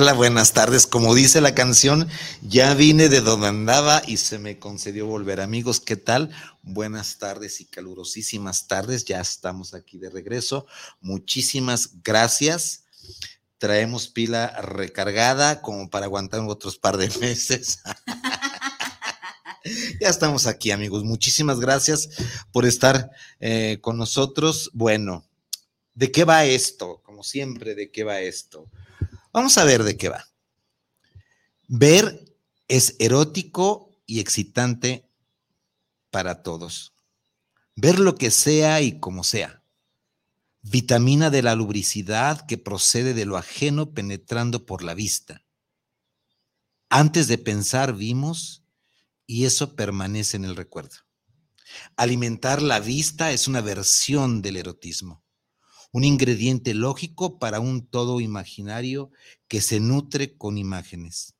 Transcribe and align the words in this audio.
Hola, 0.00 0.14
buenas 0.14 0.54
tardes. 0.54 0.86
Como 0.86 1.14
dice 1.14 1.42
la 1.42 1.54
canción, 1.54 2.08
ya 2.40 2.72
vine 2.72 3.10
de 3.10 3.20
donde 3.20 3.48
andaba 3.48 4.02
y 4.06 4.16
se 4.16 4.38
me 4.38 4.58
concedió 4.58 5.04
volver. 5.04 5.42
Amigos, 5.42 5.78
¿qué 5.78 5.94
tal? 5.94 6.30
Buenas 6.62 7.18
tardes 7.18 7.60
y 7.60 7.66
calurosísimas 7.66 8.66
tardes. 8.66 9.04
Ya 9.04 9.20
estamos 9.20 9.74
aquí 9.74 9.98
de 9.98 10.08
regreso. 10.08 10.64
Muchísimas 11.02 12.02
gracias. 12.02 12.84
Traemos 13.58 14.08
pila 14.08 14.58
recargada 14.62 15.60
como 15.60 15.90
para 15.90 16.06
aguantar 16.06 16.40
otros 16.48 16.78
par 16.78 16.96
de 16.96 17.08
meses. 17.20 17.80
ya 20.00 20.08
estamos 20.08 20.46
aquí, 20.46 20.70
amigos. 20.70 21.04
Muchísimas 21.04 21.60
gracias 21.60 22.08
por 22.52 22.64
estar 22.64 23.10
eh, 23.38 23.76
con 23.82 23.98
nosotros. 23.98 24.70
Bueno, 24.72 25.26
¿de 25.92 26.10
qué 26.10 26.24
va 26.24 26.46
esto? 26.46 27.02
Como 27.04 27.22
siempre, 27.22 27.74
¿de 27.74 27.90
qué 27.90 28.02
va 28.02 28.20
esto? 28.20 28.66
Vamos 29.32 29.58
a 29.58 29.64
ver 29.64 29.84
de 29.84 29.96
qué 29.96 30.08
va. 30.08 30.26
Ver 31.68 32.24
es 32.66 32.96
erótico 32.98 33.96
y 34.06 34.18
excitante 34.18 35.08
para 36.10 36.42
todos. 36.42 36.94
Ver 37.76 38.00
lo 38.00 38.16
que 38.16 38.32
sea 38.32 38.80
y 38.80 38.98
como 38.98 39.22
sea. 39.22 39.62
Vitamina 40.62 41.30
de 41.30 41.42
la 41.42 41.54
lubricidad 41.54 42.44
que 42.46 42.58
procede 42.58 43.14
de 43.14 43.24
lo 43.24 43.36
ajeno 43.36 43.94
penetrando 43.94 44.66
por 44.66 44.82
la 44.82 44.94
vista. 44.94 45.44
Antes 46.88 47.28
de 47.28 47.38
pensar 47.38 47.94
vimos 47.94 48.64
y 49.26 49.44
eso 49.44 49.76
permanece 49.76 50.36
en 50.36 50.44
el 50.44 50.56
recuerdo. 50.56 50.96
Alimentar 51.96 52.62
la 52.62 52.80
vista 52.80 53.30
es 53.30 53.46
una 53.46 53.60
versión 53.60 54.42
del 54.42 54.56
erotismo 54.56 55.22
un 55.92 56.04
ingrediente 56.04 56.74
lógico 56.74 57.38
para 57.38 57.60
un 57.60 57.86
todo 57.86 58.20
imaginario 58.20 59.10
que 59.48 59.60
se 59.60 59.80
nutre 59.80 60.36
con 60.36 60.58
imágenes. 60.58 61.34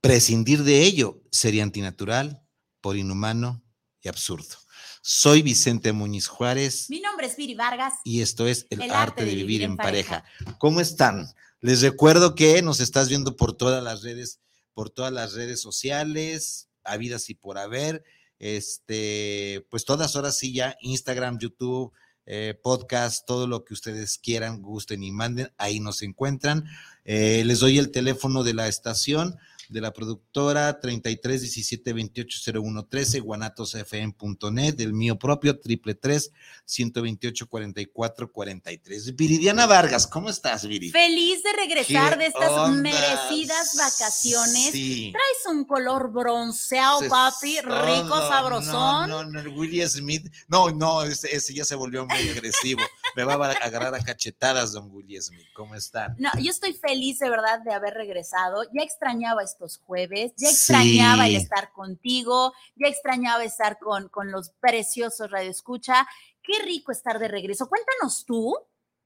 Prescindir 0.00 0.64
de 0.64 0.82
ello 0.82 1.22
sería 1.30 1.62
antinatural, 1.62 2.42
por 2.80 2.96
inhumano 2.96 3.62
y 4.02 4.08
absurdo. 4.08 4.56
Soy 5.00 5.42
Vicente 5.42 5.92
Muñiz 5.92 6.26
Juárez. 6.26 6.90
Mi 6.90 7.00
nombre 7.00 7.26
es 7.26 7.36
Viri 7.36 7.54
Vargas. 7.54 7.94
Y 8.04 8.22
esto 8.22 8.46
es 8.46 8.66
El, 8.70 8.90
arte, 8.90 9.24
de, 9.24 9.34
vivir, 9.34 9.62
en 9.62 9.76
pareja. 9.76 10.24
¿Cómo 10.58 10.80
están? 10.80 11.28
Les 11.60 11.80
recuerdo 11.82 12.34
que 12.34 12.60
nos 12.62 12.80
estás 12.80 13.08
viendo 13.08 13.36
por 13.36 13.56
todas 13.56 13.82
las 13.82 14.02
redes, 14.02 14.40
por 14.74 14.90
todas 14.90 15.12
las 15.12 15.34
redes 15.34 15.60
sociales, 15.60 16.68
habidas 16.84 17.30
y 17.30 17.34
por 17.34 17.58
haber. 17.58 18.04
Este, 18.38 19.66
pues 19.70 19.84
todas 19.84 20.16
horas 20.16 20.36
sí 20.36 20.52
ya, 20.52 20.76
Instagram, 20.80 21.38
YouTube, 21.38 21.92
eh, 22.26 22.58
podcast, 22.62 23.26
todo 23.26 23.46
lo 23.46 23.64
que 23.64 23.74
ustedes 23.74 24.18
quieran, 24.18 24.62
gusten 24.62 25.02
y 25.02 25.12
manden, 25.12 25.52
ahí 25.58 25.80
nos 25.80 26.02
encuentran. 26.02 26.64
Eh, 27.04 27.42
les 27.44 27.60
doy 27.60 27.78
el 27.78 27.90
teléfono 27.90 28.42
de 28.42 28.54
la 28.54 28.68
estación 28.68 29.38
de 29.68 29.80
la 29.80 29.92
productora 29.92 30.78
33 30.80 31.42
17 31.42 31.92
28 31.92 32.52
01 32.60 32.86
13 32.86 33.20
guanatosfm.net, 33.20 34.74
del 34.74 34.92
mío 34.92 35.18
propio 35.18 35.58
triple 35.58 35.94
3 35.94 36.32
128 36.64 37.48
44 37.48 38.32
43. 38.32 39.16
Viridiana 39.16 39.66
Vargas, 39.66 40.06
¿cómo 40.06 40.30
estás, 40.30 40.66
Viri? 40.66 40.90
Feliz 40.90 41.42
de 41.42 41.52
regresar 41.52 42.18
de 42.18 42.26
estas 42.26 42.70
merecidas 42.70 43.76
vacaciones. 43.76 44.70
Traes 44.70 45.46
un 45.48 45.64
color 45.64 46.10
bronceado, 46.12 47.00
papi, 47.08 47.60
rico, 47.60 48.16
sabrosón. 48.28 49.08
No, 49.08 49.24
no, 49.24 49.42
no, 49.42 49.50
Willie 49.52 49.86
Smith, 49.88 50.26
no, 50.48 50.70
no, 50.70 51.02
ese, 51.02 51.34
ese 51.34 51.54
ya 51.54 51.64
se 51.64 51.74
volvió 51.74 52.06
muy 52.06 52.28
agresivo. 52.28 52.82
Me 53.16 53.24
va 53.24 53.34
a 53.34 53.52
agarrar 53.52 53.94
a 53.94 54.00
cachetadas, 54.00 54.72
don 54.72 54.90
Willie 54.90 55.20
Smith. 55.20 55.46
¿Cómo 55.54 55.74
están? 55.74 56.16
No, 56.18 56.30
yo 56.40 56.50
estoy 56.50 56.72
feliz 56.72 57.18
de 57.18 57.30
verdad 57.30 57.60
de 57.64 57.72
haber 57.72 57.94
regresado. 57.94 58.64
Ya 58.72 58.82
extrañaba 58.82 59.42
estos 59.54 59.78
jueves, 59.78 60.32
ya 60.36 60.50
extrañaba 60.50 61.28
el 61.28 61.36
estar 61.36 61.72
contigo, 61.72 62.52
ya 62.74 62.88
extrañaba 62.88 63.44
estar 63.44 63.78
con, 63.78 64.08
con 64.08 64.32
los 64.32 64.50
preciosos 64.60 65.30
Radio 65.30 65.50
Escucha. 65.50 66.06
Qué 66.42 66.64
rico 66.64 66.90
estar 66.90 67.18
de 67.20 67.28
regreso. 67.28 67.68
Cuéntanos 67.68 68.24
tú, 68.26 68.54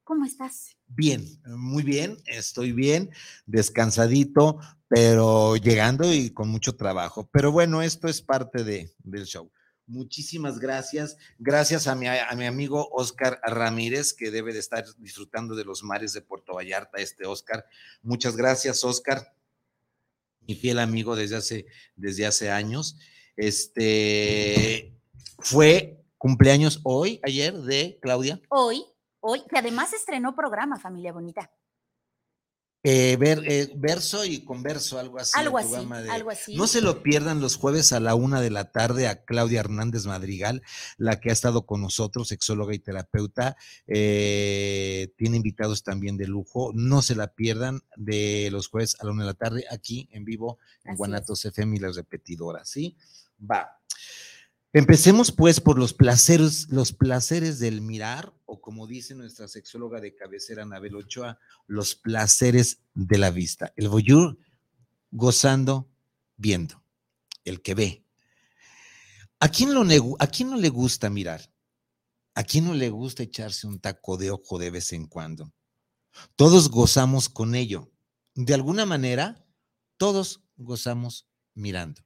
¿cómo 0.03 0.25
estás? 0.25 0.75
Bien, 0.87 1.23
muy 1.45 1.83
bien, 1.83 2.17
estoy 2.25 2.71
bien, 2.71 3.11
descansadito, 3.45 4.59
pero 4.87 5.55
llegando 5.55 6.11
y 6.11 6.31
con 6.31 6.49
mucho 6.49 6.75
trabajo. 6.75 7.29
Pero 7.31 7.51
bueno, 7.51 7.83
esto 7.83 8.07
es 8.07 8.21
parte 8.21 8.63
de, 8.63 8.91
del 9.03 9.25
show. 9.25 9.51
Muchísimas 9.85 10.59
gracias. 10.59 11.17
Gracias 11.37 11.87
a 11.87 11.95
mi, 11.95 12.07
a 12.07 12.29
mi 12.35 12.45
amigo 12.45 12.89
Oscar 12.91 13.39
Ramírez, 13.43 14.13
que 14.13 14.31
debe 14.31 14.53
de 14.53 14.59
estar 14.59 14.83
disfrutando 14.97 15.55
de 15.55 15.65
los 15.65 15.83
mares 15.83 16.13
de 16.13 16.21
Puerto 16.21 16.55
Vallarta, 16.55 16.97
este 16.97 17.25
Oscar. 17.25 17.65
Muchas 18.01 18.35
gracias, 18.35 18.83
Oscar, 18.83 19.33
mi 20.49 20.55
fiel 20.55 20.79
amigo 20.79 21.15
desde 21.15 21.35
hace, 21.35 21.65
desde 21.95 22.25
hace 22.25 22.49
años. 22.49 22.97
Este 23.37 24.95
fue 25.37 26.03
cumpleaños 26.17 26.81
hoy, 26.83 27.19
ayer, 27.23 27.53
de 27.53 27.99
Claudia. 28.01 28.41
Hoy, 28.49 28.83
hoy, 29.19 29.43
que 29.47 29.59
además 29.59 29.93
estrenó 29.93 30.35
programa, 30.35 30.79
familia 30.79 31.13
bonita. 31.13 31.51
Eh, 32.81 33.17
ver, 33.17 33.43
eh, 33.45 33.71
verso 33.75 34.23
y 34.23 34.45
converso, 34.45 34.99
algo 34.99 35.19
así. 35.19 35.33
Algo 35.35 35.57
así, 35.57 35.75
algo 36.09 36.29
así. 36.29 36.55
No 36.55 36.65
se 36.65 36.81
lo 36.81 37.03
pierdan 37.03 37.41
los 37.41 37.57
jueves 37.57 37.91
a 37.91 37.99
la 37.99 38.15
una 38.15 38.39
de 38.39 38.51
la 38.51 38.71
tarde 38.71 39.07
a 39.07 39.25
Claudia 39.25 39.59
Hernández 39.59 40.05
Madrigal, 40.05 40.63
la 40.97 41.19
que 41.19 41.29
ha 41.29 41.33
estado 41.33 41.65
con 41.65 41.81
nosotros, 41.81 42.29
sexóloga 42.29 42.73
y 42.73 42.79
terapeuta. 42.79 43.57
Eh, 43.87 45.13
tiene 45.17 45.37
invitados 45.37 45.83
también 45.83 46.15
de 46.15 46.27
lujo. 46.27 46.71
No 46.73 47.01
se 47.01 47.15
la 47.15 47.33
pierdan 47.33 47.81
de 47.97 48.49
los 48.51 48.69
jueves 48.69 48.95
a 48.99 49.05
la 49.05 49.11
una 49.11 49.23
de 49.23 49.27
la 49.31 49.37
tarde 49.37 49.65
aquí 49.69 50.07
en 50.11 50.23
vivo 50.23 50.57
en 50.85 50.95
Guanatos 50.95 51.43
FM 51.43 51.75
y 51.75 51.79
las 51.79 51.97
repetidoras, 51.97 52.69
¿sí? 52.69 52.95
Va. 53.39 53.78
Empecemos 54.71 55.31
pues 55.31 55.59
por 55.59 55.79
los 55.79 55.93
placeres, 55.93 56.69
los 56.69 56.93
placeres 56.93 57.57
del 57.57 57.81
mirar, 57.81 58.33
o 58.45 58.61
como 58.61 58.85
dice 58.85 59.15
nuestra 59.15 59.47
sexóloga 59.47 59.99
de 59.99 60.15
cabecera, 60.15 60.61
Anabel 60.61 60.95
Ochoa, 60.95 61.39
los 61.65 61.95
placeres 61.95 62.83
de 62.93 63.17
la 63.17 63.31
vista. 63.31 63.73
El 63.75 63.89
voyeur 63.89 64.37
gozando, 65.09 65.89
viendo, 66.37 66.83
el 67.45 67.63
que 67.63 67.73
ve. 67.73 68.05
¿A 69.39 69.45
¿A 69.45 69.49
quién 69.49 69.71
no 69.71 70.55
le 70.57 70.69
gusta 70.69 71.09
mirar? 71.09 71.51
¿A 72.35 72.43
quién 72.43 72.65
no 72.65 72.75
le 72.75 72.89
gusta 72.89 73.23
echarse 73.23 73.65
un 73.65 73.79
taco 73.79 74.17
de 74.17 74.29
ojo 74.29 74.59
de 74.59 74.69
vez 74.69 74.93
en 74.93 75.07
cuando? 75.07 75.51
Todos 76.35 76.69
gozamos 76.69 77.27
con 77.27 77.55
ello. 77.55 77.91
De 78.35 78.53
alguna 78.53 78.85
manera, 78.85 79.43
todos 79.97 80.43
gozamos 80.57 81.27
mirando. 81.55 82.01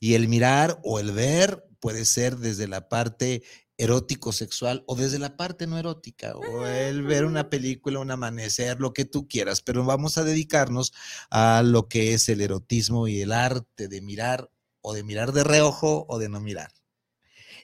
Y 0.00 0.14
el 0.14 0.28
mirar 0.28 0.80
o 0.82 0.98
el 0.98 1.12
ver 1.12 1.66
puede 1.86 2.04
ser 2.04 2.38
desde 2.38 2.66
la 2.66 2.88
parte 2.88 3.44
erótico 3.78 4.32
sexual 4.32 4.82
o 4.88 4.96
desde 4.96 5.20
la 5.20 5.36
parte 5.36 5.68
no 5.68 5.78
erótica 5.78 6.34
o 6.34 6.66
el 6.66 7.04
ver 7.04 7.24
una 7.24 7.48
película, 7.48 8.00
un 8.00 8.10
amanecer, 8.10 8.80
lo 8.80 8.92
que 8.92 9.04
tú 9.04 9.28
quieras, 9.28 9.62
pero 9.62 9.84
vamos 9.84 10.18
a 10.18 10.24
dedicarnos 10.24 10.92
a 11.30 11.62
lo 11.62 11.86
que 11.86 12.12
es 12.12 12.28
el 12.28 12.40
erotismo 12.40 13.06
y 13.06 13.20
el 13.20 13.30
arte 13.30 13.86
de 13.86 14.00
mirar 14.00 14.50
o 14.80 14.94
de 14.94 15.04
mirar 15.04 15.30
de 15.30 15.44
reojo 15.44 16.06
o 16.08 16.18
de 16.18 16.28
no 16.28 16.40
mirar. 16.40 16.72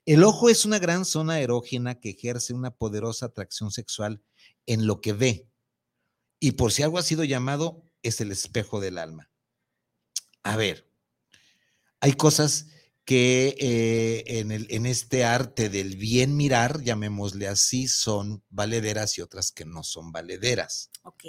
El 0.06 0.22
ojo 0.22 0.48
es 0.48 0.64
una 0.64 0.78
gran 0.78 1.04
zona 1.04 1.40
erógena 1.40 1.98
que 1.98 2.10
ejerce 2.10 2.54
una 2.54 2.70
poderosa 2.70 3.26
atracción 3.26 3.72
sexual 3.72 4.22
en 4.66 4.86
lo 4.86 5.00
que 5.00 5.14
ve. 5.14 5.48
Y 6.38 6.52
por 6.52 6.70
si 6.70 6.84
algo 6.84 6.98
ha 6.98 7.02
sido 7.02 7.24
llamado, 7.24 7.90
es 8.04 8.20
el 8.20 8.30
espejo 8.30 8.78
del 8.78 8.98
alma. 8.98 9.32
A 10.44 10.54
ver, 10.56 10.88
hay 11.98 12.12
cosas 12.12 12.68
que 13.04 13.56
eh, 13.58 14.38
en, 14.38 14.52
el, 14.52 14.66
en, 14.70 14.86
este 14.86 15.24
arte 15.24 15.68
del 15.68 15.96
bien 15.96 16.36
mirar, 16.36 16.82
llamémosle 16.82 17.48
así, 17.48 17.88
son 17.88 18.44
valederas 18.48 19.18
y 19.18 19.22
otras 19.22 19.50
que 19.50 19.64
no 19.64 19.82
son 19.82 20.12
valederas. 20.12 20.90
Ok. 21.02 21.24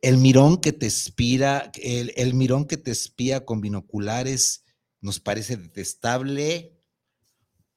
El 0.00 0.16
mirón 0.16 0.60
que 0.60 0.72
te 0.72 0.86
espira, 0.86 1.70
el, 1.74 2.12
el 2.16 2.34
mirón 2.34 2.66
que 2.66 2.76
te 2.76 2.90
espía 2.90 3.44
con 3.44 3.60
binoculares 3.60 4.64
nos 5.00 5.20
parece 5.20 5.56
detestable 5.56 6.78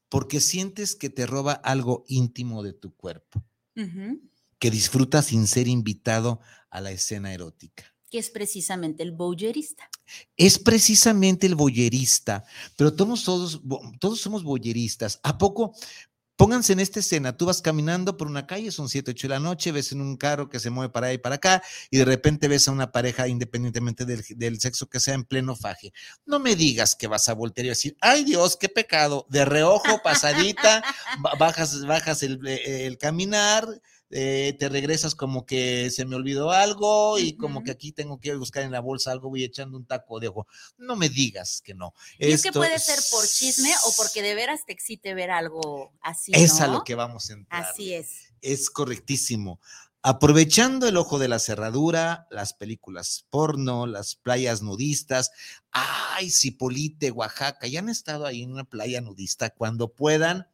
porque 0.08 0.40
sientes 0.40 0.96
que 0.96 1.10
te 1.10 1.26
roba 1.26 1.54
algo 1.54 2.06
íntimo 2.08 2.64
de 2.64 2.74
tu 2.74 2.96
cuerpo, 2.96 3.44
que 4.60 4.72
disfrutas 4.72 5.26
sin 5.26 5.48
ser 5.48 5.68
invitado 5.68 6.40
a 6.70 6.80
la 6.80 6.92
escena 6.92 7.34
erótica 7.34 7.96
que 8.10 8.20
es 8.20 8.30
precisamente 8.30 9.04
el 9.04 9.12
boyerista. 9.12 9.90
Es 10.38 10.60
precisamente 10.60 11.48
el 11.48 11.56
boyerista, 11.56 12.46
pero 12.76 12.94
todos, 12.94 13.24
todos, 13.24 14.20
somos 14.20 14.44
boyeristas. 14.44 15.20
¿A 15.24 15.38
poco? 15.38 15.74
Pónganse 16.38 16.74
en 16.74 16.82
esta 16.82 17.00
escena, 17.00 17.38
tú 17.38 17.46
vas 17.46 17.62
caminando 17.62 18.18
por 18.18 18.28
una 18.28 18.46
calle, 18.46 18.70
son 18.70 18.90
7, 18.90 19.12
8 19.12 19.28
de 19.28 19.34
la 19.34 19.40
noche, 19.40 19.72
ves 19.72 19.94
en 19.94 20.02
un 20.02 20.18
carro 20.18 20.50
que 20.50 20.60
se 20.60 20.70
mueve 20.70 20.92
para 20.92 21.08
ahí 21.08 21.16
y 21.16 21.18
para 21.18 21.36
acá, 21.36 21.64
y 21.90 21.98
de 21.98 22.04
repente 22.04 22.50
ves 22.50 22.68
a 22.68 22.74
una 22.74 22.92
pareja, 22.92 23.30
independientemente 23.30 24.04
del, 24.04 24.22
del, 24.36 24.60
sexo 24.60 24.90
que 24.90 25.00
sea, 25.00 25.14
en 25.14 25.24
pleno 25.24 25.56
faje. 25.56 25.94
No 26.26 26.40
me 26.40 26.58
digas 26.58 26.98
que 26.98 27.08
vas 27.08 27.30
a 27.30 27.34
voltear 27.34 27.68
y 27.68 27.70
decir, 27.70 27.96
ay 28.02 28.26
Dios, 28.26 28.58
qué 28.58 28.68
pecado, 28.68 29.26
de 29.30 29.46
reojo, 29.46 30.02
pasadita, 30.04 30.84
bajas, 31.40 31.86
bajas 31.86 32.22
el, 32.22 32.46
el 32.46 32.98
caminar, 32.98 33.66
eh, 34.18 34.56
te 34.58 34.70
regresas 34.70 35.14
como 35.14 35.46
que 35.46 35.90
se 35.92 36.06
me 36.06 36.16
olvidó 36.16 36.52
algo 36.52 37.20
y 37.20 37.36
como 37.36 37.66
que 37.66 37.72
aquí 37.72 37.92
tengo 37.92 38.18
que 38.18 38.34
buscar 38.34 38.64
en 38.64 38.72
la 38.72 38.80
bolsa 38.80 39.12
algo, 39.12 39.28
voy 39.28 39.44
echando 39.44 39.78
un 39.78 39.86
taco 39.86 40.22
de 40.22 40.30
ojo. 40.30 40.48
No 40.78 40.96
me 40.96 41.10
digas 41.10 41.62
que 41.62 41.74
no. 41.74 41.94
Y 42.18 42.32
es 42.32 42.42
que 42.42 42.54
puede 42.54 42.80
ser 42.80 42.98
por 43.12 43.28
chisme 43.28 43.74
o 43.86 43.94
porque 43.98 44.22
de 44.22 44.34
veras 44.34 44.66
te 44.66 44.72
excite 44.72 45.14
ver 45.14 45.32
algo 45.32 45.92
así. 46.00 46.32
Es 46.34 46.62
a 46.62 46.68
lo 46.68 46.86
que 46.86 46.96
vamos 46.96 47.30
a 47.30 47.34
entrar. 47.34 47.66
Así 47.66 47.94
es. 47.94 48.32
Es 48.40 48.70
correctísimo. 48.70 49.60
Aprovechando 50.02 50.88
el 50.88 50.96
ojo 50.96 51.20
de 51.20 51.28
la 51.28 51.40
cerradura, 51.40 52.26
las 52.32 52.54
películas 52.54 53.26
porno, 53.30 53.86
las 53.86 54.16
playas 54.16 54.62
nudistas. 54.62 55.32
Ay, 55.72 56.32
Cipolite, 56.32 57.12
Oaxaca, 57.12 57.68
ya 57.68 57.80
han 57.80 57.90
estado 57.90 58.26
ahí 58.26 58.44
en 58.44 58.54
una 58.54 58.64
playa 58.64 59.02
nudista. 59.02 59.50
Cuando 59.50 59.92
puedan, 59.92 60.48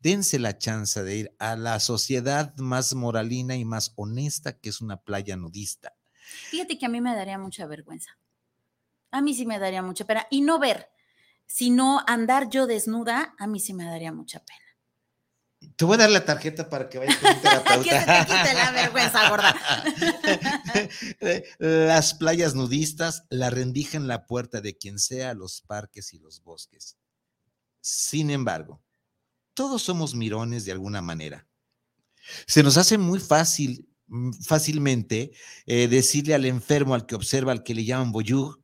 dense 0.00 0.38
la 0.38 0.58
chance 0.58 1.02
de 1.02 1.16
ir 1.16 1.36
a 1.38 1.56
la 1.56 1.78
sociedad 1.80 2.54
más 2.56 2.94
moralina 2.94 3.56
y 3.56 3.64
más 3.64 3.92
honesta 3.96 4.58
que 4.58 4.70
es 4.70 4.80
una 4.80 4.96
playa 4.96 5.36
nudista. 5.36 5.94
Fíjate 6.50 6.78
que 6.78 6.86
a 6.86 6.88
mí 6.88 7.00
me 7.00 7.14
daría 7.14 7.38
mucha 7.38 7.66
vergüenza. 7.66 8.18
A 9.10 9.20
mí 9.20 9.34
sí 9.34 9.46
me 9.46 9.58
daría 9.58 9.82
mucha 9.82 10.06
pena. 10.06 10.26
Y 10.30 10.40
no 10.42 10.58
ver, 10.58 10.90
sino 11.46 12.02
andar 12.06 12.48
yo 12.48 12.66
desnuda, 12.66 13.34
a 13.38 13.46
mí 13.46 13.60
sí 13.60 13.74
me 13.74 13.84
daría 13.84 14.12
mucha 14.12 14.40
pena. 14.44 14.60
Te 15.76 15.84
voy 15.84 15.96
a 15.96 15.98
dar 15.98 16.10
la 16.10 16.24
tarjeta 16.24 16.70
para 16.70 16.88
que 16.88 16.98
vayas 16.98 17.16
con 17.16 17.34
un 17.34 17.40
terapeuta. 17.42 17.82
que 17.82 17.90
se 17.90 18.06
te 18.06 18.26
quite 18.26 18.54
la 18.54 18.70
vergüenza, 18.70 19.28
gorda. 19.28 19.54
Las 21.58 22.14
playas 22.14 22.54
nudistas, 22.54 23.24
la 23.28 23.50
rendija 23.50 23.98
en 23.98 24.08
la 24.08 24.26
puerta 24.26 24.60
de 24.60 24.78
quien 24.78 24.98
sea, 24.98 25.34
los 25.34 25.60
parques 25.60 26.14
y 26.14 26.18
los 26.18 26.42
bosques. 26.42 26.96
Sin 27.80 28.30
embargo, 28.30 28.80
todos 29.60 29.82
somos 29.82 30.14
mirones 30.14 30.64
de 30.64 30.72
alguna 30.72 31.02
manera. 31.02 31.46
Se 32.46 32.62
nos 32.62 32.78
hace 32.78 32.96
muy 32.96 33.20
fácil, 33.20 33.86
mm, 34.06 34.32
fácilmente, 34.42 35.32
eh, 35.66 35.86
decirle 35.86 36.32
al 36.32 36.46
enfermo, 36.46 36.94
al 36.94 37.04
que 37.04 37.14
observa, 37.14 37.52
al 37.52 37.62
que 37.62 37.74
le 37.74 37.84
llaman 37.84 38.10
voyeur, 38.10 38.58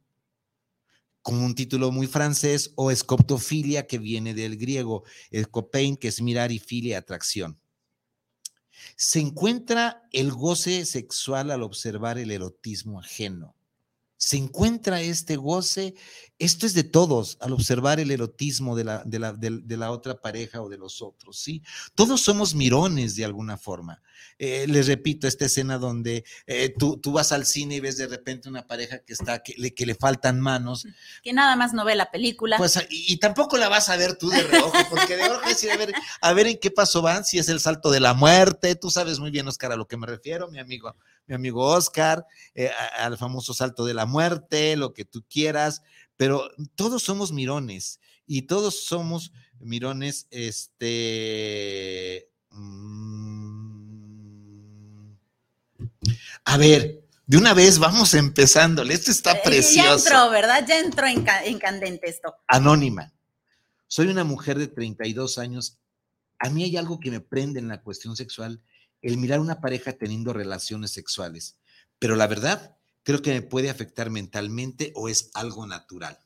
con 1.21 1.35
un 1.37 1.55
título 1.55 1.93
muy 1.93 2.07
francés, 2.07 2.73
o 2.77 2.91
escoptofilia, 2.91 3.87
que 3.87 3.99
viene 3.99 4.33
del 4.33 4.57
griego, 4.57 5.05
escopein, 5.31 5.99
que 5.99 6.09
es 6.09 6.23
mirar, 6.23 6.51
y 6.51 6.59
filia, 6.59 6.97
atracción. 6.97 7.61
Se 8.97 9.21
encuentra 9.21 10.03
el 10.13 10.33
goce 10.33 10.87
sexual 10.87 11.51
al 11.51 11.63
observar 11.63 12.17
el 12.17 12.31
erotismo 12.31 13.01
ajeno 13.01 13.56
se 14.17 14.37
encuentra 14.37 15.01
este 15.01 15.37
goce. 15.37 15.95
Esto 16.39 16.67
es 16.67 16.75
de 16.75 16.85
todos 16.85 17.39
al 17.41 17.53
observar 17.53 17.99
el 17.99 18.11
erotismo 18.11 18.77
de 18.77 18.85
la, 18.85 19.03
de 19.05 19.19
la, 19.19 19.33
de, 19.33 19.77
la 19.77 19.91
otra 19.91 20.21
pareja 20.21 20.61
o 20.61 20.69
de 20.69 20.77
los 20.77 21.01
otros, 21.01 21.39
¿sí? 21.39 21.63
Todos 21.95 22.21
somos 22.21 22.55
mirones 22.55 23.17
de 23.17 23.25
alguna 23.25 23.57
forma. 23.57 24.03
Eh, 24.39 24.67
les 24.69 24.87
repito, 24.87 25.27
esta 25.27 25.47
escena 25.47 25.79
donde 25.79 26.25
eh, 26.47 26.75
tú, 26.79 26.99
tú, 26.99 27.13
vas 27.13 27.33
al 27.33 27.47
cine 27.47 27.77
y 27.77 27.81
ves 27.81 27.97
de 27.97 28.07
repente 28.07 28.51
una 28.51 28.67
pareja 28.67 28.99
que 28.99 29.15
está, 29.15 29.43
que 29.43 29.55
le, 29.57 29.73
que 29.73 29.87
le 29.87 29.95
faltan 29.95 30.39
manos. 30.41 30.87
Que 31.23 31.33
nada 31.33 31.57
más 31.57 31.73
no 31.73 31.87
ve 31.87 31.95
la 31.95 32.11
película. 32.11 32.59
Pues, 32.59 32.79
y, 32.91 33.17
tampoco 33.17 33.57
la 33.57 33.71
vas 33.71 33.89
a 33.89 33.97
ver 33.97 34.17
tú 34.19 34.29
de 34.29 34.43
reojo, 34.43 34.77
porque 34.91 35.17
de 35.17 35.29
reojo 35.29 35.49
es 35.49 35.65
a 35.65 35.77
ver, 35.77 35.95
a 36.21 36.33
ver 36.35 36.47
en 36.49 36.59
qué 36.59 36.71
paso 36.71 37.01
van, 37.01 37.25
si 37.25 37.39
es 37.39 37.49
el 37.49 37.61
salto 37.61 37.91
de 37.91 38.01
la 38.01 38.13
muerte, 38.13 38.77
tú 38.77 38.91
sabes 38.91 39.19
muy 39.19 39.31
bien, 39.31 39.49
Oscar, 39.49 39.73
a 39.73 39.77
lo 39.77 39.89
que 39.89 39.97
me 39.97 40.07
refiero, 40.07 40.49
mi 40.51 40.59
amigo 40.59 40.95
mi 41.27 41.35
amigo 41.35 41.65
Oscar, 41.65 42.27
eh, 42.55 42.71
al 42.99 43.19
famoso 43.19 43.55
salto 43.55 43.85
de 43.85 43.95
la 43.95 44.07
muerte, 44.07 44.77
lo 44.77 44.95
que 44.95 45.05
tú 45.05 45.25
quieras, 45.29 45.83
pero 46.17 46.51
todos 46.75 47.03
somos 47.03 47.33
mirones 47.33 48.01
y 48.27 48.43
todos 48.43 48.85
somos 48.85 49.33
mirones, 49.61 50.27
este... 50.31 52.31
Mm, 52.51 53.87
a 56.45 56.57
ver, 56.57 57.05
de 57.27 57.37
una 57.37 57.55
vez 57.55 57.79
vamos 57.79 58.15
empezándole. 58.15 58.95
Esto 58.95 59.11
está 59.11 59.43
precioso. 59.43 59.89
Ya 59.89 59.95
entró, 59.95 60.31
¿verdad? 60.31 60.65
Ya 60.67 60.79
entró 60.79 61.07
en, 61.07 61.27
en, 61.45 61.59
candente 61.59 62.09
esto. 62.09 62.35
Anónima. 62.47 63.13
Soy 63.89 64.07
una 64.07 64.25
mujer 64.25 64.59
de 64.59 64.69
32 64.69 65.39
años. 65.39 65.79
A 66.39 66.51
mí 66.51 66.63
hay 66.63 66.77
algo 66.77 67.01
que 67.01 67.11
me 67.11 67.21
prende 67.21 67.59
en 67.59 67.69
la 67.69 67.83
cuestión 67.83 68.17
sexual 68.17 68.63
el 69.03 69.19
mirar 69.19 69.41
una 69.41 69.61
pareja 69.61 69.93
teniendo 69.93 70.33
relaciones 70.33 70.91
sexuales, 70.91 71.57
pero 71.99 72.17
la 72.17 72.27
verdad 72.27 72.77
creo 73.03 73.23
que 73.23 73.33
me 73.33 73.43
puede 73.43 73.71
afectar 73.71 74.11
mentalmente 74.11 74.93
o 74.95 75.09
es 75.09 75.31
algo 75.35 75.67
natural. 75.67 76.19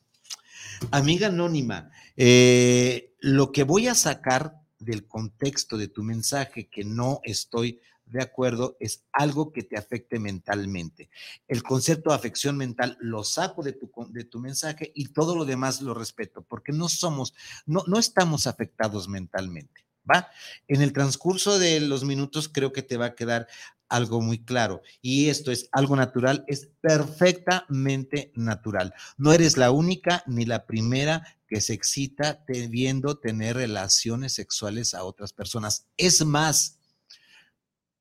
Amiga 0.89 1.27
anónima, 1.27 1.91
eh, 2.17 3.13
lo 3.19 3.51
que 3.51 3.63
voy 3.63 3.87
a 3.87 3.95
sacar 3.95 4.55
del 4.79 5.05
contexto 5.05 5.77
de 5.77 5.87
tu 5.87 6.03
mensaje 6.03 6.69
que 6.69 6.83
no 6.83 7.21
estoy 7.23 7.79
de 8.05 8.21
acuerdo 8.21 8.77
es 8.79 9.05
algo 9.13 9.51
que 9.51 9.63
te 9.63 9.77
afecte 9.77 10.19
mentalmente. 10.19 11.09
El 11.47 11.63
concepto 11.63 12.09
de 12.09 12.15
afección 12.15 12.57
mental 12.57 12.97
lo 12.99 13.23
saco 13.23 13.63
de 13.63 13.73
tu, 13.73 13.89
de 14.09 14.25
tu 14.25 14.39
mensaje 14.39 14.91
y 14.95 15.09
todo 15.09 15.35
lo 15.35 15.45
demás 15.45 15.81
lo 15.81 15.93
respeto, 15.93 16.41
porque 16.41 16.73
no 16.73 16.89
somos, 16.89 17.33
no, 17.65 17.83
no 17.87 17.99
estamos 17.99 18.47
afectados 18.47 19.07
mentalmente. 19.07 19.85
¿Va? 20.09 20.29
En 20.67 20.81
el 20.81 20.93
transcurso 20.93 21.59
de 21.59 21.79
los 21.79 22.03
minutos 22.03 22.49
creo 22.49 22.71
que 22.71 22.83
te 22.83 22.97
va 22.97 23.07
a 23.07 23.15
quedar 23.15 23.47
algo 23.91 24.21
muy 24.21 24.43
claro. 24.43 24.81
Y 25.01 25.29
esto 25.29 25.51
es 25.51 25.67
algo 25.71 25.95
natural, 25.95 26.45
es 26.47 26.69
perfectamente 26.79 28.31
natural. 28.35 28.93
No 29.17 29.33
eres 29.33 29.57
la 29.57 29.71
única 29.71 30.23
ni 30.27 30.45
la 30.45 30.65
primera 30.65 31.23
que 31.47 31.59
se 31.59 31.73
excita 31.73 32.43
viendo 32.69 33.19
tener 33.19 33.57
relaciones 33.57 34.33
sexuales 34.33 34.93
a 34.93 35.03
otras 35.03 35.33
personas. 35.33 35.87
Es 35.97 36.25
más, 36.25 36.79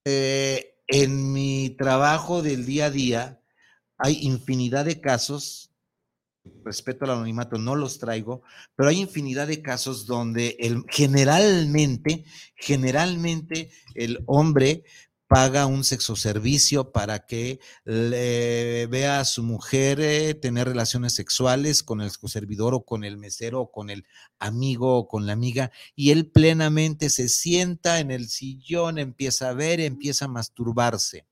eh, 0.05 0.77
en 0.87 1.33
mi 1.33 1.71
trabajo 1.71 2.43
del 2.43 2.65
día 2.65 2.87
a 2.87 2.91
día 2.91 3.41
hay 3.99 4.19
infinidad 4.23 4.85
de 4.85 5.01
casos 5.01 5.70
respeto 6.65 7.05
al 7.05 7.13
anonimato, 7.13 7.59
no 7.59 7.77
los 7.77 7.99
traigo, 7.99 8.43
pero 8.77 8.89
hay 8.89 9.01
infinidad 9.01 9.49
de 9.49 9.63
casos 9.63 10.07
donde 10.07 10.57
el, 10.59 10.85
generalmente, 10.89 12.25
generalmente 12.57 13.71
el 13.95 14.23
hombre 14.27 14.85
paga 15.31 15.67
un 15.67 15.85
sexo 15.85 16.17
servicio 16.17 16.91
para 16.91 17.25
que 17.25 17.61
le 17.85 18.89
vea 18.89 19.21
a 19.21 19.25
su 19.25 19.45
mujer 19.45 20.01
eh, 20.01 20.35
tener 20.35 20.67
relaciones 20.67 21.15
sexuales 21.15 21.85
con 21.85 22.01
el 22.01 22.11
servidor 22.11 22.75
o 22.75 22.85
con 22.85 23.05
el 23.05 23.17
mesero 23.17 23.61
o 23.61 23.71
con 23.71 23.91
el 23.91 24.05
amigo 24.41 24.97
o 24.97 25.07
con 25.07 25.27
la 25.27 25.33
amiga 25.33 25.71
y 25.95 26.11
él 26.11 26.29
plenamente 26.29 27.11
se 27.11 27.29
sienta 27.29 28.01
en 28.01 28.11
el 28.11 28.29
sillón, 28.29 28.99
empieza 28.99 29.51
a 29.51 29.55
ver, 29.55 29.79
empieza 29.79 30.25
a 30.25 30.29
masturbarse. 30.29 31.30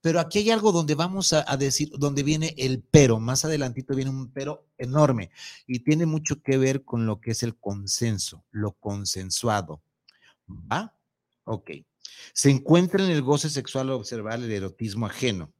Pero 0.00 0.20
aquí 0.20 0.38
hay 0.38 0.50
algo 0.50 0.72
donde 0.72 0.94
vamos 0.94 1.32
a, 1.32 1.56
decir, 1.56 1.90
donde 1.98 2.22
viene 2.22 2.54
el 2.56 2.82
pero, 2.82 3.20
más 3.20 3.44
adelantito 3.44 3.94
viene 3.94 4.10
un 4.10 4.32
pero 4.32 4.66
enorme 4.78 5.30
y 5.66 5.80
tiene 5.80 6.06
mucho 6.06 6.42
que 6.42 6.56
ver 6.58 6.84
con 6.84 7.06
lo 7.06 7.20
que 7.20 7.32
es 7.32 7.42
el 7.42 7.56
consenso, 7.56 8.44
lo 8.50 8.72
consensuado. 8.72 9.82
¿Va? 10.48 10.96
Ok. 11.44 11.70
Se 12.32 12.50
encuentra 12.50 13.04
en 13.04 13.10
el 13.10 13.22
goce 13.22 13.50
sexual 13.50 13.88
al 13.88 13.94
observar 13.94 14.38
el 14.38 14.50
erotismo 14.50 15.06
ajeno. 15.06 15.52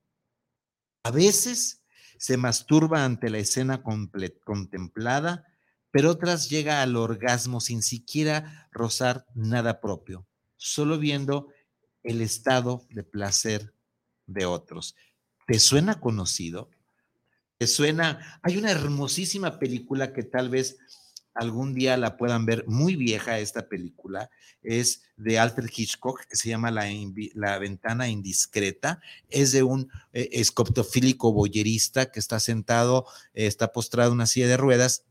A 1.02 1.10
veces 1.10 1.82
se 2.18 2.36
masturba 2.36 3.04
ante 3.04 3.30
la 3.30 3.38
escena 3.38 3.82
contemplada, 3.82 5.46
pero 5.90 6.10
otras 6.10 6.48
llega 6.48 6.82
al 6.82 6.96
orgasmo 6.96 7.60
sin 7.60 7.82
siquiera 7.82 8.68
rozar 8.72 9.26
nada 9.34 9.80
propio, 9.80 10.26
solo 10.56 10.98
viendo 10.98 11.48
el 12.02 12.20
estado 12.20 12.86
de 12.90 13.02
placer 13.02 13.74
de 14.32 14.46
otros. 14.46 14.96
¿Te 15.46 15.58
suena 15.58 16.00
conocido? 16.00 16.70
¿Te 17.58 17.66
suena? 17.66 18.40
Hay 18.42 18.56
una 18.56 18.70
hermosísima 18.70 19.58
película 19.58 20.12
que 20.12 20.22
tal 20.22 20.48
vez 20.48 20.78
algún 21.34 21.74
día 21.74 21.96
la 21.96 22.16
puedan 22.16 22.44
ver, 22.44 22.66
muy 22.66 22.96
vieja 22.96 23.38
esta 23.38 23.68
película, 23.68 24.30
es 24.62 25.02
de 25.16 25.38
Alfred 25.38 25.70
Hitchcock, 25.74 26.26
que 26.26 26.36
se 26.36 26.48
llama 26.48 26.70
La, 26.70 26.86
la 27.34 27.58
Ventana 27.58 28.08
Indiscreta, 28.08 29.00
es 29.28 29.52
de 29.52 29.62
un 29.62 29.90
eh, 30.12 30.28
escoptofílico 30.32 31.32
boyerista 31.32 32.10
que 32.10 32.20
está 32.20 32.40
sentado, 32.40 33.06
eh, 33.32 33.46
está 33.46 33.72
postrado 33.72 34.10
en 34.10 34.16
una 34.16 34.26
silla 34.26 34.48
de 34.48 34.56
ruedas 34.56 35.04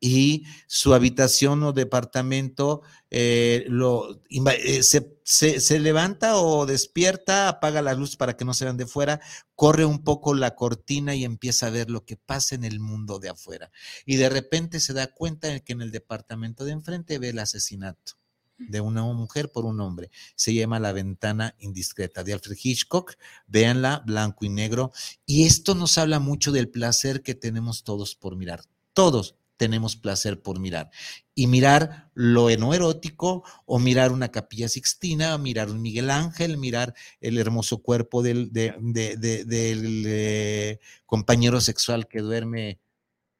y 0.00 0.44
su 0.66 0.94
habitación 0.94 1.62
o 1.62 1.72
departamento 1.72 2.82
eh, 3.10 3.64
lo, 3.68 4.22
eh, 4.28 4.82
se, 4.82 5.78
levanta 5.80 6.36
o 6.36 6.66
despierta, 6.66 7.48
apaga 7.48 7.80
la 7.80 7.94
luz 7.94 8.16
para 8.16 8.36
que 8.36 8.44
no 8.44 8.54
se 8.54 8.64
vean 8.64 8.76
de 8.76 8.86
fuera, 8.86 9.20
corre 9.54 9.84
un 9.84 10.04
poco 10.04 10.34
la 10.34 10.54
cortina 10.54 11.14
y 11.14 11.24
empieza 11.24 11.68
a 11.68 11.70
ver 11.70 11.90
lo 11.90 12.04
que 12.04 12.16
pasa 12.16 12.54
en 12.54 12.64
el 12.64 12.80
mundo 12.80 13.18
de 13.18 13.30
afuera. 13.30 13.70
Y 14.04 14.16
de 14.16 14.28
repente 14.28 14.80
se 14.80 14.92
da 14.92 15.06
cuenta 15.06 15.48
de 15.48 15.62
que 15.62 15.72
en 15.72 15.82
el 15.82 15.90
departamento 15.90 16.64
de 16.64 16.72
enfrente 16.72 17.18
ve 17.18 17.30
el 17.30 17.38
asesinato 17.38 18.18
de 18.58 18.80
una 18.80 19.02
mujer 19.04 19.50
por 19.50 19.64
un 19.64 19.80
hombre. 19.80 20.10
Se 20.36 20.54
llama 20.54 20.80
La 20.80 20.92
ventana 20.92 21.54
indiscreta 21.58 22.24
de 22.24 22.32
Alfred 22.32 22.56
Hitchcock. 22.62 23.14
Véanla, 23.46 24.02
blanco 24.06 24.44
y 24.44 24.48
negro. 24.48 24.92
Y 25.26 25.44
esto 25.44 25.74
nos 25.74 25.98
habla 25.98 26.20
mucho 26.20 26.52
del 26.52 26.68
placer 26.68 27.22
que 27.22 27.34
tenemos 27.34 27.84
todos 27.84 28.14
por 28.14 28.36
mirar. 28.36 28.62
Todos, 28.92 29.36
tenemos 29.56 29.96
placer 29.96 30.42
por 30.42 30.60
mirar. 30.60 30.90
Y 31.34 31.46
mirar 31.46 32.10
lo 32.14 32.48
no 32.56 32.74
erótico, 32.74 33.44
o 33.66 33.78
mirar 33.78 34.12
una 34.12 34.30
capilla 34.30 34.68
sixtina, 34.68 35.36
mirar 35.38 35.70
un 35.70 35.82
Miguel 35.82 36.10
Ángel, 36.10 36.58
mirar 36.58 36.94
el 37.20 37.38
hermoso 37.38 37.78
cuerpo 37.78 38.22
del, 38.22 38.52
del 38.52 40.04
eh, 40.06 40.78
compañero 41.06 41.60
sexual 41.60 42.06
que 42.08 42.20
duerme 42.20 42.78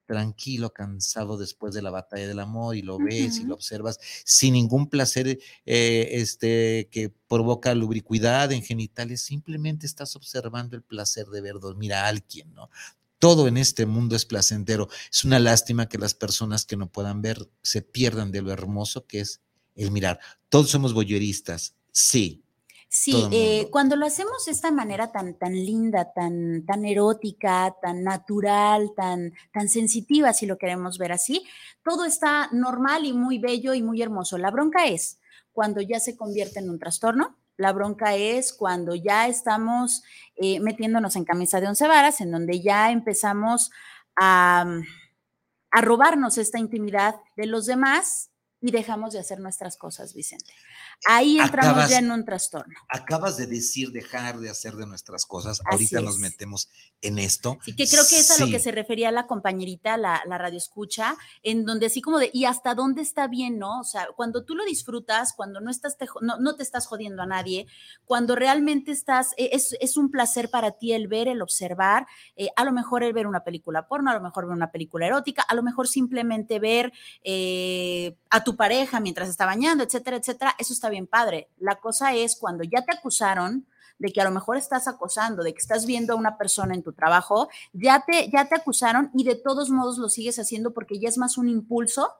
tranquilo, 0.07 0.71
cansado 0.71 1.37
después 1.39 1.75
de 1.75 1.83
la 1.83 1.91
batalla 1.91 2.29
del 2.29 2.41
amor, 2.41 2.77
y 2.77 2.83
lo 2.83 2.99
ves 2.99 3.39
y 3.39 3.45
lo 3.45 3.55
observas 3.55 3.99
sin 4.25 4.55
ningún 4.55 4.89
placer 4.89 5.39
eh, 5.65 6.09
este, 6.13 6.89
que 6.91 7.11
provoca 7.29 7.75
lubricuidad 7.75 8.53
en 8.53 8.63
genitales, 8.63 9.23
simplemente 9.23 9.87
estás 9.87 10.15
observando 10.17 10.77
el 10.77 10.83
placer 10.83 11.27
de 11.27 11.41
ver 11.41 11.59
dormir 11.59 11.95
a 11.95 12.07
alguien, 12.07 12.53
¿no? 12.55 12.71
Todo 13.25 13.49
en 13.49 13.57
este 13.57 13.87
mundo 13.87 14.17
es 14.17 14.27
placentero. 14.27 14.91
Es 15.11 15.25
una 15.25 15.39
lástima 15.39 15.89
que 15.89 15.97
las 15.97 16.13
personas 16.13 16.67
que 16.67 16.77
no 16.77 16.93
puedan 16.93 17.23
ver 17.23 17.39
se 17.63 17.81
pierdan 17.81 18.31
de 18.31 18.43
lo 18.43 18.53
hermoso 18.53 19.07
que 19.07 19.21
es 19.21 19.41
el 19.77 19.91
mirar. 19.93 20.21
Todos 20.51 20.69
somos 20.69 20.93
boyeristas, 20.93 21.75
sí. 21.91 22.45
Sí, 22.91 23.27
eh, 23.33 23.69
cuando 23.71 23.97
lo 23.97 24.05
hacemos 24.05 24.45
de 24.45 24.53
esta 24.53 24.71
manera 24.71 25.11
tan, 25.11 25.39
tan 25.39 25.55
linda, 25.55 26.13
tan, 26.13 26.67
tan 26.67 26.85
erótica, 26.85 27.75
tan 27.81 28.05
natural, 28.05 28.93
tan, 28.95 29.33
tan 29.55 29.71
sensitiva, 29.71 30.35
si 30.35 30.45
lo 30.45 30.59
queremos 30.59 30.99
ver 30.99 31.13
así, 31.13 31.47
todo 31.83 32.05
está 32.05 32.51
normal 32.53 33.07
y 33.07 33.15
muy 33.15 33.39
bello 33.39 33.73
y 33.73 33.83
muy 33.83 34.03
hermoso. 34.03 34.37
La 34.37 34.51
bronca 34.51 34.85
es 34.85 35.19
cuando 35.51 35.81
ya 35.81 35.99
se 35.99 36.15
convierte 36.15 36.59
en 36.59 36.69
un 36.69 36.79
trastorno, 36.79 37.39
la 37.57 37.73
bronca 37.73 38.15
es 38.15 38.53
cuando 38.53 38.95
ya 38.95 39.29
estamos 39.29 40.03
eh, 40.37 40.61
metiéndonos 40.61 41.17
en 41.17 41.25
camisa 41.25 41.61
de 41.61 41.69
once 41.69 41.87
varas, 41.87 42.21
en 42.21 42.31
donde 42.31 42.61
ya 42.61 42.91
empezamos 42.91 43.71
a, 44.17 44.65
a 45.71 45.81
robarnos 45.81 46.39
esta 46.39 46.59
intimidad 46.59 47.17
de 47.37 47.47
los 47.47 47.67
demás 47.67 48.31
y 48.61 48.71
dejamos 48.71 49.13
de 49.13 49.19
hacer 49.19 49.41
nuestras 49.41 49.77
cosas, 49.77 50.15
Vicente. 50.15 50.53
Ahí 51.07 51.39
entramos 51.39 51.89
ya 51.89 51.99
en 51.99 52.11
un 52.11 52.25
trastorno. 52.25 52.75
Acabas 52.89 53.37
de 53.37 53.47
decir 53.47 53.93
dejar 53.93 54.39
de 54.39 54.49
hacer 54.49 54.75
de 54.75 54.87
nuestras 54.87 55.27
cosas. 55.27 55.61
Ahorita 55.71 56.01
nos 56.01 56.19
metemos 56.19 56.69
en 57.03 57.19
esto. 57.19 57.59
Y 57.67 57.77
que 57.77 57.87
creo 57.87 58.05
que 58.09 58.17
es 58.17 58.31
a 58.31 58.45
lo 58.45 58.51
que 58.51 58.59
se 58.59 58.73
refería 58.73 59.11
la 59.11 59.27
compañerita, 59.27 59.97
la, 59.97 60.23
la 60.27 60.39
radio 60.39 60.57
escucha, 60.57 61.17
en 61.43 61.65
donde 61.67 61.87
así 61.87 62.01
como 62.01 62.19
de, 62.19 62.31
¿y 62.33 62.47
hasta 62.47 62.75
dónde 62.75 63.03
está 63.03 63.29
bien, 63.29 63.59
no? 63.59 63.81
O 63.81 63.85
sea, 63.85 64.09
cuando 64.17 64.45
tú 64.45 64.55
lo 64.55 64.65
disfrutas, 64.65 65.35
cuando 65.35 65.61
no, 65.61 65.71
estás 65.71 65.99
te, 65.99 66.07
no, 66.23 66.39
no, 66.39 66.57
te 66.57 66.63
estás 66.63 66.87
jodiendo 66.87 67.23
a 67.23 67.27
nadie, 67.27 67.67
cuando 68.07 68.35
realmente 68.37 68.93
estás, 68.93 69.33
e, 69.37 69.51
es, 69.53 69.77
es 69.81 69.97
un 69.97 70.11
placer 70.11 70.49
para 70.49 70.73
ti 70.73 70.93
el 70.93 71.09
ver, 71.09 71.29
el 71.29 71.43
observar, 71.43 72.07
eh, 72.37 72.49
a 72.57 72.65
lo 72.65 72.73
mejor 72.73 73.03
el 73.03 73.13
ver 73.13 73.27
una 73.27 73.45
película 73.45 73.87
porno, 73.89 74.11
a 74.11 74.15
lo 74.15 74.23
mejor 74.23 74.47
ver 74.47 74.57
una 74.57 74.71
película 74.71 75.07
erótica, 75.07 75.43
a 75.43 75.55
lo 75.55 75.63
mejor 75.63 75.89
simplemente 75.89 76.59
ver 76.59 76.93
eh, 77.23 78.17
a 78.31 78.43
tu 78.43 78.57
pareja 78.57 79.01
mientras 79.01 79.29
está 79.29 79.45
bañando, 79.45 79.85
etcétera, 79.85 80.17
etcétera, 80.17 80.55
eso 80.59 80.73
está 80.73 80.89
bien 80.89 80.94
padre. 81.03 81.51
La 81.59 81.81
cosa 81.81 82.15
es 82.15 82.37
cuando 82.37 82.65
ya 82.65 82.85
te 82.85 82.97
acusaron 82.97 83.67
de 83.99 84.13
que 84.13 84.21
a 84.21 84.25
lo 84.25 84.31
mejor 84.31 84.57
estás 84.57 84.89
acosando, 84.89 85.43
de 85.43 85.53
que 85.53 85.61
estás 85.61 85.87
viendo 85.87 86.15
a 86.15 86.17
una 86.17 86.37
persona 86.37 86.75
en 86.75 86.83
tu 86.83 86.93
trabajo, 86.93 87.49
ya 87.73 88.05
te, 88.07 88.31
ya 88.31 88.49
te 88.49 88.57
acusaron 88.57 89.11
y 89.15 89.25
de 89.25 89.37
todos 89.37 89.71
modos 89.71 89.99
lo 89.99 90.09
sigues 90.09 90.39
haciendo 90.39 90.73
porque 90.73 90.99
ya 90.99 91.09
es 91.09 91.17
más 91.17 91.39
un 91.39 91.49
impulso, 91.49 92.11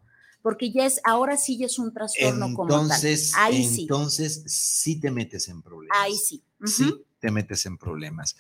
porque 0.43 0.71
ya 0.71 0.87
es, 0.87 1.01
ahora 1.05 1.37
sí 1.37 1.59
ya 1.59 1.67
es 1.67 1.79
un 1.79 1.93
trastorno 1.93 2.47
entonces, 2.47 3.33
como 3.33 3.45
tal. 3.45 3.53
Ahí 3.53 3.77
entonces 3.81 4.45
sí. 4.47 5.01
te 5.01 5.11
metes 5.11 5.49
en 5.49 5.63
problemas. 5.63 5.99
Ahí 6.01 6.15
sí. 6.15 6.45
Sí 6.65 7.05
te 7.25 7.31
metes 7.31 7.65
en 7.65 7.79
problemas. 7.79 8.37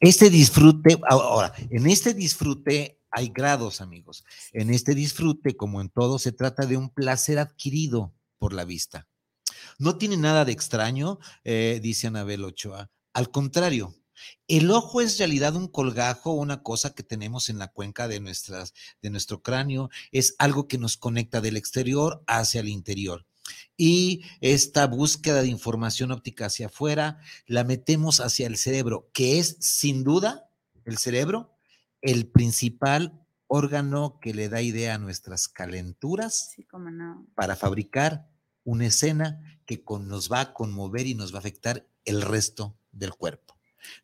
Este 0.00 0.30
disfrute, 0.30 0.98
ahora, 1.06 1.52
en 1.68 1.86
este 1.86 2.14
disfrute 2.14 2.98
hay 3.10 3.28
grados, 3.28 3.82
amigos. 3.82 4.24
En 4.54 4.70
este 4.70 4.94
disfrute, 4.94 5.58
como 5.58 5.82
en 5.82 5.90
todo, 5.90 6.18
se 6.18 6.32
trata 6.32 6.64
de 6.64 6.78
un 6.78 6.88
placer 6.88 7.38
adquirido 7.38 8.14
por 8.38 8.54
la 8.54 8.64
vista. 8.64 9.06
No 9.78 9.96
tiene 9.96 10.16
nada 10.16 10.44
de 10.44 10.52
extraño, 10.52 11.18
eh, 11.44 11.80
dice 11.82 12.06
Anabel 12.06 12.44
Ochoa. 12.44 12.90
Al 13.12 13.30
contrario, 13.30 13.94
el 14.48 14.70
ojo 14.70 15.00
es 15.00 15.14
en 15.14 15.18
realidad 15.18 15.56
un 15.56 15.68
colgajo, 15.68 16.32
una 16.32 16.62
cosa 16.62 16.94
que 16.94 17.02
tenemos 17.02 17.48
en 17.48 17.58
la 17.58 17.68
cuenca 17.68 18.08
de, 18.08 18.20
nuestras, 18.20 18.74
de 19.02 19.10
nuestro 19.10 19.42
cráneo, 19.42 19.90
es 20.12 20.34
algo 20.38 20.68
que 20.68 20.78
nos 20.78 20.96
conecta 20.96 21.40
del 21.40 21.56
exterior 21.56 22.22
hacia 22.26 22.60
el 22.60 22.68
interior. 22.68 23.26
Y 23.76 24.22
esta 24.40 24.86
búsqueda 24.86 25.42
de 25.42 25.48
información 25.48 26.12
óptica 26.12 26.46
hacia 26.46 26.66
afuera 26.66 27.18
la 27.46 27.64
metemos 27.64 28.20
hacia 28.20 28.46
el 28.46 28.56
cerebro, 28.56 29.10
que 29.12 29.38
es 29.38 29.56
sin 29.60 30.04
duda 30.04 30.48
el 30.84 30.98
cerebro 30.98 31.54
el 32.00 32.26
principal 32.26 33.24
órgano 33.46 34.18
que 34.20 34.34
le 34.34 34.48
da 34.48 34.60
idea 34.60 34.94
a 34.94 34.98
nuestras 34.98 35.48
calenturas 35.48 36.54
para 37.34 37.56
fabricar 37.56 38.28
una 38.62 38.86
escena 38.86 39.53
que 39.64 39.82
nos 40.00 40.30
va 40.30 40.40
a 40.40 40.52
conmover 40.52 41.06
y 41.06 41.14
nos 41.14 41.32
va 41.32 41.36
a 41.36 41.40
afectar 41.40 41.86
el 42.04 42.22
resto 42.22 42.76
del 42.92 43.14
cuerpo. 43.14 43.54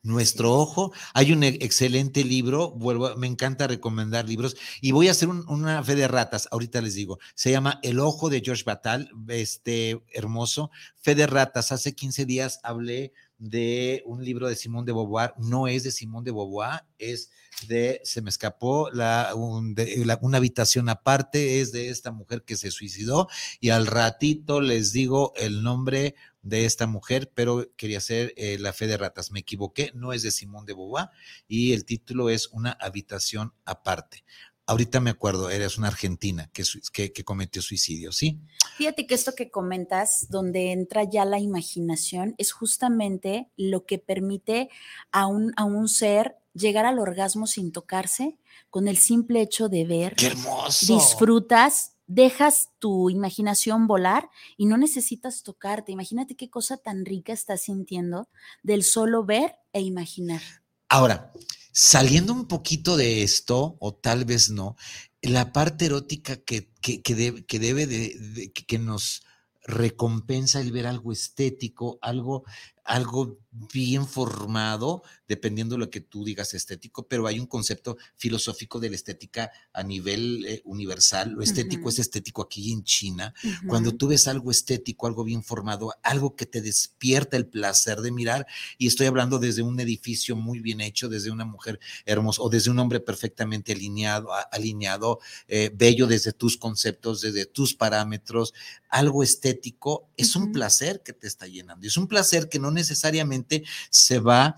Nuestro 0.02 0.52
ojo, 0.52 0.92
hay 1.14 1.32
un 1.32 1.42
excelente 1.42 2.24
libro, 2.24 2.70
vuelvo, 2.70 3.16
me 3.16 3.26
encanta 3.26 3.66
recomendar 3.66 4.28
libros 4.28 4.56
y 4.80 4.92
voy 4.92 5.08
a 5.08 5.12
hacer 5.12 5.28
una 5.28 5.82
fe 5.82 5.94
de 5.94 6.08
ratas, 6.08 6.48
ahorita 6.50 6.80
les 6.80 6.94
digo, 6.94 7.18
se 7.34 7.50
llama 7.50 7.80
El 7.82 7.98
ojo 8.00 8.28
de 8.28 8.42
George 8.44 8.64
Batal, 8.64 9.10
este 9.28 10.02
hermoso, 10.12 10.70
fe 10.96 11.14
de 11.14 11.26
ratas, 11.26 11.72
hace 11.72 11.94
15 11.94 12.24
días 12.26 12.60
hablé 12.62 13.12
de 13.40 14.02
un 14.06 14.23
libro 14.23 14.49
de 14.49 14.54
Simón 14.54 14.85
de 14.85 14.92
Beauvoir, 14.92 15.32
no 15.38 15.66
es 15.66 15.82
de 15.82 15.90
Simón 15.90 16.23
de 16.25 16.30
Beauvoir, 16.30 16.85
es 16.99 17.30
de, 17.66 18.00
se 18.04 18.23
me 18.23 18.30
escapó, 18.30 18.90
la, 18.90 19.32
una 19.35 20.37
habitación 20.37 20.88
aparte, 20.88 21.61
es 21.61 21.73
de 21.73 21.88
esta 21.88 22.12
mujer 22.12 22.44
que 22.44 22.56
se 22.56 22.70
suicidó 22.70 23.28
y 23.59 23.70
al 23.70 23.87
ratito 23.87 24.61
les 24.61 24.92
digo 24.92 25.32
el 25.37 25.62
nombre 25.62 26.14
de 26.42 26.64
esta 26.66 26.87
mujer, 26.87 27.32
pero 27.35 27.66
quería 27.76 27.99
hacer 27.99 28.32
eh, 28.37 28.59
La 28.59 28.73
fe 28.73 28.87
de 28.87 28.97
ratas, 28.97 29.30
me 29.30 29.40
equivoqué, 29.40 29.90
no 29.94 30.12
es 30.12 30.23
de 30.23 30.30
Simón 30.30 30.66
de 30.66 30.75
Beauvoir 30.75 31.09
y 31.49 31.73
el 31.73 31.85
título 31.85 32.30
es 32.30 32.49
Una 32.49 32.73
habitación 32.73 33.52
aparte. 33.64 34.25
Ahorita 34.70 35.00
me 35.00 35.10
acuerdo, 35.10 35.50
eres 35.50 35.78
una 35.78 35.88
argentina 35.88 36.48
que, 36.52 36.62
que, 36.92 37.24
cometió 37.24 37.60
suicidio, 37.60 38.12
¿sí? 38.12 38.40
Fíjate 38.76 39.04
que 39.04 39.16
esto 39.16 39.34
que 39.34 39.50
comentas, 39.50 40.28
donde 40.30 40.70
entra 40.70 41.02
ya 41.02 41.24
la 41.24 41.40
imaginación, 41.40 42.36
es 42.38 42.52
justamente 42.52 43.50
lo 43.56 43.84
que 43.84 43.98
permite 43.98 44.70
a 45.10 45.26
un, 45.26 45.52
a 45.56 45.64
un 45.64 45.88
ser 45.88 46.36
llegar 46.54 46.86
al 46.86 47.00
orgasmo 47.00 47.48
sin 47.48 47.72
tocarse, 47.72 48.38
con 48.70 48.86
el 48.86 48.96
simple 48.96 49.40
hecho 49.40 49.68
de 49.68 49.86
ver. 49.86 50.14
¡Qué 50.14 50.28
hermoso! 50.28 50.94
Disfrutas, 50.94 51.96
dejas 52.06 52.70
tu 52.78 53.10
imaginación 53.10 53.88
volar 53.88 54.30
y 54.56 54.66
no 54.66 54.76
necesitas 54.76 55.42
tocarte. 55.42 55.90
Imagínate 55.90 56.36
qué 56.36 56.48
cosa 56.48 56.76
tan 56.76 57.04
rica 57.04 57.32
estás 57.32 57.62
sintiendo 57.62 58.28
del 58.62 58.84
solo 58.84 59.24
ver 59.24 59.56
e 59.72 59.80
imaginar. 59.80 60.42
Ahora, 60.90 61.30
Saliendo 61.73 62.32
un 62.32 62.49
poquito 62.49 62.97
de 62.97 63.23
esto, 63.23 63.76
o 63.78 63.94
tal 63.94 64.25
vez 64.25 64.50
no, 64.50 64.76
la 65.23 65.52
parte 65.52 65.87
erótica 65.87 66.37
que, 66.37 66.68
que, 66.82 67.14
debe, 67.14 67.47
que, 67.47 67.59
debe 67.61 67.87
de, 67.87 68.52
que 68.52 68.78
nos 68.78 69.23
recompensa 69.62 70.61
el 70.61 70.73
ver 70.73 70.88
algo 70.88 71.12
estético, 71.12 71.99
algo, 72.02 72.44
algo 72.90 73.38
bien 73.73 74.06
formado, 74.06 75.02
dependiendo 75.28 75.75
de 75.76 75.80
lo 75.80 75.90
que 75.90 76.00
tú 76.00 76.25
digas 76.25 76.54
estético, 76.54 77.06
pero 77.06 77.26
hay 77.28 77.38
un 77.38 77.47
concepto 77.47 77.97
filosófico 78.16 78.80
de 78.80 78.90
la 78.90 78.97
estética 78.97 79.52
a 79.73 79.82
nivel 79.85 80.44
eh, 80.44 80.62
universal. 80.64 81.30
Lo 81.30 81.42
estético 81.42 81.88
es 81.88 82.00
estético 82.00 82.42
aquí 82.42 82.73
en 82.73 82.82
China. 82.82 83.32
Cuando 83.68 83.94
tú 83.94 84.09
ves 84.09 84.26
algo 84.26 84.50
estético, 84.50 85.06
algo 85.06 85.23
bien 85.23 85.44
formado, 85.44 85.92
algo 86.02 86.35
que 86.35 86.47
te 86.47 86.61
despierta 86.62 87.37
el 87.37 87.47
placer 87.47 88.00
de 88.00 88.11
mirar, 88.11 88.47
y 88.76 88.88
estoy 88.88 89.06
hablando 89.06 89.38
desde 89.38 89.62
un 89.62 89.78
edificio 89.78 90.35
muy 90.35 90.59
bien 90.59 90.80
hecho, 90.80 91.09
desde 91.09 91.30
una 91.30 91.44
mujer 91.44 91.78
hermosa 92.06 92.42
o 92.42 92.49
desde 92.49 92.70
un 92.70 92.78
hombre 92.80 92.99
perfectamente 92.99 93.73
alineado, 93.73 94.30
alineado 94.50 95.20
eh, 95.47 95.70
bello 95.73 96.09
desde 96.09 96.32
tus 96.32 96.56
conceptos, 96.56 97.20
desde 97.20 97.47
tus 97.47 97.75
parámetros, 97.75 98.52
algo 98.88 99.23
estético, 99.23 100.09
es 100.16 100.35
un 100.35 100.50
placer 100.50 101.02
que 101.02 101.12
te 101.12 101.28
está 101.28 101.47
llenando. 101.47 101.87
Es 101.87 101.97
un 101.97 102.09
placer 102.09 102.49
que 102.49 102.59
no 102.59 102.73
necesariamente 102.80 103.64
se 103.90 104.18
va 104.18 104.56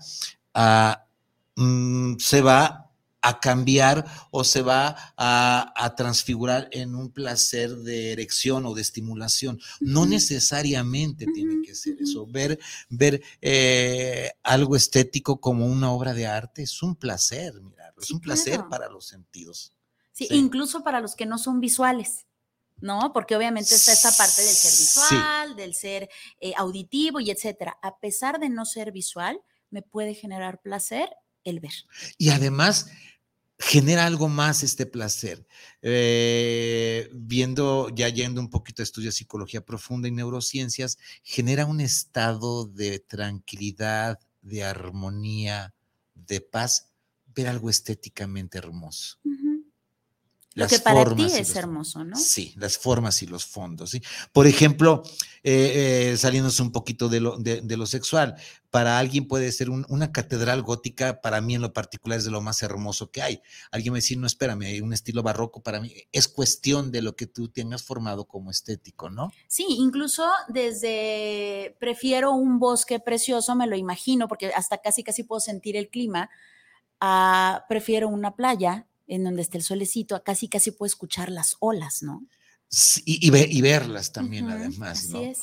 a, 0.53 1.05
mm, 1.55 2.17
se 2.17 2.41
va 2.41 2.83
a 3.23 3.39
cambiar 3.39 4.05
o 4.31 4.43
se 4.43 4.61
va 4.61 4.95
a, 5.15 5.93
transfigurar 5.95 6.67
en 6.71 6.93
un 6.93 7.09
placer 7.09 7.69
de 7.77 8.11
erección 8.11 8.65
o 8.65 8.73
de 8.73 8.81
estimulación. 8.81 9.59
No 9.79 10.05
necesariamente 10.05 11.25
tiene 11.33 11.65
que 11.65 11.73
ser 11.73 11.95
eso. 12.01 12.27
Ver, 12.27 12.59
ver 12.89 13.21
eh, 13.41 14.31
algo 14.43 14.75
estético 14.75 15.39
como 15.39 15.65
una 15.67 15.91
obra 15.91 16.13
de 16.13 16.27
arte 16.27 16.63
es 16.63 16.83
un 16.83 16.95
placer, 16.95 17.61
mirarlo, 17.61 18.01
es 18.01 18.11
un 18.11 18.19
placer 18.19 18.65
para 18.69 18.89
los 18.89 19.07
sentidos. 19.07 19.73
Sí, 20.11 20.27
incluso 20.31 20.83
para 20.83 20.99
los 20.99 21.15
que 21.15 21.25
no 21.25 21.37
son 21.37 21.61
visuales. 21.61 22.25
¿No? 22.81 23.11
Porque 23.13 23.35
obviamente 23.35 23.75
está 23.75 23.93
esta 23.93 24.11
parte 24.11 24.41
del 24.41 24.53
ser 24.53 24.71
visual, 24.71 25.55
del 25.55 25.73
ser 25.73 26.09
eh, 26.39 26.53
auditivo 26.57 27.19
y 27.19 27.31
etcétera. 27.31 27.77
A 27.81 27.99
pesar 27.99 28.39
de 28.39 28.49
no 28.49 28.65
ser 28.65 28.91
visual, 28.91 29.39
me 29.69 29.81
puede 29.81 30.13
generar 30.13 30.61
placer 30.61 31.09
el 31.43 31.59
ver. 31.59 31.73
Y 32.17 32.29
además 32.29 32.87
genera 33.59 34.05
algo 34.05 34.27
más 34.29 34.63
este 34.63 34.85
placer. 34.85 35.45
Eh, 35.81 37.09
viendo, 37.13 37.89
ya 37.89 38.09
yendo 38.09 38.41
un 38.41 38.49
poquito 38.49 38.81
a 38.81 38.83
estudios 38.83 39.13
de 39.13 39.19
psicología 39.19 39.65
profunda 39.65 40.07
y 40.07 40.11
neurociencias, 40.11 40.97
genera 41.23 41.65
un 41.65 41.79
estado 41.81 42.65
de 42.65 42.99
tranquilidad, 42.99 44.19
de 44.41 44.63
armonía, 44.63 45.73
de 46.13 46.41
paz, 46.41 46.91
ver 47.27 47.47
algo 47.47 47.69
estéticamente 47.69 48.57
hermoso. 48.57 49.19
Lo 50.55 50.67
que 50.67 50.77
para 50.79 51.15
ti 51.15 51.25
es 51.25 51.55
hermoso, 51.55 52.03
¿no? 52.03 52.15
Sí, 52.15 52.53
las 52.57 52.77
formas 52.77 53.23
y 53.23 53.27
los 53.27 53.45
fondos. 53.45 53.89
¿sí? 53.89 54.01
Por 54.31 54.45
ejemplo, 54.45 55.01
eh, 55.43 56.11
eh, 56.11 56.17
saliéndose 56.17 56.61
un 56.61 56.71
poquito 56.71 57.09
de 57.09 57.19
lo, 57.19 57.37
de, 57.37 57.77
lo, 57.77 57.87
sexual, 57.87 58.35
para 58.69 58.99
alguien 58.99 59.27
puede 59.27 59.51
ser 59.51 59.71
una 59.71 60.11
catedral 60.11 60.61
gótica, 60.61 61.21
para 61.21 61.41
mí 61.41 61.55
en 61.55 61.63
lo 61.63 61.73
particular 61.73 62.19
es 62.19 62.25
de 62.25 62.31
lo 62.31 62.41
más 62.41 62.61
hermoso 62.61 63.09
que 63.09 63.23
hay. 63.23 63.41
Alguien 63.71 63.93
me 63.93 63.99
dice, 63.99 64.15
no, 64.15 64.27
espérame, 64.27 64.63
hay 64.63 64.81
un 64.81 64.93
estilo 64.93 65.23
barroco 65.23 65.63
para 65.63 65.81
mí. 65.81 65.91
Es 66.11 66.27
cuestión 66.27 66.91
de 66.91 67.01
lo 67.01 67.15
que 67.15 67.25
tú 67.25 67.49
tengas 67.49 67.81
formado 67.81 68.25
como 68.25 68.51
estético, 68.51 69.09
¿no? 69.09 69.31
Sí, 69.47 69.65
incluso 69.67 70.29
desde 70.49 71.75
prefiero 71.79 72.31
un 72.31 72.59
bosque 72.59 72.99
precioso, 72.99 73.55
me 73.55 73.65
lo 73.65 73.75
imagino, 73.75 74.27
porque 74.27 74.51
hasta 74.53 74.77
casi 74.77 75.03
casi 75.03 75.23
puedo 75.23 75.39
sentir 75.39 75.77
el 75.77 75.89
clima, 75.89 76.29
prefiero 77.67 78.07
una 78.07 78.35
playa 78.35 78.87
en 79.07 79.23
donde 79.23 79.41
está 79.41 79.57
el 79.57 79.63
solecito, 79.63 80.21
casi 80.23 80.47
casi 80.47 80.71
puedo 80.71 80.87
escuchar 80.87 81.31
las 81.31 81.57
olas, 81.59 82.03
¿no? 82.03 82.25
y, 83.05 83.27
y, 83.27 83.61
verlas 83.61 84.11
también, 84.11 84.49
además, 84.49 85.09
¿no? 85.09 85.21
Es. 85.21 85.41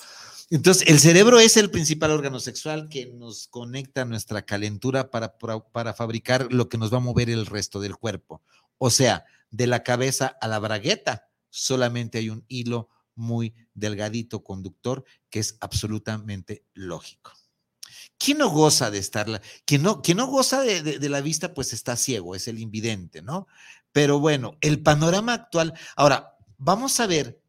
Entonces, 0.51 0.89
el 0.89 0.99
cerebro 0.99 1.39
es 1.39 1.57
el 1.57 1.71
principal 1.71 2.11
órgano 2.11 2.41
sexual 2.41 2.89
que 2.89 3.07
nos 3.07 3.47
conecta 3.47 4.03
a 4.03 4.05
nuestra 4.05 4.43
calentura 4.43 5.09
para, 5.09 5.39
para, 5.39 5.95
fabricar 5.95 6.53
lo 6.53 6.69
que 6.69 6.77
nos 6.77 6.93
va 6.93 6.97
a 6.97 7.01
mover 7.01 7.31
el 7.31 7.47
resto 7.47 7.79
del 7.79 7.97
cuerpo. 7.97 8.43
O 8.77 8.91
sea, 8.91 9.25
de 9.53 9.69
la 9.69 9.85
cabeza 9.85 10.37
a 10.41 10.49
la 10.49 10.59
bragueta 10.59 11.29
solamente 11.51 12.19
hay 12.19 12.31
un 12.31 12.45
hilo 12.49 12.89
muy 13.15 13.55
delgadito 13.75 14.43
conductor 14.43 15.05
que 15.29 15.39
es 15.39 15.57
absolutamente 15.61 16.65
lógico. 16.75 17.33
¿Quién 18.23 18.37
no 18.37 18.51
goza 18.51 18.91
de 18.91 18.99
estarla? 18.99 19.41
Quien 19.65 19.83
no, 19.83 20.03
quien 20.03 20.19
no 20.19 20.27
goza 20.27 20.61
de, 20.61 21.09
la 21.09 21.23
vista, 21.23 21.55
pues 21.55 21.73
está 21.73 21.97
ciego, 21.97 22.35
es 22.35 22.49
el 22.49 22.59
invidente, 22.59 23.23
¿no? 23.23 23.49
Pero 23.93 24.21
bueno, 24.21 24.59
el 24.61 24.83
panorama 24.83 25.33
actual. 25.33 25.73
Ahora, 25.97 26.37
vamos 26.59 27.01
a 27.01 27.07
ver 27.07 27.41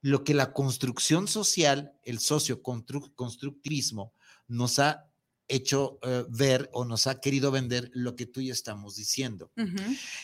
lo 0.00 0.24
que 0.24 0.34
la 0.34 0.52
construcción 0.52 1.28
social, 1.28 1.92
el 2.02 2.18
socioconstructivismo, 2.18 4.14
nos 4.48 4.80
ha 4.80 5.06
hecho 5.46 6.00
eh, 6.02 6.24
ver 6.28 6.70
o 6.72 6.84
nos 6.84 7.06
ha 7.06 7.20
querido 7.20 7.52
vender 7.52 7.88
lo 7.94 8.16
que 8.16 8.26
tú 8.26 8.40
y 8.40 8.50
estamos 8.50 8.96
diciendo. 8.96 9.52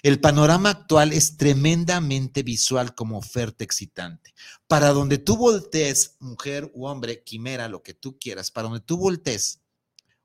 El 0.02 0.20
panorama 0.20 0.70
actual 0.70 1.12
es 1.12 1.36
tremendamente 1.36 2.42
visual 2.42 2.96
como 2.96 3.18
oferta 3.18 3.62
excitante. 3.62 4.34
Para 4.66 4.88
donde 4.88 5.18
tú 5.18 5.36
voltees, 5.36 6.16
mujer 6.18 6.72
u 6.74 6.86
hombre, 6.86 7.22
quimera, 7.22 7.68
lo 7.68 7.84
que 7.84 7.94
tú 7.94 8.18
quieras, 8.18 8.50
para 8.50 8.68
donde 8.68 8.84
tú 8.84 8.96
voltees, 8.96 9.61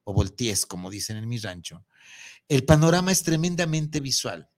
o 0.09 0.13
voltees, 0.13 0.65
como 0.65 0.89
dicen 0.89 1.17
en 1.17 1.27
mi 1.27 1.37
rancho, 1.37 1.85
el 2.47 2.63
panorama 2.63 3.11
es 3.11 3.23
tremendamente 3.23 3.99
visual. 3.99 4.49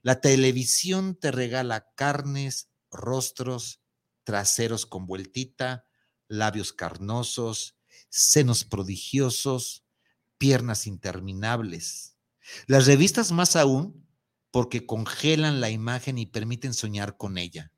La 0.00 0.20
televisión 0.20 1.16
te 1.16 1.32
regala 1.32 1.92
carnes, 1.96 2.70
rostros, 2.88 3.82
traseros 4.22 4.86
con 4.86 5.08
vueltita, 5.08 5.86
labios 6.28 6.72
carnosos, 6.72 7.76
senos 8.10 8.64
prodigiosos, 8.64 9.84
piernas 10.38 10.86
interminables. 10.86 12.16
Las 12.68 12.86
revistas 12.86 13.32
más 13.32 13.56
aún 13.56 14.06
porque 14.52 14.86
congelan 14.86 15.60
la 15.60 15.70
imagen 15.70 16.16
y 16.16 16.26
permiten 16.26 16.74
soñar 16.74 17.16
con 17.16 17.38
ella. 17.38 17.72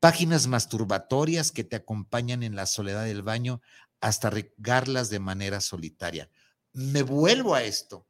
Páginas 0.00 0.48
masturbatorias 0.48 1.50
que 1.50 1.64
te 1.64 1.76
acompañan 1.76 2.42
en 2.42 2.56
la 2.56 2.66
soledad 2.66 3.04
del 3.04 3.22
baño 3.22 3.62
hasta 4.00 4.30
regarlas 4.30 5.10
de 5.10 5.18
manera 5.18 5.60
solitaria. 5.60 6.30
Me 6.72 7.02
vuelvo 7.02 7.54
a 7.54 7.62
esto. 7.62 8.06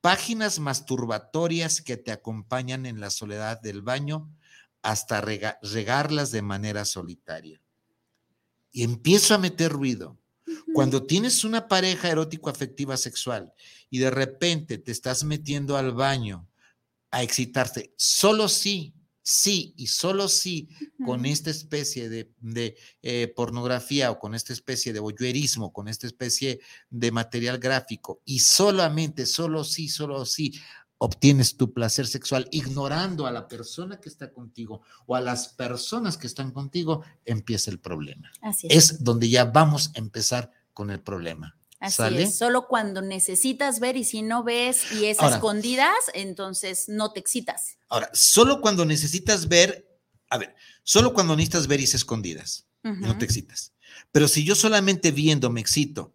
Páginas 0.00 0.58
masturbatorias 0.58 1.82
que 1.82 1.96
te 1.96 2.10
acompañan 2.10 2.86
en 2.86 3.00
la 3.00 3.10
soledad 3.10 3.60
del 3.60 3.82
baño 3.82 4.30
hasta 4.82 5.20
regarlas 5.20 6.30
de 6.30 6.42
manera 6.42 6.84
solitaria. 6.84 7.60
Y 8.72 8.82
empiezo 8.82 9.34
a 9.34 9.38
meter 9.38 9.72
ruido. 9.72 10.18
Cuando 10.74 11.04
tienes 11.04 11.44
una 11.44 11.68
pareja 11.68 12.08
erótico-afectiva 12.08 12.96
sexual 12.96 13.52
y 13.88 13.98
de 13.98 14.10
repente 14.10 14.78
te 14.78 14.90
estás 14.90 15.22
metiendo 15.22 15.76
al 15.76 15.92
baño 15.92 16.48
a 17.10 17.22
excitarte, 17.22 17.92
solo 17.96 18.48
sí 18.48 18.94
sí 19.22 19.74
y 19.76 19.86
solo 19.86 20.28
sí 20.28 20.68
con 21.04 21.26
esta 21.26 21.50
especie 21.50 22.08
de, 22.08 22.76
eh, 23.02 23.32
pornografía 23.34 24.10
o 24.10 24.18
con 24.18 24.34
esta 24.34 24.52
especie 24.52 24.92
de 24.92 25.00
voyeurismo, 25.00 25.72
con 25.72 25.88
esta 25.88 26.06
especie 26.06 26.60
de 26.90 27.12
material 27.12 27.58
gráfico 27.58 28.20
y 28.24 28.40
solamente, 28.40 29.26
solo 29.26 29.64
sí, 29.64 29.88
solo 29.88 30.24
sí 30.24 30.52
obtienes 30.98 31.56
tu 31.56 31.72
placer 31.72 32.06
sexual 32.06 32.46
ignorando 32.50 33.26
a 33.26 33.30
la 33.30 33.48
persona 33.48 33.98
que 34.00 34.10
está 34.10 34.32
contigo 34.32 34.82
o 35.06 35.16
a 35.16 35.20
las 35.20 35.48
personas 35.48 36.18
que 36.18 36.26
están 36.26 36.50
contigo, 36.50 37.02
empieza 37.24 37.70
el 37.70 37.78
problema. 37.78 38.30
Así 38.42 38.66
es. 38.68 38.92
es 38.92 39.04
donde 39.04 39.30
ya 39.30 39.46
vamos 39.46 39.90
a 39.94 39.98
empezar 39.98 40.50
con 40.74 40.90
el 40.90 41.00
problema. 41.00 41.56
Así 41.80 42.02
es, 42.18 42.36
solo 42.36 42.68
cuando 42.68 43.00
necesitas 43.00 43.80
ver 43.80 43.96
y 43.96 44.04
si 44.04 44.20
no 44.20 44.44
ves 44.44 44.92
y 44.92 45.06
es 45.06 45.18
escondidas, 45.18 45.96
entonces 46.12 46.88
no 46.88 47.12
te 47.12 47.20
excitas. 47.20 47.78
Ahora, 47.88 48.10
solo 48.12 48.60
cuando 48.60 48.84
necesitas 48.84 49.48
ver, 49.48 49.88
a 50.28 50.36
ver, 50.36 50.54
solo 50.82 51.14
cuando 51.14 51.34
necesitas 51.34 51.66
ver 51.66 51.80
y 51.80 51.84
es 51.84 51.94
escondidas, 51.94 52.66
no 52.82 53.16
te 53.16 53.24
excitas. 53.24 53.72
Pero 54.12 54.28
si 54.28 54.44
yo 54.44 54.54
solamente 54.54 55.10
viendo 55.10 55.48
me 55.48 55.62
excito 55.62 56.14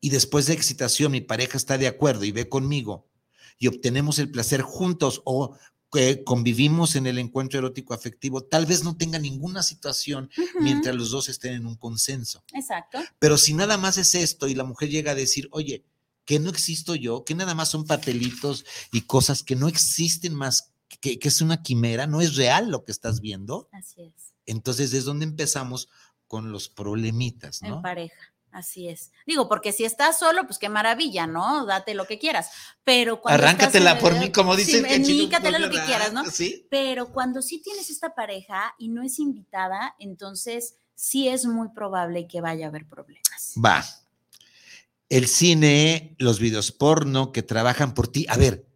y 0.00 0.10
después 0.10 0.46
de 0.46 0.54
excitación 0.54 1.12
mi 1.12 1.20
pareja 1.20 1.56
está 1.56 1.78
de 1.78 1.86
acuerdo 1.86 2.24
y 2.24 2.32
ve 2.32 2.48
conmigo 2.48 3.08
y 3.56 3.68
obtenemos 3.68 4.18
el 4.18 4.30
placer 4.32 4.62
juntos 4.62 5.22
o 5.24 5.56
que 5.94 6.24
convivimos 6.24 6.96
en 6.96 7.06
el 7.06 7.18
encuentro 7.18 7.60
erótico 7.60 7.94
afectivo, 7.94 8.42
tal 8.42 8.66
vez 8.66 8.82
no 8.82 8.96
tenga 8.96 9.20
ninguna 9.20 9.62
situación 9.62 10.28
mientras 10.60 10.96
los 10.96 11.12
dos 11.12 11.28
estén 11.28 11.54
en 11.54 11.66
un 11.66 11.76
consenso. 11.76 12.42
Exacto. 12.52 12.98
Pero 13.20 13.38
si 13.38 13.54
nada 13.54 13.78
más 13.78 13.96
es 13.96 14.16
esto 14.16 14.48
y 14.48 14.56
la 14.56 14.64
mujer 14.64 14.88
llega 14.88 15.12
a 15.12 15.14
decir, 15.14 15.48
oye, 15.52 15.84
que 16.24 16.40
no 16.40 16.50
existo 16.50 16.96
yo, 16.96 17.24
que 17.24 17.36
nada 17.36 17.54
más 17.54 17.68
son 17.68 17.86
papelitos 17.86 18.64
y 18.90 19.02
cosas 19.02 19.44
que 19.44 19.54
no 19.54 19.68
existen 19.68 20.34
más, 20.34 20.72
que, 21.00 21.20
que 21.20 21.28
es 21.28 21.40
una 21.40 21.62
quimera, 21.62 22.08
no 22.08 22.20
es 22.20 22.34
real 22.34 22.70
lo 22.70 22.84
que 22.84 22.90
estás 22.90 23.20
viendo. 23.20 23.68
Así 23.70 24.02
es. 24.02 24.34
Entonces 24.46 24.92
es 24.94 25.04
donde 25.04 25.24
empezamos 25.24 25.88
con 26.26 26.50
los 26.50 26.68
problemitas, 26.68 27.62
¿no? 27.62 27.76
En 27.76 27.82
pareja. 27.82 28.33
Así 28.54 28.88
es. 28.88 29.10
Digo, 29.26 29.48
porque 29.48 29.72
si 29.72 29.84
estás 29.84 30.16
solo, 30.16 30.46
pues 30.46 30.58
qué 30.58 30.68
maravilla, 30.68 31.26
¿no? 31.26 31.66
Date 31.66 31.92
lo 31.92 32.06
que 32.06 32.20
quieras. 32.20 32.50
Pero 32.84 33.20
cuando. 33.20 33.42
Arráncatela 33.42 33.98
por 33.98 34.16
mí, 34.16 34.30
como 34.30 34.54
dicen. 34.54 35.04
Sí, 35.04 35.28
lo 35.28 35.70
que 35.70 35.82
quieras, 35.84 36.12
¿no? 36.12 36.24
Sí. 36.30 36.64
Pero 36.70 37.12
cuando 37.12 37.42
sí 37.42 37.60
tienes 37.60 37.90
esta 37.90 38.14
pareja 38.14 38.76
y 38.78 38.90
no 38.90 39.02
es 39.02 39.18
invitada, 39.18 39.96
entonces 39.98 40.76
sí 40.94 41.26
es 41.26 41.46
muy 41.46 41.70
probable 41.70 42.28
que 42.28 42.40
vaya 42.40 42.66
a 42.66 42.68
haber 42.68 42.86
problemas. 42.88 43.54
Va. 43.62 43.84
el 45.08 45.26
cine, 45.26 46.14
los 46.20 46.38
videos 46.38 46.70
porno 46.70 47.32
que 47.32 47.42
trabajan 47.42 47.92
por 47.92 48.06
ti. 48.06 48.24
A 48.28 48.36
ver, 48.36 48.68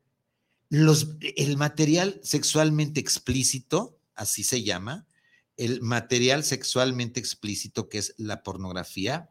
los, 0.71 1.11
el 1.37 1.57
material 1.57 2.19
sexualmente 2.25 2.99
explícito, 2.99 4.01
así 4.17 4.43
se 4.43 4.65
llama, 4.65 5.07
el 5.57 5.83
material 5.83 6.43
sexualmente 6.43 7.21
explícito 7.21 7.89
que 7.89 7.99
es 7.99 8.15
la 8.17 8.43
pornografía, 8.43 9.31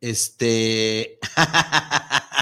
este, 0.00 1.18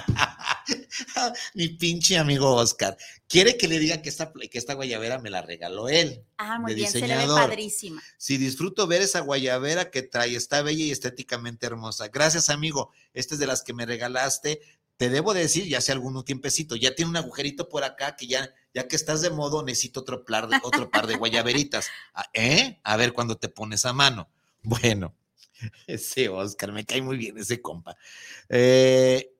mi 1.55 1.69
pinche 1.69 2.19
amigo 2.19 2.55
Oscar, 2.55 2.97
quiere 3.29 3.57
que 3.57 3.69
le 3.69 3.79
diga 3.79 4.03
que 4.03 4.09
esta, 4.09 4.33
que 4.33 4.59
esta 4.59 4.75
guayabera 4.75 5.19
me 5.19 5.31
la 5.31 5.43
regaló 5.43 5.89
él. 5.89 6.25
Ah, 6.39 6.59
muy 6.59 6.75
bien, 6.75 6.91
se 6.91 7.07
le 7.07 7.17
ve 7.17 7.27
padrísima. 7.27 8.03
Si 8.19 8.37
disfruto 8.37 8.87
ver 8.87 9.03
esa 9.03 9.21
guayabera 9.21 9.91
que 9.91 10.03
trae, 10.03 10.37
está 10.37 10.63
bella 10.63 10.85
y 10.85 10.91
estéticamente 10.91 11.67
hermosa. 11.67 12.09
Gracias, 12.09 12.51
amigo. 12.51 12.91
Esta 13.13 13.35
es 13.35 13.41
de 13.41 13.47
las 13.47 13.63
que 13.63 13.75
me 13.75 13.87
regalaste. 13.87 14.61
Te 14.97 15.11
debo 15.11 15.35
decir, 15.35 15.67
ya 15.67 15.79
hace 15.79 15.91
algún 15.91 16.23
tiempecito, 16.25 16.77
ya 16.77 16.95
tiene 16.95 17.11
un 17.11 17.17
agujerito 17.17 17.69
por 17.69 17.83
acá 17.83 18.15
que 18.15 18.29
ya, 18.29 18.49
ya 18.73 18.87
que 18.87 18.95
estás 18.95 19.23
de 19.23 19.31
modo, 19.31 19.65
necesito 19.65 20.01
otro 20.01 20.25
par 20.25 20.49
de, 20.49 20.57
otro 20.63 20.89
par 20.91 21.09
de 21.09 21.15
guayaberitas. 21.17 21.89
Ah, 22.15 22.27
¿Eh? 22.33 22.79
A 22.85 22.97
ver 22.97 23.13
cuando 23.13 23.37
te 23.37 23.49
pones 23.49 23.85
a 23.87 23.93
mano. 23.93 24.29
Bueno, 24.63 25.15
ese 25.87 26.29
Oscar, 26.29 26.73
me 26.73 26.85
cae 26.85 27.03
muy 27.03 27.17
bien 27.17 27.39
ese 27.39 27.61
compa. 27.61 27.97
Eh, 28.49 29.35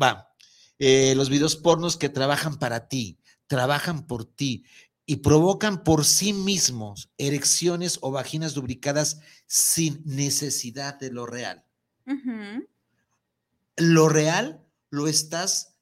va, 0.00 0.34
eh, 0.78 1.14
los 1.14 1.28
videos 1.28 1.56
pornos 1.56 1.96
que 1.96 2.08
trabajan 2.08 2.58
para 2.58 2.88
ti, 2.88 3.18
trabajan 3.46 4.06
por 4.06 4.24
ti 4.24 4.64
y 5.06 5.16
provocan 5.16 5.84
por 5.84 6.04
sí 6.04 6.32
mismos 6.32 7.10
erecciones 7.18 7.98
o 8.02 8.10
vaginas 8.10 8.56
lubricadas 8.56 9.20
sin 9.46 10.02
necesidad 10.04 10.98
de 10.98 11.10
lo 11.10 11.26
real. 11.26 11.64
Lo 13.76 14.08
real 14.08 14.64
lo 14.90 15.08
estás 15.08 15.76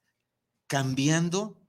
cambiando 0.66 1.59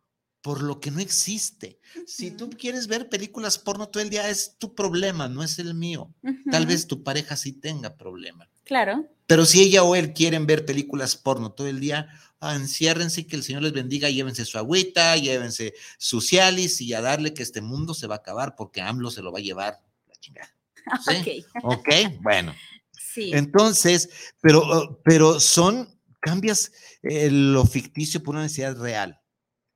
por 0.41 0.63
lo 0.63 0.79
que 0.79 0.91
no 0.91 0.99
existe. 0.99 1.79
Si 2.07 2.31
tú 2.31 2.49
quieres 2.49 2.87
ver 2.87 3.09
películas 3.09 3.59
porno 3.59 3.89
todo 3.89 4.01
el 4.01 4.09
día, 4.09 4.29
es 4.29 4.55
tu 4.57 4.73
problema, 4.73 5.29
no 5.29 5.43
es 5.43 5.59
el 5.59 5.73
mío. 5.73 6.13
Tal 6.49 6.65
vez 6.65 6.87
tu 6.87 7.03
pareja 7.03 7.35
sí 7.35 7.53
tenga 7.53 7.95
problema. 7.95 8.49
Claro. 8.63 9.07
Pero 9.27 9.45
si 9.45 9.61
ella 9.61 9.83
o 9.83 9.95
él 9.95 10.13
quieren 10.13 10.45
ver 10.45 10.65
películas 10.65 11.15
porno 11.15 11.51
todo 11.51 11.67
el 11.67 11.79
día, 11.79 12.09
ah, 12.39 12.55
enciérrense, 12.55 13.27
que 13.27 13.35
el 13.35 13.43
Señor 13.43 13.61
les 13.61 13.71
bendiga, 13.71 14.09
llévense 14.09 14.45
su 14.45 14.57
agüita, 14.57 15.15
llévense 15.15 15.73
su 15.97 16.21
cialis 16.21 16.81
y 16.81 16.93
a 16.93 17.01
darle 17.01 17.33
que 17.33 17.43
este 17.43 17.61
mundo 17.61 17.93
se 17.93 18.07
va 18.07 18.15
a 18.15 18.19
acabar 18.19 18.55
porque 18.55 18.81
AMLO 18.81 19.11
se 19.11 19.21
lo 19.21 19.31
va 19.31 19.39
a 19.39 19.43
llevar 19.43 19.79
la 20.07 20.15
chingada. 20.15 20.53
¿Sí? 21.23 21.45
Ok. 21.63 21.89
bueno. 22.21 22.53
Sí. 22.91 23.31
Entonces, 23.33 24.09
pero, 24.41 24.99
pero 25.03 25.39
son, 25.39 25.87
cambias 26.19 26.71
eh, 27.03 27.29
lo 27.29 27.65
ficticio 27.65 28.23
por 28.23 28.35
una 28.35 28.43
necesidad 28.43 28.77
real. 28.77 29.20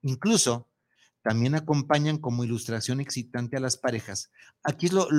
Incluso 0.05 0.69
también 1.23 1.55
acompañan 1.55 2.19
como 2.19 2.43
ilustración 2.43 3.01
excitante 3.01 3.57
a 3.57 3.59
las 3.59 3.75
parejas. 3.75 4.29
Aquí 4.63 4.85
es 4.85 4.93
lo, 4.93 5.09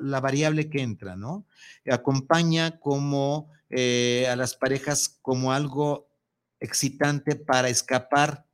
la 0.00 0.20
variable 0.20 0.68
que 0.68 0.82
entra, 0.82 1.14
¿no? 1.14 1.46
Acompaña 1.88 2.80
como 2.80 3.48
eh, 3.70 4.26
a 4.28 4.34
las 4.34 4.56
parejas 4.56 5.20
como 5.22 5.52
algo 5.52 6.08
excitante 6.58 7.36
para 7.36 7.68
escapar, 7.68 8.44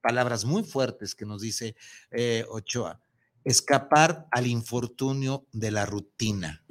palabras 0.00 0.44
muy 0.44 0.62
fuertes 0.62 1.16
que 1.16 1.26
nos 1.26 1.42
dice 1.42 1.74
eh, 2.12 2.44
Ochoa, 2.48 3.00
escapar 3.42 4.28
al 4.30 4.46
infortunio 4.46 5.48
de 5.50 5.72
la 5.72 5.86
rutina, 5.86 6.64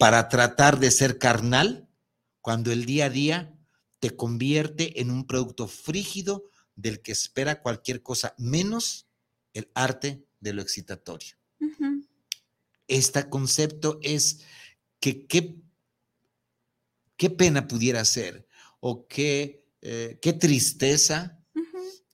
para 0.00 0.28
tratar 0.28 0.80
de 0.80 0.90
ser 0.90 1.18
carnal 1.18 1.88
cuando 2.40 2.72
el 2.72 2.84
día 2.84 3.04
a 3.04 3.10
día 3.10 3.54
te 4.00 4.16
convierte 4.16 5.00
en 5.00 5.12
un 5.12 5.28
producto 5.28 5.68
frígido 5.68 6.50
del 6.80 7.00
que 7.00 7.12
espera 7.12 7.62
cualquier 7.62 8.02
cosa 8.02 8.34
menos 8.38 9.06
el 9.52 9.70
arte 9.74 10.24
de 10.40 10.52
lo 10.52 10.62
excitatorio. 10.62 11.36
Este 12.88 13.28
concepto 13.28 13.98
es 14.02 14.40
que 14.98 15.26
qué, 15.26 15.56
qué 17.16 17.30
pena 17.30 17.68
pudiera 17.68 18.04
ser 18.04 18.46
o 18.80 19.06
qué, 19.06 19.64
eh, 19.82 20.18
qué 20.20 20.32
tristeza 20.32 21.40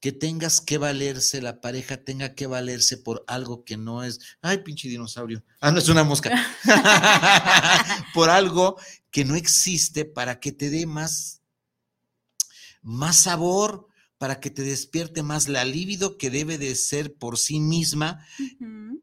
que 0.00 0.12
tengas 0.12 0.60
que 0.60 0.78
valerse, 0.78 1.40
la 1.40 1.60
pareja 1.60 1.96
tenga 1.96 2.34
que 2.34 2.46
valerse 2.46 2.96
por 2.96 3.24
algo 3.26 3.64
que 3.64 3.76
no 3.76 4.04
es, 4.04 4.20
ay, 4.42 4.58
pinche 4.58 4.88
dinosaurio, 4.88 5.42
ah, 5.60 5.72
no 5.72 5.78
es 5.78 5.88
una 5.88 6.04
mosca, 6.04 6.30
por 8.14 8.30
algo 8.30 8.78
que 9.10 9.24
no 9.24 9.34
existe 9.34 10.04
para 10.04 10.38
que 10.38 10.52
te 10.52 10.70
dé 10.70 10.86
más, 10.86 11.40
más 12.82 13.16
sabor, 13.16 13.88
para 14.18 14.40
que 14.40 14.50
te 14.50 14.62
despierte 14.62 15.22
más 15.22 15.48
la 15.48 15.64
libido 15.64 16.16
que 16.16 16.30
debe 16.30 16.58
de 16.58 16.74
ser 16.74 17.14
por 17.14 17.38
sí 17.38 17.60
misma 17.60 18.26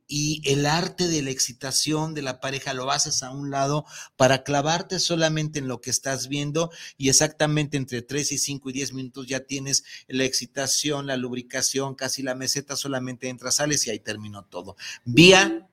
y 0.08 0.42
el 0.46 0.66
arte 0.66 1.08
de 1.08 1.22
la 1.22 1.30
excitación 1.30 2.14
de 2.14 2.22
la 2.22 2.40
pareja 2.40 2.74
lo 2.74 2.92
haces 2.92 3.24
a 3.24 3.32
un 3.32 3.52
lado 3.52 3.86
para 4.16 4.44
clavarte 4.44 5.00
solamente 5.00 5.60
en 5.60 5.68
lo 5.68 5.82
que 5.82 5.90
estás 5.90 6.28
viendo 6.28 6.72
y 6.98 7.10
exactamente 7.10 7.78
entre 7.78 8.02
3 8.02 8.32
y 8.32 8.38
5 8.38 8.70
y 8.70 8.74
10 8.74 8.94
minutos 8.94 9.28
ya 9.28 9.42
tienes 9.42 9.84
la 10.08 10.24
excitación, 10.24 11.08
la 11.08 11.18
lubricación, 11.18 11.96
casi 11.96 12.24
la 12.24 12.36
meseta, 12.36 12.76
solamente 12.76 13.30
entras, 13.30 13.56
sales 13.56 13.86
y 13.88 13.92
ahí 13.92 14.00
terminó 14.00 14.46
todo. 14.46 14.76
Vía 15.06 15.70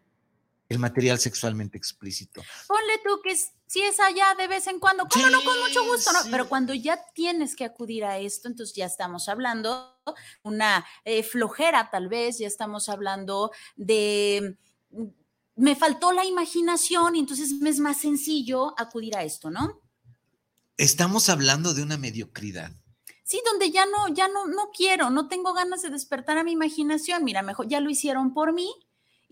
el 0.70 0.78
material 0.78 1.18
sexualmente 1.18 1.76
explícito. 1.76 2.42
Ponle 2.68 2.98
tú 3.04 3.20
que 3.22 3.37
si 3.37 3.83
es 3.83 3.98
allá 3.98 4.35
de 4.38 4.46
vez 4.46 4.68
en 4.68 4.78
cuando, 4.78 5.06
¿cómo 5.09 5.28
no? 5.28 5.42
Con 5.42 5.59
mucho 5.59 5.85
gusto, 5.85 6.12
¿no? 6.12 6.20
Pero 6.30 6.48
cuando 6.48 6.72
ya 6.72 7.04
tienes 7.12 7.56
que 7.56 7.64
acudir 7.64 8.04
a 8.04 8.18
esto, 8.18 8.48
entonces 8.48 8.76
ya 8.76 8.87
estamos 8.87 9.28
hablando 9.28 10.00
una 10.44 10.87
eh, 11.04 11.24
flojera 11.24 11.90
tal 11.90 12.09
vez, 12.09 12.38
ya 12.38 12.46
estamos 12.46 12.88
hablando 12.88 13.50
de 13.74 14.56
mm, 14.90 15.04
me 15.56 15.74
faltó 15.74 16.12
la 16.12 16.24
imaginación 16.24 17.16
y 17.16 17.18
entonces 17.18 17.52
me 17.54 17.68
es 17.68 17.80
más 17.80 18.00
sencillo 18.00 18.72
acudir 18.78 19.16
a 19.16 19.24
esto, 19.24 19.50
¿no? 19.50 19.80
Estamos 20.76 21.28
hablando 21.28 21.74
de 21.74 21.83
una 21.83 21.98
mediocridad. 21.98 22.70
Sí, 23.24 23.42
donde 23.44 23.72
ya 23.72 23.87
no, 23.87 24.09
ya 24.09 24.28
no, 24.28 24.46
no 24.46 24.70
quiero, 24.70 25.11
no 25.11 25.26
tengo 25.28 25.52
ganas 25.52 25.83
de 25.83 25.90
despertar 25.90 26.38
a 26.38 26.44
mi 26.44 26.52
imaginación. 26.52 27.24
Mira, 27.24 27.42
mejor 27.42 27.68
ya 27.68 27.80
lo 27.80 27.90
hicieron 27.90 28.33
por 28.33 28.52
mí, 28.52 28.72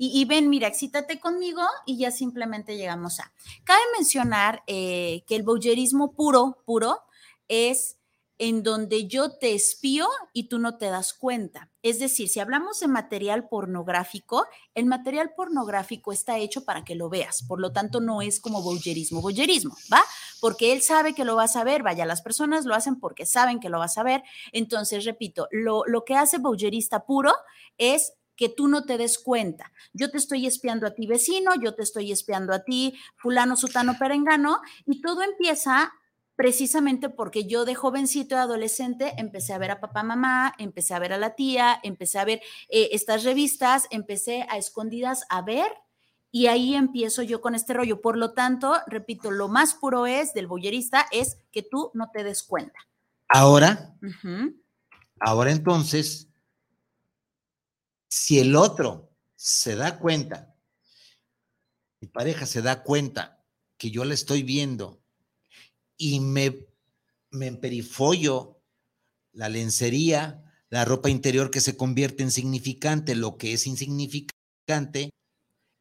y, 0.01 0.25
ven, 0.27 0.49
mira, 0.49 0.69
excítate 0.69 1.19
conmigo 1.19 1.63
y 1.85 1.99
ya 1.99 2.13
simplemente 2.13 2.77
llegamos 2.77 3.19
a. 3.19 3.33
Cabe 3.65 3.83
mencionar 3.97 4.63
eh, 4.69 5.25
que 5.27 5.35
el 5.35 5.43
bowlerismo 5.43 6.13
puro, 6.13 6.63
puro, 6.65 7.01
es 7.49 7.99
en 8.39 8.63
donde 8.63 9.09
yo 9.09 9.37
te 9.37 9.55
espío 9.55 10.09
y 10.33 10.49
tú 10.49 10.61
no 10.61 10.79
te 10.79 10.87
das 10.87 11.13
cuenta. 11.13 11.71
Es 11.83 11.99
decir, 11.99 12.29
si 12.29 12.39
hablamos 12.39 12.79
de 12.79 12.87
material 12.87 13.49
pornográfico, 13.49 14.47
el 14.75 14.87
material 14.87 15.33
pornográfico 15.37 16.13
está 16.13 16.39
hecho 16.39 16.65
para 16.65 16.85
que 16.85 16.95
lo 16.95 17.09
veas, 17.09 17.43
por 17.43 17.61
lo 17.61 17.73
tanto 17.73 18.01
no 18.01 18.23
es 18.23 18.41
como 18.41 18.63
bowlerismo, 18.63 19.21
bowlerismo, 19.21 19.77
¿va? 19.93 20.05
Porque 20.41 20.73
él 20.73 20.83
sabe 20.83 21.15
que 21.15 21.25
lo 21.25 21.35
vas 21.35 21.57
a 21.57 21.65
ver, 21.65 21.83
vaya, 21.83 22.07
las 22.07 22.23
personas 22.23 22.65
lo 22.65 22.77
hacen 22.77 23.01
porque 23.01 23.27
saben 23.27 23.59
que 23.59 23.71
lo 23.71 23.81
vas 23.81 23.99
a 23.99 24.05
ver. 24.05 24.23
Entonces, 24.53 25.05
repito, 25.05 25.49
lo, 25.51 25.83
lo 25.87 26.05
que 26.05 26.15
hace 26.15 26.39
bowlerista 26.39 27.05
puro 27.05 27.33
es 27.77 28.13
que 28.39 28.49
tú 28.49 28.69
no 28.69 28.85
te 28.85 28.97
des 28.97 29.19
cuenta. 29.19 29.73
Yo 29.93 30.11
te 30.11 30.17
estoy 30.17 30.47
espiando 30.47 30.87
a 30.87 30.95
ti 30.95 31.07
vecino, 31.07 31.51
yo 31.61 31.75
te 31.75 31.83
estoy 31.83 32.13
espiando 32.13 32.55
a 32.55 32.63
ti 32.63 32.95
fulano, 33.17 33.57
sutano, 33.57 33.99
perengano, 33.99 34.61
y 34.87 35.03
todo 35.03 35.23
empieza 35.23 35.93
precisamente 36.37 37.11
porque 37.11 37.49
yo 37.49 37.65
de 37.65 37.75
jovencito 37.75 38.37
adolescente 38.37 39.13
empecé 39.19 39.55
a 39.55 39.59
ver 39.59 39.73
a 39.73 39.81
papá, 39.81 40.05
mamá, 40.05 40.55
empecé 40.59 40.95
a 40.95 41.01
ver 41.01 41.13
a 41.13 41.19
la 41.19 41.35
tía, 41.35 41.81
empecé 41.83 42.21
a 42.21 42.25
ver 42.25 42.41
eh, 42.69 42.91
estas 42.93 43.25
revistas, 43.25 43.89
empecé 43.91 44.47
a 44.49 44.57
escondidas 44.57 45.25
a 45.31 45.43
ver 45.43 45.73
y 46.31 46.47
ahí 46.47 46.77
empiezo 46.77 47.23
yo 47.23 47.41
con 47.41 47.57
este 47.57 47.75
rollo. 47.75 48.01
Por 48.01 48.17
lo 48.17 48.35
tanto, 48.35 48.77
repito, 48.87 49.33
lo 49.33 49.49
más 49.49 49.75
puro 49.75 50.07
es 50.07 50.33
del 50.33 50.47
boyerista 50.47 51.07
es 51.11 51.39
que 51.51 51.63
tú 51.65 51.91
no 51.93 52.11
te 52.13 52.23
des 52.23 52.45
cuenta. 52.45 52.79
Ahora, 53.29 53.97
ahora 55.19 55.51
entonces, 55.51 56.28
si 58.09 58.39
el 58.39 58.57
otro 58.57 59.15
se 59.37 59.77
da 59.77 59.99
cuenta, 59.99 60.57
mi 62.01 62.09
pareja 62.09 62.47
se 62.47 62.63
da 62.63 62.83
cuenta 62.83 63.45
que 63.77 63.91
yo 63.91 64.05
la 64.05 64.15
estoy 64.15 64.43
viendo 64.43 65.03
y 65.97 66.21
me, 66.21 66.67
me 67.31 67.47
emperifollo 67.47 68.61
la 69.33 69.49
lencería, 69.49 70.45
la 70.71 70.85
ropa 70.85 71.11
interior 71.11 71.51
que 71.51 71.61
se 71.61 71.77
convierte 71.77 72.23
en 72.23 72.31
significante, 72.31 73.15
lo 73.15 73.37
que 73.37 73.53
es 73.53 73.67
insignificante, 73.67 75.11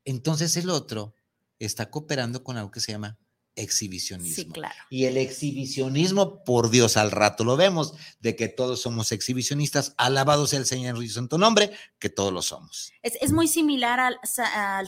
entonces 0.05 0.55
el 0.57 0.69
otro 0.69 1.15
está 1.59 1.89
cooperando 1.89 2.43
con 2.43 2.57
algo 2.57 2.71
que 2.71 2.79
se 2.79 2.91
llama 2.91 3.17
exhibicionismo. 3.57 4.35
Sí, 4.35 4.49
claro. 4.49 4.75
Y 4.89 5.05
el 5.05 5.17
exhibicionismo, 5.17 6.43
por 6.43 6.69
Dios, 6.69 6.95
al 6.95 7.11
rato 7.11 7.43
lo 7.43 7.57
vemos, 7.57 7.93
de 8.19 8.35
que 8.35 8.47
todos 8.47 8.81
somos 8.81 9.11
exhibicionistas, 9.11 9.93
alabado 9.97 10.47
sea 10.47 10.59
el 10.59 10.65
Señor 10.65 11.03
y 11.03 11.09
santo 11.09 11.37
nombre, 11.37 11.71
que 11.99 12.09
todos 12.09 12.31
lo 12.31 12.41
somos. 12.41 12.93
Es, 13.01 13.31
muy 13.31 13.47
similar 13.47 13.99
al, 13.99 14.17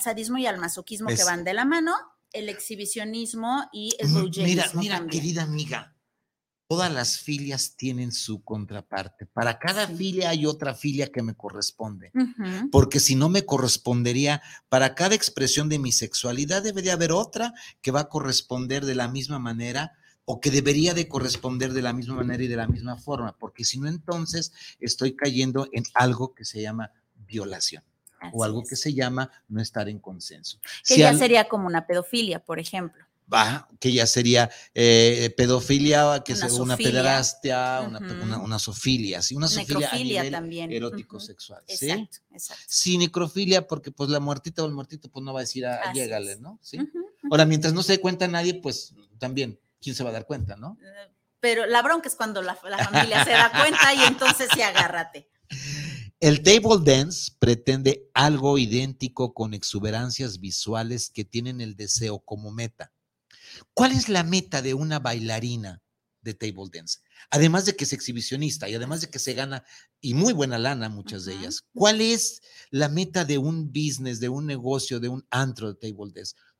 sadismo 0.01 0.38
y 0.38 0.45
al 0.45 0.58
masoquismo 0.58 1.10
que 1.10 1.23
van 1.23 1.43
de 1.43 1.53
la 1.53 1.65
mano, 1.65 1.95
el 2.32 2.49
exhibicionismo 2.49 3.67
y 3.73 3.95
el 3.99 4.10
Mira, 4.10 4.71
mira, 4.75 5.05
querida 5.08 5.43
amiga, 5.43 5.95
todas 6.69 6.93
las 6.93 7.17
filias 7.17 7.75
tienen 7.75 8.12
su 8.12 8.43
contraparte. 8.43 9.25
Para 9.25 9.58
cada 9.58 9.88
filia 9.88 10.29
hay 10.29 10.45
otra 10.45 10.75
filia 10.75 11.12
que 11.12 11.23
me 11.23 11.34
corresponde. 11.34 12.12
Porque 12.71 12.99
si 12.99 13.15
no 13.15 13.27
me 13.27 13.43
correspondería, 13.43 14.43
para 14.69 14.93
cada 14.93 15.15
expresión 15.15 15.67
de 15.67 15.79
mi 15.79 15.91
sexualidad 15.91 16.62
debería 16.62 16.93
haber 16.93 17.12
otra 17.12 17.55
que 17.82 17.89
va 17.89 18.01
a 18.01 18.10
corresponder 18.10 18.86
de 18.86 18.93
la 18.93 19.08
misma 19.08 19.39
manera 19.39 19.93
o 20.25 20.39
que 20.39 20.51
debería 20.51 20.93
de 20.93 21.08
corresponder 21.08 21.73
de 21.73 21.82
la 21.82 21.91
misma 21.91 22.17
manera 22.17 22.43
y 22.43 22.47
de 22.47 22.58
la 22.58 22.67
misma 22.67 22.97
forma, 22.97 23.36
porque 23.39 23.65
si 23.65 23.79
no 23.79 23.88
entonces 23.88 24.53
estoy 24.79 25.15
cayendo 25.15 25.67
en 25.71 25.86
algo 25.95 26.36
que 26.36 26.45
se 26.45 26.62
llama 26.62 26.91
violación 27.15 27.84
o 28.32 28.43
algo 28.43 28.63
que 28.63 28.75
se 28.75 28.93
llama 28.93 29.32
no 29.47 29.60
estar 29.60 29.89
en 29.89 29.97
consenso. 29.97 30.60
Que 30.88 30.99
ya 30.99 31.15
sería 31.15 31.45
como 31.45 31.65
una 31.65 31.88
pedofilia, 31.88 32.45
por 32.45 32.60
ejemplo 32.60 33.09
que 33.80 33.92
ya 33.92 34.08
sería 34.08 34.50
eh, 34.74 35.34
pedofilia, 35.38 36.22
que 36.26 36.34
es 36.34 36.42
una 36.54 36.78
pederastia, 36.78 37.82
una, 37.82 38.39
una, 38.39 38.60
sofilia, 38.60 39.22
¿sí? 39.22 39.36
una 39.36 39.48
sofilia 39.48 39.89
a 39.92 39.98
nivel 39.98 40.32
también. 40.32 40.72
erótico 40.72 41.20
sexual. 41.20 41.63
¿sí? 41.68 41.89
Exacto, 41.89 42.18
exacto. 42.32 42.63
Sí, 42.68 42.98
necrofilia, 42.98 43.68
porque 43.68 43.92
pues 43.92 44.10
la 44.10 44.20
muertita 44.20 44.63
o 44.63 44.65
el 44.65 44.74
muertito 44.74 45.10
pues 45.10 45.24
no 45.24 45.34
va 45.34 45.42
a 45.42 45.44
decir, 45.44 45.65
a, 45.65 45.82
ah, 45.84 45.94
llégale, 45.94 46.38
¿no? 46.38 46.60
¿Sí? 46.62 46.80
Ahora, 47.30 47.46
mientras 47.46 47.74
no 47.74 47.84
se 47.84 47.94
dé 47.94 48.02
cuenta 48.02 48.28
nadie, 48.28 48.56
pues 48.56 48.94
también, 49.20 49.60
¿quién 49.82 49.96
se 49.96 50.04
va 50.04 50.10
a 50.10 50.13
dar 50.13 50.26
cuenta, 50.26 50.56
no? 50.56 50.78
Eh, 50.82 51.13
pero 51.39 51.65
la 51.65 51.82
bronca 51.82 52.10
es 52.10 52.15
cuando 52.15 52.42
la, 52.42 52.58
la 52.63 52.78
familia 52.84 53.24
se 53.24 53.32
da 53.32 53.52
cuenta 53.52 53.94
y 53.94 54.02
entonces 54.04 54.50
sí 54.54 54.62
agárrate. 54.62 55.30
El 56.20 56.44
table 56.44 56.80
dance 56.84 57.32
pretende 57.39 58.10
algo 58.13 58.58
idéntico 58.58 59.34
con 59.34 59.54
exuberancias 59.54 60.42
visuales 60.42 61.10
que 61.10 61.24
tienen 61.24 61.62
el 61.62 61.78
deseo 61.78 62.20
como 62.20 62.52
meta. 62.52 62.92
¿Cuál 63.74 63.91
es 63.91 64.10
la 64.10 64.24
meta 64.24 64.62
de 64.62 64.74
una 64.74 65.00
bailarina 65.00 65.82
de 66.22 66.34
table 66.34 66.69
dance? 66.72 67.00
Además 67.30 67.65
de 67.65 67.76
que 67.76 67.86
es 67.86 67.93
exhibicionista 67.93 68.67
y 68.69 68.76
además 68.76 69.02
de 69.02 69.10
que 69.10 69.19
se 69.19 69.34
gana 69.34 69.63
y 70.02 70.13
muy 70.13 70.34
buena 70.34 70.58
lana 70.58 70.89
muchas 70.89 71.26
de 71.26 71.34
ellas. 71.34 71.63
¿Cuál 71.74 72.02
es 72.02 72.41
la 72.72 72.89
meta 72.89 73.26
de 73.26 73.38
un 73.38 73.72
business, 73.72 74.19
de 74.19 74.30
un 74.30 74.45
negocio, 74.45 75.00
de 75.00 75.10
un 75.10 75.26
antro 75.30 75.74
de 75.74 75.80
table 75.80 76.13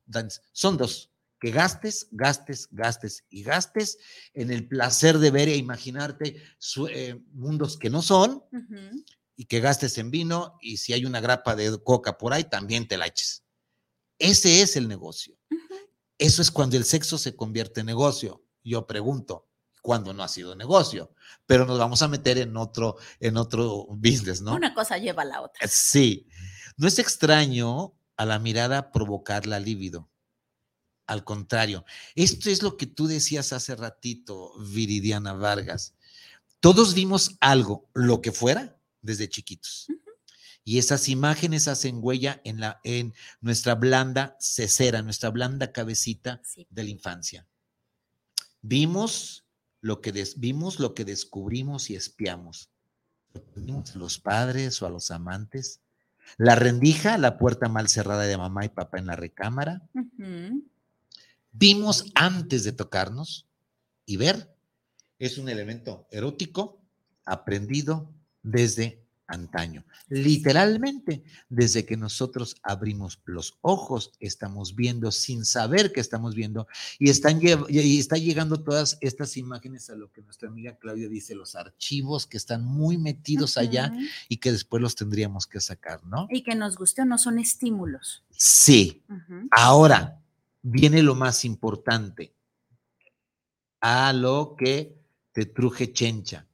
dance? 0.06 0.40
Son 0.52 0.76
dos, 0.76 1.10
que 1.40 1.50
gastes, 1.50 2.06
gastes, 2.10 2.68
gastes 2.70 3.24
y 3.30 3.42
gastes 3.42 3.98
en 4.34 4.50
el 4.50 4.68
placer 4.68 5.18
de 5.18 5.30
ver 5.30 5.48
e 5.48 5.56
imaginarte 5.56 6.42
eh, 6.90 7.20
mundos 7.32 7.78
que 7.78 7.88
no 7.88 8.02
son 8.02 8.44
y 9.36 9.46
que 9.46 9.60
gastes 9.60 9.96
en 9.96 10.10
vino 10.10 10.58
y 10.60 10.76
si 10.76 10.92
hay 10.92 11.06
una 11.06 11.20
grapa 11.20 11.56
de 11.56 11.82
coca 11.82 12.18
por 12.18 12.34
ahí, 12.34 12.44
también 12.44 12.86
te 12.86 12.98
la 12.98 13.06
eches. 13.06 13.42
Ese 14.18 14.60
es 14.60 14.76
el 14.76 14.86
negocio. 14.86 15.39
Eso 16.20 16.42
es 16.42 16.50
cuando 16.50 16.76
el 16.76 16.84
sexo 16.84 17.16
se 17.16 17.34
convierte 17.34 17.80
en 17.80 17.86
negocio. 17.86 18.44
Yo 18.62 18.86
pregunto, 18.86 19.48
¿cuándo 19.80 20.12
no 20.12 20.22
ha 20.22 20.28
sido 20.28 20.54
negocio? 20.54 21.14
Pero 21.46 21.64
nos 21.64 21.78
vamos 21.78 22.02
a 22.02 22.08
meter 22.08 22.36
en 22.36 22.58
otro, 22.58 22.98
en 23.20 23.38
otro 23.38 23.86
business, 23.88 24.42
¿no? 24.42 24.54
Una 24.54 24.74
cosa 24.74 24.98
lleva 24.98 25.22
a 25.22 25.24
la 25.24 25.40
otra. 25.40 25.66
Sí. 25.66 26.28
No 26.76 26.86
es 26.86 26.98
extraño 26.98 27.94
a 28.18 28.26
la 28.26 28.38
mirada 28.38 28.92
provocar 28.92 29.46
la 29.46 29.58
libido. 29.58 30.10
Al 31.06 31.24
contrario, 31.24 31.86
esto 32.14 32.50
es 32.50 32.62
lo 32.62 32.76
que 32.76 32.84
tú 32.84 33.06
decías 33.06 33.54
hace 33.54 33.74
ratito, 33.74 34.52
Viridiana 34.60 35.32
Vargas. 35.32 35.94
Todos 36.60 36.92
vimos 36.92 37.38
algo, 37.40 37.88
lo 37.94 38.20
que 38.20 38.30
fuera, 38.30 38.78
desde 39.00 39.30
chiquitos. 39.30 39.86
Y 40.64 40.78
esas 40.78 41.08
imágenes 41.08 41.68
hacen 41.68 41.98
huella 42.00 42.40
en, 42.44 42.60
la, 42.60 42.80
en 42.84 43.14
nuestra 43.40 43.74
blanda 43.74 44.36
cesera, 44.38 45.02
nuestra 45.02 45.30
blanda 45.30 45.72
cabecita 45.72 46.42
de 46.68 46.84
la 46.84 46.90
infancia. 46.90 47.46
Vimos 48.62 49.46
lo 49.80 50.00
que 50.00 50.12
vimos 50.36 50.78
lo 50.78 50.94
que 50.94 51.04
descubrimos 51.04 51.90
y 51.90 51.96
espiamos. 51.96 52.70
a 53.34 53.98
los 53.98 54.18
padres 54.18 54.82
o 54.82 54.86
a 54.86 54.90
los 54.90 55.10
amantes. 55.10 55.80
La 56.36 56.54
rendija, 56.54 57.18
la 57.18 57.38
puerta 57.38 57.68
mal 57.68 57.88
cerrada 57.88 58.22
de 58.22 58.36
mamá 58.36 58.64
y 58.64 58.68
papá 58.68 58.98
en 58.98 59.06
la 59.06 59.16
recámara. 59.16 59.88
Vimos 61.52 62.12
antes 62.14 62.64
de 62.64 62.72
tocarnos 62.72 63.48
y 64.06 64.16
ver. 64.16 64.54
Es 65.18 65.38
un 65.38 65.48
elemento 65.48 66.06
erótico 66.10 66.80
aprendido 67.24 68.12
desde 68.42 69.04
antaño. 69.30 69.84
Literalmente, 70.08 71.22
desde 71.48 71.86
que 71.86 71.96
nosotros 71.96 72.56
abrimos 72.62 73.20
los 73.24 73.58
ojos, 73.62 74.12
estamos 74.20 74.74
viendo 74.74 75.10
sin 75.12 75.44
saber 75.44 75.92
que 75.92 76.00
estamos 76.00 76.34
viendo 76.34 76.66
y, 76.98 77.10
están, 77.10 77.40
y 77.68 77.98
está 77.98 78.16
llegando 78.16 78.62
todas 78.62 78.98
estas 79.00 79.36
imágenes 79.36 79.88
a 79.90 79.96
lo 79.96 80.10
que 80.12 80.22
nuestra 80.22 80.48
amiga 80.48 80.76
Claudia 80.78 81.08
dice, 81.08 81.34
los 81.34 81.54
archivos 81.54 82.26
que 82.26 82.36
están 82.36 82.64
muy 82.64 82.98
metidos 82.98 83.56
allá 83.56 83.92
y 84.28 84.38
que 84.38 84.52
después 84.52 84.82
los 84.82 84.94
tendríamos 84.94 85.46
que 85.46 85.60
sacar, 85.60 86.04
¿no? 86.04 86.26
Y 86.30 86.42
que 86.42 86.54
nos 86.54 86.76
guste 86.76 87.02
o 87.02 87.04
no 87.04 87.18
son 87.18 87.38
estímulos. 87.38 88.24
Sí. 88.30 89.02
Ahora 89.50 90.20
viene 90.62 91.02
lo 91.02 91.14
más 91.14 91.44
importante, 91.44 92.34
a 93.80 94.12
lo 94.12 94.56
que 94.58 94.98
te 95.32 95.46
truje 95.46 95.92
chencha 95.92 96.46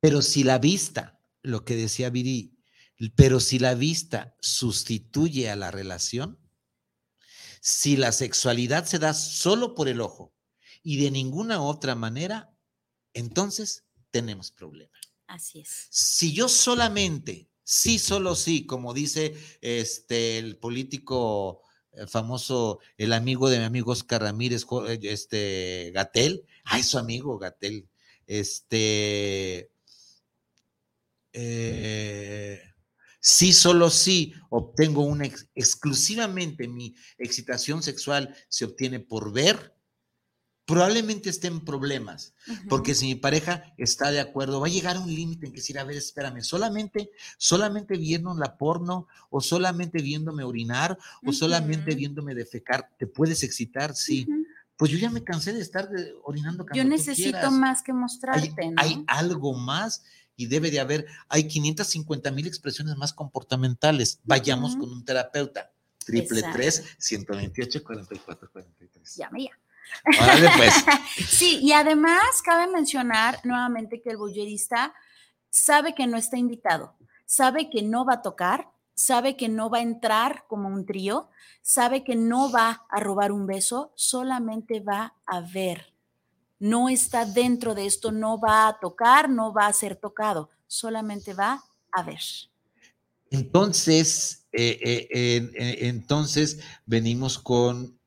pero 0.00 0.22
si 0.22 0.44
la 0.44 0.58
vista, 0.58 1.20
lo 1.42 1.64
que 1.64 1.76
decía 1.76 2.10
Viri, 2.10 2.58
pero 3.14 3.40
si 3.40 3.58
la 3.58 3.74
vista 3.74 4.36
sustituye 4.40 5.50
a 5.50 5.56
la 5.56 5.70
relación, 5.70 6.38
si 7.60 7.96
la 7.96 8.12
sexualidad 8.12 8.86
se 8.86 8.98
da 8.98 9.14
solo 9.14 9.74
por 9.74 9.88
el 9.88 10.00
ojo 10.00 10.34
y 10.82 11.02
de 11.02 11.10
ninguna 11.10 11.62
otra 11.62 11.94
manera, 11.94 12.50
entonces 13.12 13.84
tenemos 14.10 14.50
problema. 14.50 14.96
Así 15.26 15.60
es. 15.60 15.88
Si 15.90 16.32
yo 16.32 16.48
solamente, 16.48 17.50
sí, 17.62 17.98
solo 17.98 18.34
sí, 18.34 18.64
como 18.64 18.94
dice 18.94 19.34
este 19.60 20.38
el 20.38 20.56
político 20.56 21.62
eh, 21.92 22.06
famoso, 22.06 22.80
el 22.96 23.12
amigo 23.12 23.50
de 23.50 23.58
mi 23.58 23.64
amigo 23.64 23.92
Oscar 23.92 24.22
Ramírez, 24.22 24.64
este 25.02 25.90
Gatel, 25.92 26.44
ay, 26.64 26.82
su 26.82 26.98
amigo 26.98 27.38
Gatel, 27.38 27.88
este 28.26 29.70
eh, 31.40 32.60
si 33.20 33.52
solo 33.52 33.90
si 33.90 34.34
obtengo 34.50 35.02
una 35.02 35.28
exclusivamente 35.54 36.66
mi 36.66 36.96
excitación 37.16 37.80
sexual 37.80 38.34
se 38.48 38.64
obtiene 38.64 38.98
por 38.98 39.32
ver, 39.32 39.72
probablemente 40.66 41.30
esté 41.30 41.46
en 41.46 41.64
problemas, 41.64 42.34
porque 42.68 42.94
si 42.94 43.06
mi 43.06 43.14
pareja 43.14 43.62
está 43.76 44.10
de 44.10 44.18
acuerdo, 44.18 44.60
va 44.60 44.66
a 44.66 44.70
llegar 44.70 44.96
a 44.96 45.00
un 45.00 45.14
límite 45.14 45.46
en 45.46 45.52
que 45.52 45.60
decir, 45.60 45.78
a 45.78 45.84
ver, 45.84 45.96
espérame, 45.96 46.42
solamente, 46.42 47.10
solamente 47.38 47.96
viendo 47.96 48.34
la 48.34 48.58
porno, 48.58 49.06
o 49.30 49.40
solamente 49.40 50.02
viéndome 50.02 50.42
orinar, 50.42 50.98
o 51.24 51.32
solamente 51.32 51.94
viéndome 51.94 52.34
defecar, 52.34 52.90
¿te 52.98 53.06
puedes 53.06 53.44
excitar? 53.44 53.94
Sí. 53.94 54.26
Pues 54.76 54.90
yo 54.90 54.98
ya 54.98 55.10
me 55.10 55.24
cansé 55.24 55.52
de 55.52 55.60
estar 55.60 55.88
orinando. 56.24 56.66
Yo 56.74 56.84
necesito 56.84 57.50
más 57.50 57.82
que 57.82 57.92
mostrarte. 57.92 58.74
hay 58.76 59.04
algo 59.06 59.54
más 59.54 60.02
y 60.38 60.46
debe 60.46 60.70
de 60.70 60.78
haber, 60.78 61.04
hay 61.28 61.48
550 61.48 62.30
mil 62.30 62.46
expresiones 62.46 62.96
más 62.96 63.12
comportamentales. 63.12 64.20
Vayamos 64.22 64.76
con 64.76 64.90
un 64.90 65.04
terapeuta. 65.04 65.72
Triple 66.06 66.42
3, 66.52 66.96
128, 66.96 67.82
44, 67.82 68.50
43. 68.52 69.16
Llame 69.16 69.44
ya. 69.44 69.50
Vale, 70.20 70.48
pues. 70.56 70.74
sí, 71.28 71.58
y 71.60 71.72
además 71.72 72.40
cabe 72.44 72.70
mencionar 72.70 73.40
nuevamente 73.42 74.00
que 74.00 74.10
el 74.10 74.16
bullerista 74.16 74.94
sabe 75.50 75.94
que 75.96 76.06
no 76.06 76.16
está 76.16 76.38
invitado, 76.38 76.94
sabe 77.26 77.68
que 77.68 77.82
no 77.82 78.04
va 78.04 78.14
a 78.14 78.22
tocar, 78.22 78.70
sabe 78.94 79.36
que 79.36 79.48
no 79.48 79.70
va 79.70 79.78
a 79.78 79.82
entrar 79.82 80.44
como 80.46 80.68
un 80.68 80.86
trío, 80.86 81.30
sabe 81.62 82.04
que 82.04 82.14
no 82.14 82.52
va 82.52 82.86
a 82.88 83.00
robar 83.00 83.32
un 83.32 83.46
beso, 83.46 83.92
solamente 83.96 84.78
va 84.78 85.14
a 85.26 85.40
ver 85.40 85.97
no 86.58 86.88
está 86.88 87.24
dentro 87.24 87.74
de 87.74 87.86
esto, 87.86 88.12
no 88.12 88.38
va 88.38 88.68
a 88.68 88.78
tocar, 88.80 89.28
no 89.28 89.52
va 89.52 89.66
a 89.66 89.72
ser 89.72 89.96
tocado, 89.96 90.50
solamente 90.66 91.34
va 91.34 91.62
a 91.92 92.02
ver. 92.02 92.20
Entonces, 93.30 94.46
eh, 94.52 95.08
eh, 95.10 95.78
entonces 95.80 96.60
venimos 96.86 97.38
con, 97.38 97.98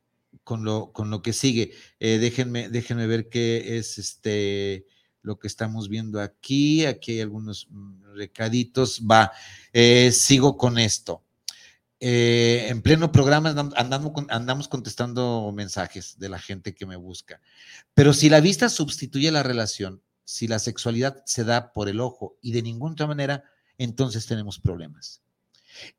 con, 0.44 0.64
lo, 0.64 0.92
con 0.92 1.10
lo 1.10 1.22
que 1.22 1.34
sigue. 1.34 1.72
Eh, 2.00 2.18
déjenme, 2.18 2.70
déjenme 2.70 3.08
ver 3.08 3.30
qué 3.30 3.78
es 3.78 3.98
este 3.98 4.86
lo 5.22 5.38
que 5.38 5.48
estamos 5.48 5.88
viendo 5.88 6.20
aquí. 6.20 6.86
Aquí 6.86 7.14
hay 7.14 7.22
algunos 7.22 7.68
mm, 7.70 8.16
recaditos. 8.16 9.02
Va, 9.10 9.32
sigo 10.12 10.58
con 10.58 10.80
esto. 10.80 11.24
Eh, 12.04 12.66
en 12.70 12.82
pleno 12.82 13.12
programa 13.12 13.54
andamos, 13.76 14.68
contestando 14.68 15.52
mensajes 15.54 16.18
de 16.18 16.30
la 16.30 16.40
gente 16.40 16.74
que 16.74 16.88
me 16.88 16.96
busca. 16.96 17.40
Pero 17.94 18.14
si 18.14 18.28
la 18.28 18.42
vista 18.42 18.70
sustituye 18.70 19.30
la 19.30 19.44
relación, 19.44 20.02
si 20.24 20.48
la 20.48 20.58
sexualidad 20.58 21.22
se 21.28 21.44
da 21.44 21.72
por 21.74 21.90
el 21.90 22.00
ojo 22.00 22.40
y 22.42 22.54
de 22.54 22.64
ninguna 22.64 22.94
otra 22.94 23.06
manera, 23.06 23.44
entonces 23.78 24.26
tenemos 24.26 24.60
problemas. 24.60 25.22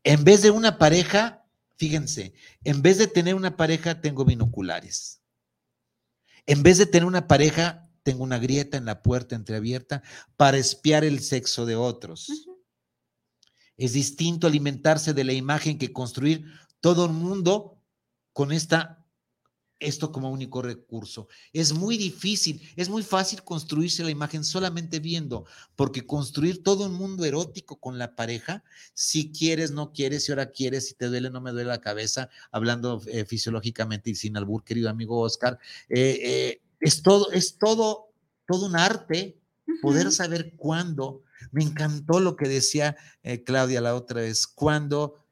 En 0.03 0.25
vez 0.25 0.43
de 0.43 0.51
una 0.51 0.77
pareja, 0.77 1.45
fíjense, 1.77 2.35
en 2.65 2.83
vez 2.83 2.99
de 2.99 3.07
tener 3.07 3.37
una 3.37 3.57
pareja, 3.57 4.01
tengo 4.01 4.25
binoculares. 4.25 5.21
En 6.47 6.65
vez 6.65 6.79
de 6.79 6.87
tener 6.87 7.07
una 7.07 7.29
pareja, 7.29 7.89
tengo 8.03 8.25
una 8.25 8.39
grieta 8.39 8.77
en 8.77 8.87
la 8.87 9.03
puerta 9.03 9.37
entreabierta 9.37 10.03
para 10.37 10.59
espiar 10.59 11.05
el 11.05 11.21
sexo 11.21 11.65
de 11.65 11.77
otros. 11.77 12.49
Es 13.83 13.95
distinto 13.95 14.47
alimentarse 14.47 15.13
de 15.13 15.25
la 15.25 15.33
imagen 15.33 15.77
que 15.77 15.93
construir 15.93 16.45
todo 16.81 17.05
el 17.07 17.13
mundo 17.13 17.83
con 18.33 18.53
esta 18.53 19.05
esto 19.81 20.13
como 20.13 20.31
único 20.31 20.63
recurso. 20.63 21.27
Es 21.53 21.73
muy 21.73 21.97
difícil, 21.97 22.63
es 22.77 22.89
muy 22.89 23.03
fácil 23.03 23.43
construirse 23.43 24.05
la 24.05 24.11
imagen 24.11 24.45
solamente 24.45 25.01
viendo, 25.01 25.47
porque 25.75 26.07
construir 26.07 26.63
todo 26.63 26.87
un 26.87 26.95
mundo 26.95 27.25
erótico 27.25 27.81
con 27.81 27.99
la 27.99 28.15
pareja, 28.15 28.63
si 28.95 29.33
quieres, 29.33 29.73
no 29.73 29.93
quieres, 29.93 30.27
si 30.27 30.31
ahora 30.31 30.53
quieres, 30.53 30.87
si 30.87 30.95
te 30.95 31.09
duele, 31.09 31.31
no 31.31 31.41
me 31.41 31.51
duele 31.51 31.69
la 31.69 31.81
cabeza, 31.81 32.29
hablando 32.53 33.03
eh, 33.09 33.25
fisiológicamente 33.25 34.11
y 34.11 34.15
sin 34.15 34.37
albur, 34.37 34.63
querido 34.63 34.91
amigo 34.91 35.19
Oscar, 35.19 35.59
eh, 35.89 36.21
eh, 36.23 36.63
es 36.79 37.03
todo, 37.03 37.33
es 37.33 37.59
todo, 37.59 38.13
todo 38.47 38.67
un 38.67 38.77
arte 38.77 39.41
poder 39.81 40.13
saber 40.13 40.55
cuándo. 40.57 41.25
Me 41.51 41.63
encantó 41.65 42.21
lo 42.21 42.37
que 42.37 42.49
decía 42.49 42.97
Claudia 43.45 43.81
la 43.81 43.95
otra 43.95 44.21
vez, 44.23 44.47
cuando 44.47 45.27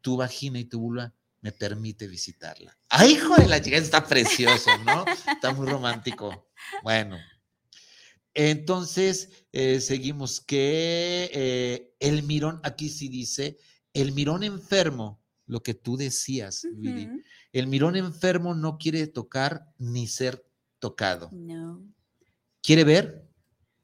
tu 0.00 0.16
vagina 0.16 0.58
y 0.58 0.64
tu 0.64 0.80
vulva 0.80 1.14
me 1.40 1.52
permite 1.52 2.06
visitarla. 2.06 2.76
¡Ay, 2.88 3.12
hijo 3.12 3.36
de 3.36 3.48
la 3.48 3.60
chica! 3.60 3.76
Está 3.76 4.06
precioso, 4.06 4.70
¿no? 4.84 5.04
Está 5.32 5.52
muy 5.52 5.66
romántico. 5.66 6.48
Bueno. 6.82 7.18
Entonces, 8.32 9.46
eh, 9.52 9.80
seguimos 9.80 10.40
que 10.40 11.30
eh, 11.32 11.94
el 12.00 12.24
mirón, 12.24 12.60
aquí 12.64 12.88
sí 12.88 13.08
dice, 13.08 13.58
el 13.92 14.12
mirón 14.12 14.42
enfermo, 14.42 15.22
lo 15.46 15.62
que 15.62 15.74
tú 15.74 15.96
decías, 15.96 16.66
el 17.52 17.66
mirón 17.68 17.96
enfermo 17.96 18.54
no 18.54 18.76
quiere 18.78 19.06
tocar 19.06 19.72
ni 19.78 20.08
ser 20.08 20.44
tocado. 20.78 21.30
No. 21.32 21.80
Quiere 22.60 22.82
ver 22.82 23.28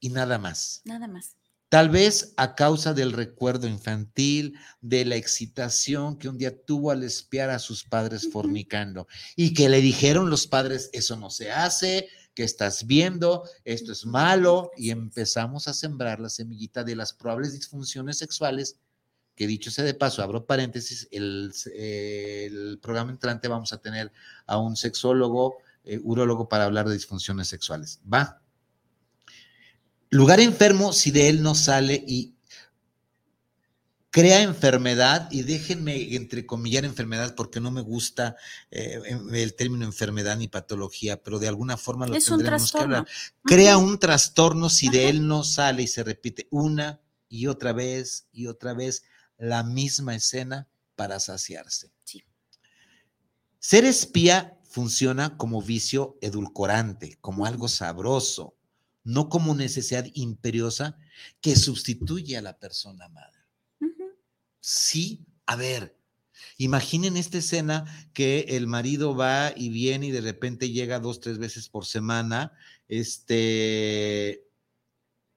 y 0.01 0.09
nada 0.09 0.39
más. 0.39 0.83
Nada 0.85 1.07
más. 1.07 1.37
Tal 1.71 1.89
vez 1.89 2.35
a 2.37 2.57
causa 2.57 2.95
del 2.95 3.13
recuerdo 3.13 3.69
infantil, 3.69 4.59
de 4.81 5.05
la 5.05 5.15
excitación 5.15 6.19
que 6.19 6.29
un 6.29 6.37
día 6.37 6.65
tuvo 6.65 6.91
al 6.91 7.05
espiar 7.05 7.49
a 7.49 7.61
sus 7.61 7.85
padres 7.85 8.29
fornicando 8.33 9.07
y 9.37 9.55
que 9.55 9.69
le 9.69 9.81
dijeron 9.81 10.31
los 10.31 10.49
padres, 10.49 10.91
eso 10.93 11.17
no 11.17 11.31
se 11.31 11.53
hace, 11.53 12.09
que 12.35 12.43
estás 12.43 12.89
viendo, 12.89 13.49
esto 13.65 13.93
es 13.93 14.05
malo, 14.05 14.73
y 14.77 14.91
empezamos 14.91 15.69
a 15.69 15.73
sembrar 15.73 16.19
la 16.19 16.29
semillita 16.29 16.83
de 16.83 16.97
las 16.97 17.13
probables 17.13 17.53
disfunciones 17.53 18.19
sexuales, 18.19 18.81
que 19.37 19.47
dicho 19.47 19.71
sea 19.71 19.85
de 19.85 19.95
paso, 19.95 20.25
abro 20.25 20.47
paréntesis, 20.47 21.07
el, 21.13 21.53
programa 22.83 23.13
entrante 23.13 23.47
vamos 23.47 23.73
a 23.73 23.79
tener 23.79 24.11
a 24.45 24.59
un 24.59 24.75
sexólogo, 24.75 25.59
eh, 25.85 26.01
urólogo 26.03 26.49
para 26.49 26.65
hablar 26.65 26.89
de 26.89 26.95
disfunciones 26.95 27.47
sexuales. 27.47 28.01
¿Va? 28.13 28.40
Lugar 30.11 30.41
enfermo 30.41 30.93
si 30.93 31.11
de 31.11 31.29
él 31.29 31.43
no 31.43 31.55
sale 31.55 32.05
y 32.07 32.35
crea 34.11 34.43
enfermedad, 34.43 35.29
y 35.31 35.43
déjenme 35.43 36.17
entrecomillar 36.17 36.85
enfermedad 36.85 37.35
porque 37.37 37.61
no 37.61 37.71
me 37.71 37.81
gusta 37.81 38.37
eh, 38.71 39.01
el 39.33 39.55
término 39.55 39.85
enfermedad 39.85 40.37
ni 40.37 40.49
patología, 40.49 41.23
pero 41.23 41.39
de 41.39 41.49
alguna 41.49 41.77
forma 41.77 42.07
lo 42.07 42.19
tendremos 42.19 42.73
que 42.73 42.79
hablar. 42.79 43.07
Crea 43.45 43.79
un 43.79 43.99
trastorno 43.99 44.69
si 44.69 44.89
de 44.89 45.09
él 45.09 45.27
no 45.27 45.45
sale 45.45 45.83
y 45.83 45.87
se 45.87 46.03
repite 46.03 46.49
una 46.51 47.01
y 47.29 47.47
otra 47.47 47.73
vez 47.73 48.27
y 48.33 48.49
otra 48.49 48.75
vez 48.75 49.05
la 49.39 49.63
misma 49.63 50.17
escena 50.17 50.69
para 50.97 51.21
saciarse. 51.21 51.93
Ser 53.61 53.85
espía 53.85 54.59
funciona 54.65 55.37
como 55.37 55.63
vicio 55.63 56.17
edulcorante, 56.21 57.19
como 57.21 57.47
algo 57.47 57.69
sabroso, 57.69 58.57
no 59.05 59.29
como 59.29 59.55
necesidad 59.55 60.07
imperiosa 60.15 60.99
que 61.41 61.57
sustituye 61.57 62.37
a 62.37 62.43
la 62.43 62.59
persona 62.59 63.09
madre. 63.09 63.39
Sí, 64.61 65.25
a 65.47 65.57
ver, 65.57 65.97
imaginen 66.59 67.17
esta 67.17 67.39
escena 67.39 67.85
que 68.13 68.41
el 68.51 68.67
marido 68.67 69.17
va 69.17 69.53
y 69.57 69.71
viene 69.71 70.07
y 70.07 70.11
de 70.11 70.21
repente 70.21 70.71
llega 70.71 71.01
dos, 71.01 71.21
tres 71.21 71.39
veces 71.39 71.69
por 71.69 71.87
semana, 71.87 72.53
este... 72.89 74.47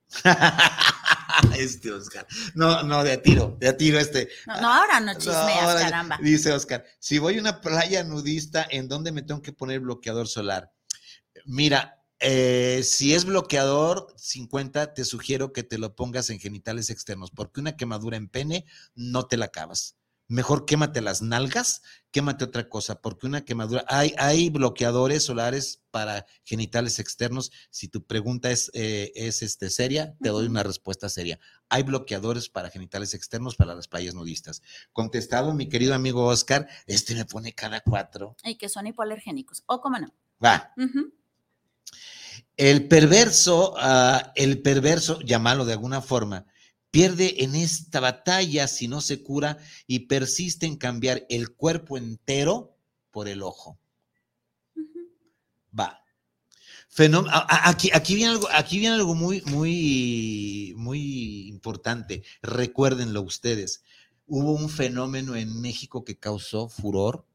este 1.58 1.92
Oscar. 1.92 2.28
No, 2.54 2.84
no, 2.84 3.04
de 3.04 3.14
a 3.14 3.22
tiro, 3.22 3.58
de 3.60 3.68
a 3.70 3.78
tiro 3.78 4.00
este. 4.00 4.30
No, 4.46 4.62
no 4.62 4.74
ahora 4.74 5.00
no 5.00 5.14
chismeas, 5.16 5.82
caramba. 5.82 6.20
Dice 6.22 6.52
Oscar, 6.52 6.86
si 7.00 7.18
voy 7.18 7.38
a 7.38 7.42
una 7.42 7.62
playa 7.62 8.04
nudista, 8.04 8.68
¿en 8.70 8.88
dónde 8.88 9.12
me 9.12 9.24
tengo 9.24 9.42
que 9.42 9.54
poner 9.54 9.80
bloqueador 9.80 10.28
solar? 10.28 10.72
Mira, 11.46 12.03
eh, 12.20 12.82
si 12.84 13.14
es 13.14 13.26
bloqueador 13.26 14.14
50, 14.18 14.94
te 14.94 15.06
sugiero 15.06 15.52
que 15.54 15.64
te 15.64 15.78
lo 15.78 15.96
pongas 15.96 16.30
en 16.30 16.40
genitales 16.40 16.90
externos, 16.90 17.32
porque 17.32 17.60
una 17.60 17.76
quemadura 17.76 18.18
en 18.18 18.30
pene 18.30 18.66
no 18.96 19.28
te 19.28 19.38
la 19.38 19.46
acabas. 19.46 19.98
Mejor 20.30 20.66
quémate 20.66 21.02
las 21.02 21.22
nalgas, 21.22 21.82
quémate 22.10 22.46
otra 22.46 22.70
cosa, 22.70 23.02
porque 23.02 23.28
una 23.28 23.44
quemadura, 23.44 23.84
hay, 23.90 24.16
hay 24.18 24.50
bloqueadores 24.50 25.24
solares 25.24 25.84
para 25.92 26.26
genitales 26.46 26.98
externos. 26.98 27.52
Si 27.70 27.90
tu 27.90 28.06
pregunta 28.06 28.50
es, 28.50 28.72
eh, 28.74 29.12
es 29.16 29.42
este, 29.42 29.70
seria, 29.70 30.16
te 30.22 30.30
doy 30.30 30.48
una 30.48 30.64
respuesta 30.64 31.10
seria. 31.10 31.40
Hay 31.68 31.84
bloqueadores 31.84 32.48
para 32.48 32.70
genitales 32.70 33.14
externos 33.14 33.58
para 33.58 33.76
las 33.76 33.90
playas 33.90 34.16
nudistas. 34.16 34.62
Contestado, 34.94 35.54
mi 35.54 35.68
querido 35.68 35.94
amigo 35.94 36.26
Oscar, 36.26 36.70
este 36.88 37.16
me 37.16 37.26
pone 37.26 37.54
cada 37.54 37.82
cuatro. 37.82 38.38
Y 38.44 38.56
que 38.56 38.70
son 38.70 38.88
hipoalergénicos, 38.88 39.64
o 39.66 39.82
cómo 39.82 40.00
no. 40.00 40.08
Va. 40.44 40.74
El 42.58 42.88
perverso, 42.88 43.74
ah, 43.78 44.32
el 44.36 44.62
perverso, 44.62 45.20
llamarlo 45.22 45.66
de 45.66 45.74
alguna 45.74 46.02
forma, 46.02 46.46
pierde 46.92 47.44
en 47.44 47.56
esta 47.56 48.00
batalla 48.00 48.68
si 48.68 48.88
no 48.88 49.02
se 49.02 49.24
cura 49.24 49.58
y 49.88 50.02
persiste 50.02 50.68
en 50.68 50.78
cambiar 50.78 51.26
el 51.30 51.56
cuerpo 51.56 51.98
entero 51.98 52.78
por 53.10 53.28
el 53.28 53.42
ojo. 53.42 53.80
Va. 55.78 56.00
aquí, 57.50 57.90
aquí, 57.92 58.14
viene 58.14 58.34
algo, 58.34 58.48
aquí 58.54 58.78
viene 58.78 58.96
algo 58.96 59.16
muy, 59.16 59.42
muy, 59.48 60.74
muy 60.78 61.48
importante. 61.48 62.22
Recuérdenlo 62.44 63.24
ustedes. 63.24 63.82
Hubo 64.28 64.54
un 64.54 64.70
fenómeno 64.70 65.36
en 65.36 65.60
México 65.60 66.06
que 66.06 66.20
causó 66.20 66.70
furor, 66.70 67.26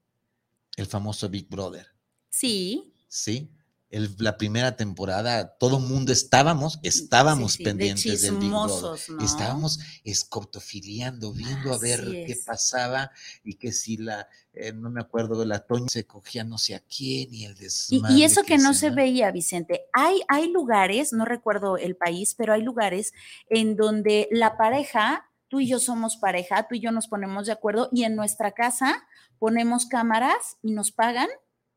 el 0.77 0.87
famoso 0.87 1.29
Big 1.29 1.49
Brother. 1.49 1.89
Sí. 2.31 2.95
Sí 3.09 3.51
la 3.91 4.37
primera 4.37 4.77
temporada, 4.77 5.57
todo 5.57 5.79
el 5.79 5.85
mundo 5.85 6.13
estábamos, 6.13 6.79
estábamos 6.83 7.57
pendientes 7.57 8.21
del 8.21 8.37
Big 8.37 8.51
Brother. 8.51 9.01
Estábamos 9.23 9.81
escotofiliando, 10.05 11.33
viendo 11.33 11.73
a 11.73 11.79
ver 11.79 12.01
qué 12.27 12.37
pasaba 12.45 13.11
y 13.43 13.55
que 13.55 13.73
si 13.73 13.97
la, 13.97 14.29
eh, 14.53 14.75
no 14.75 14.91
me 14.91 15.01
acuerdo, 15.01 15.43
la 15.47 15.61
Toña 15.61 15.87
se 15.89 16.07
cogía 16.07 16.45
no 16.45 16.59
sé 16.59 16.75
a 16.75 16.81
quién 16.81 17.33
y 17.33 17.47
el 17.47 17.55
desmadre. 17.55 18.15
Y, 18.15 18.25
eso 18.25 18.43
que, 18.43 18.59
no 18.59 18.75
se 18.75 18.91
veía, 18.91 19.31
Vicente. 19.31 19.87
Hay, 19.95 20.21
hay 20.29 20.51
lugares, 20.51 21.15
no 21.15 21.25
recuerdo 21.25 21.79
el 21.79 21.97
país, 21.97 22.35
pero 22.35 22.53
hay 22.53 22.63
lugares 22.63 23.15
en 23.49 23.75
donde 23.77 24.29
la 24.31 24.59
pareja, 24.59 25.31
tú 25.49 25.61
y 25.61 25.67
yo 25.67 25.79
somos 25.79 26.19
pareja, 26.19 26.69
tú 26.69 26.75
y 26.75 26.81
yo 26.81 26.93
nos 26.93 27.09
ponemos 27.09 27.47
de 27.47 27.53
acuerdo 27.53 27.89
y 27.91 28.05
en 28.05 28.17
nuestra 28.17 28.53
casa 28.53 29.07
ponemos 29.39 29.87
cámaras 29.87 30.59
y 30.63 30.73
nos 30.73 30.93
pagan 30.93 31.29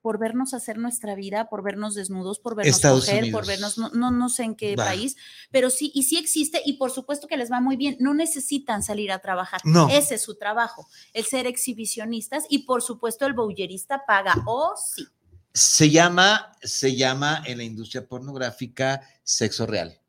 por 0.02 0.18
vernos 0.18 0.54
hacer 0.54 0.78
nuestra 0.78 1.16
vida, 1.16 1.48
por 1.50 1.64
vernos 1.64 1.94
desnudos, 1.96 2.40
por 2.40 2.56
vernos 2.56 2.82
coger, 2.82 3.32
por 3.32 3.46
vernos, 3.46 3.78
no, 3.78 4.12
no, 4.12 4.30
sé 4.30 4.44
en 4.44 4.56
qué 4.56 4.76
país, 4.76 5.16
pero 5.52 5.70
sí, 5.70 5.92
y 5.94 6.04
sí 6.04 6.18
existe, 6.18 6.62
y 6.66 6.74
por 6.74 6.92
supuesto 6.92 7.28
que 7.28 7.38
les 7.38 7.52
va 7.52 7.62
muy 7.62 7.78
bien, 7.78 7.98
no 8.00 8.14
necesitan 8.14 8.84
salir 8.84 9.12
a 9.12 9.20
trabajar, 9.20 9.62
no. 9.64 9.90
ese 9.90 10.16
es 10.16 10.24
su 10.24 10.36
trabajo, 10.36 10.88
el 11.14 11.26
ser 11.26 11.48
exhibicionistas, 11.48 12.46
y 12.50 12.60
por 12.60 12.82
supuesto 12.82 13.26
el 13.26 13.34
bowlerista 13.34 14.04
paga, 14.06 14.36
o 14.46 14.74
sí. 14.76 15.06
Se 15.54 15.90
llama, 15.90 16.54
se 16.64 16.96
llama 16.96 17.44
en 17.46 17.58
la 17.58 17.66
industria 17.66 18.08
pornográfica 18.08 19.02
sexo 19.22 19.66
real 19.66 20.00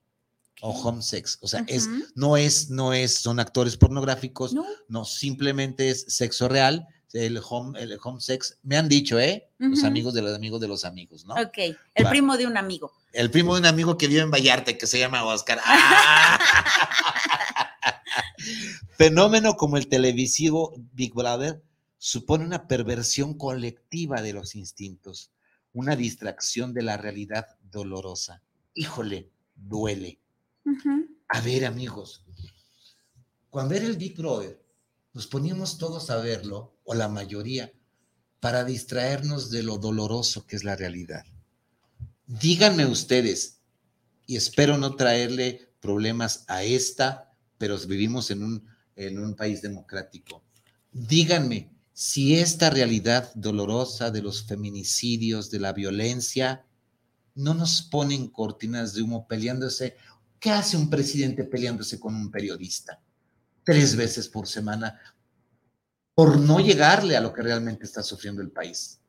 o 0.61 0.71
home 0.71 1.03
sex, 1.03 1.39
o 1.41 1.49
sea, 1.49 1.65
es, 1.67 1.89
no 2.15 2.37
es, 2.37 2.71
no 2.71 2.93
es, 2.93 3.17
son 3.17 3.41
actores 3.41 3.77
pornográficos, 3.77 4.53
no. 4.53 4.65
no, 4.87 5.05
simplemente 5.05 5.91
es 5.91 6.05
sexo 6.07 6.49
real, 6.49 6.87
el 7.13 7.41
home, 7.47 7.81
el 7.81 7.99
home 8.03 8.21
sex, 8.21 8.59
me 8.63 8.77
han 8.77 8.89
dicho, 8.89 9.19
¿eh? 9.19 9.49
Los 9.59 9.85
amigos 9.85 10.15
de 10.15 10.23
los 10.23 10.35
amigos 10.35 10.61
de 10.61 10.69
los 10.69 10.85
amigos, 10.85 11.25
¿no? 11.27 11.35
Ok, 11.35 11.59
el 11.95 12.09
primo 12.09 12.37
de 12.37 12.47
un 12.47 12.57
amigo. 12.57 12.93
El 13.13 13.31
primo 13.31 13.55
de 13.55 13.61
un 13.61 13.67
amigo 13.67 13.99
que 13.99 14.09
vive 14.09 14.21
en 14.21 14.31
Vallarta, 14.31 14.77
que 14.77 14.87
se 14.87 14.99
llama 14.99 15.25
Oscar. 15.25 15.61
Fenómeno 18.97 19.57
como 19.57 19.77
el 19.77 19.89
televisivo 19.89 20.75
Big 20.93 21.15
Brother 21.15 21.63
supone 21.99 22.45
una 22.45 22.67
perversión 22.67 23.35
colectiva 23.35 24.23
de 24.23 24.33
los 24.33 24.55
instintos, 24.55 25.31
una 25.73 25.97
distracción 25.97 26.75
de 26.75 26.83
la 26.83 26.97
realidad 26.97 27.47
dolorosa. 27.71 28.43
Híjole, 28.75 29.31
duele. 29.55 30.19
A 31.29 31.41
ver, 31.41 31.65
amigos, 31.67 32.25
cuando 33.51 33.75
era 33.75 33.87
el 33.87 33.97
Big 33.97 34.17
Brother, 34.17 34.62
nos 35.13 35.27
poníamos 35.27 35.79
todos 35.79 36.11
a 36.11 36.17
verlo, 36.17 36.77
o 36.85 36.95
la 36.95 37.09
mayoría, 37.09 37.73
para 38.41 38.65
distraernos 38.65 39.51
de 39.51 39.63
lo 39.63 39.79
doloroso 39.79 40.47
que 40.47 40.57
es 40.57 40.65
la 40.65 40.75
realidad. 40.75 41.25
Díganme 42.27 42.87
ustedes, 42.87 43.61
y 44.27 44.37
espero 44.37 44.79
no 44.79 44.97
traerle 44.97 45.75
problemas 45.81 46.45
a 46.49 46.65
esta, 46.65 47.35
pero 47.59 47.79
vivimos 47.79 48.31
en 48.31 48.43
un, 48.43 48.67
en 48.97 49.19
un 49.19 49.35
país 49.35 49.63
democrático. 49.63 50.43
Díganme 50.93 51.71
si 51.93 52.35
esta 52.35 52.71
realidad 52.71 53.33
dolorosa 53.35 54.11
de 54.11 54.23
los 54.23 54.45
feminicidios, 54.45 55.51
de 55.51 55.61
la 55.61 55.73
violencia, 55.73 56.65
no 57.35 57.55
nos 57.55 57.83
ponen 57.83 58.29
cortinas 58.29 58.95
de 58.95 59.03
humo 59.03 59.27
peleándose. 59.27 59.97
¿Qué 60.41 60.51
hace 60.51 60.77
un 60.77 60.91
presidente 60.91 61.45
peleándose 61.45 62.01
con 62.01 62.15
un 62.15 62.31
periodista? 62.31 63.01
Tres 63.65 63.97
veces 63.97 64.29
por 64.29 64.47
semana 64.47 65.01
por 66.15 66.39
no 66.39 66.61
llegarle 66.61 67.17
a 67.17 67.21
lo 67.21 67.33
que 67.33 67.43
realmente 67.43 67.85
está 67.85 68.03
sufriendo 68.03 68.43
el 68.43 68.51
país. 68.51 69.01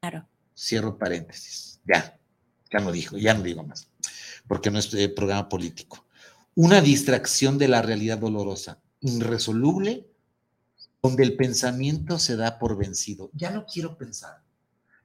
Claro. 0.00 0.28
Cierro 0.56 0.96
paréntesis. 0.98 1.80
Ya, 1.86 2.18
ya 2.70 2.80
no 2.80 2.92
digo, 2.92 3.16
ya 3.16 3.34
no 3.34 3.42
digo 3.42 3.62
más, 3.62 3.88
porque 4.46 4.70
no 4.70 4.78
es 4.78 4.92
eh, 4.94 5.08
programa 5.08 5.48
político. 5.48 6.06
Una 6.54 6.80
distracción 6.80 7.58
de 7.58 7.68
la 7.68 7.82
realidad 7.82 8.18
dolorosa, 8.18 8.80
irresoluble, 9.00 10.06
donde 11.02 11.22
el 11.22 11.36
pensamiento 11.36 12.18
se 12.18 12.36
da 12.36 12.58
por 12.58 12.76
vencido. 12.76 13.30
Ya 13.34 13.50
no 13.50 13.66
quiero 13.66 13.96
pensar, 13.96 14.42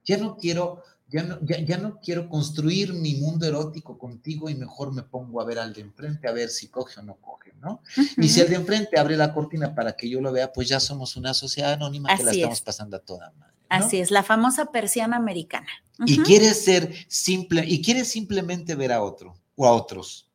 ya 0.04 0.18
no 0.18 0.38
quiero 0.38 0.84
ya 1.12 1.24
no, 1.24 1.40
ya, 1.42 1.78
no 1.78 2.00
quiero 2.00 2.30
construir 2.30 2.94
mi 2.94 3.16
mundo 3.16 3.46
erótico 3.46 3.98
contigo 3.98 4.50
y 4.50 4.56
mejor 4.56 4.94
me 4.94 5.04
pongo 5.04 5.42
a 5.42 5.46
ver 5.46 5.60
al 5.60 5.74
de 5.74 5.82
enfrente 5.82 6.28
a 6.28 6.32
ver 6.32 6.50
si 6.50 6.70
coge 6.70 7.02
o 7.02 7.04
no 7.04 7.16
coge, 7.16 7.54
¿no? 7.60 7.82
Y 8.18 8.30
si 8.30 8.40
el 8.40 8.50
de 8.50 8.56
enfrente 8.56 8.98
abre 8.98 9.18
la 9.18 9.34
cortina 9.34 9.76
para 9.76 9.94
que 9.98 10.10
yo 10.10 10.22
lo 10.22 10.32
vea, 10.32 10.54
pues 10.54 10.70
ya 10.70 10.80
somos 10.80 11.18
una 11.18 11.34
sociedad 11.34 11.74
anónima 11.74 12.16
que 12.16 12.24
la 12.24 12.32
estamos 12.32 12.62
pasando 12.62 12.96
a 12.96 13.00
toda 13.00 13.32
madre. 13.38 13.54
Así 13.68 14.00
es, 14.00 14.12
la 14.12 14.24
famosa 14.24 14.72
persiana 14.72 15.18
americana. 15.18 15.68
Y 16.06 16.20
quiere 16.20 16.54
ser 16.54 16.94
simple, 17.08 17.66
y 17.66 17.82
quiere 17.82 18.06
simplemente 18.06 18.76
ver 18.76 18.92
a 18.92 19.02
otro 19.02 19.36
o 19.56 19.66
a 19.66 19.72
otros. 19.72 20.30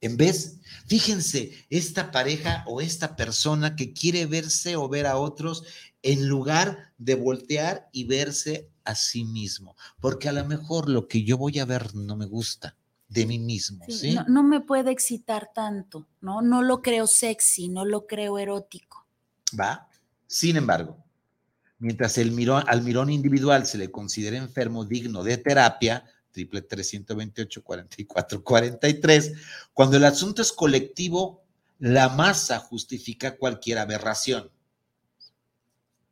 En 0.00 0.16
vez, 0.16 0.60
fíjense, 0.86 1.52
esta 1.70 2.10
pareja 2.10 2.64
o 2.66 2.80
esta 2.80 3.16
persona 3.16 3.76
que 3.76 3.92
quiere 3.92 4.26
verse 4.26 4.76
o 4.76 4.88
ver 4.88 5.06
a 5.06 5.16
otros, 5.16 5.64
en 6.02 6.28
lugar 6.28 6.92
de 6.98 7.14
voltear 7.14 7.88
y 7.92 8.04
verse 8.04 8.70
a 8.86 8.94
sí 8.94 9.24
mismo, 9.24 9.76
porque 10.00 10.28
a 10.28 10.32
lo 10.32 10.44
mejor 10.44 10.88
lo 10.88 11.08
que 11.08 11.24
yo 11.24 11.36
voy 11.36 11.58
a 11.58 11.64
ver 11.64 11.94
no 11.94 12.16
me 12.16 12.26
gusta 12.26 12.76
de 13.08 13.26
mí 13.26 13.38
mismo, 13.38 13.84
¿sí? 13.88 14.16
No, 14.28 14.42
me 14.42 14.60
puede 14.60 14.90
excitar 14.90 15.50
tanto, 15.54 16.08
¿no? 16.20 16.42
No 16.42 16.62
lo 16.62 16.82
creo 16.82 17.06
sexy, 17.06 17.68
no 17.68 17.84
lo 17.84 18.06
creo 18.06 18.38
erótico. 18.38 19.06
¿Va? 19.58 19.88
Sin 20.26 20.56
embargo, 20.56 21.04
mientras 21.78 22.18
el 22.18 22.32
mirón, 22.32 22.64
al 22.66 22.82
mirón 22.82 23.10
individual 23.10 23.66
se 23.66 23.78
le 23.78 23.90
considera 23.90 24.36
enfermo 24.36 24.84
digno 24.84 25.22
de 25.22 25.36
terapia, 25.36 26.04
triple 26.32 26.62
328 26.62 27.62
44 27.62 28.42
43, 28.42 29.32
cuando 29.72 29.96
el 29.96 30.04
asunto 30.04 30.42
es 30.42 30.52
colectivo, 30.52 31.44
la 31.78 32.08
masa 32.08 32.58
justifica 32.58 33.36
cualquier 33.36 33.78
aberración. 33.78 34.50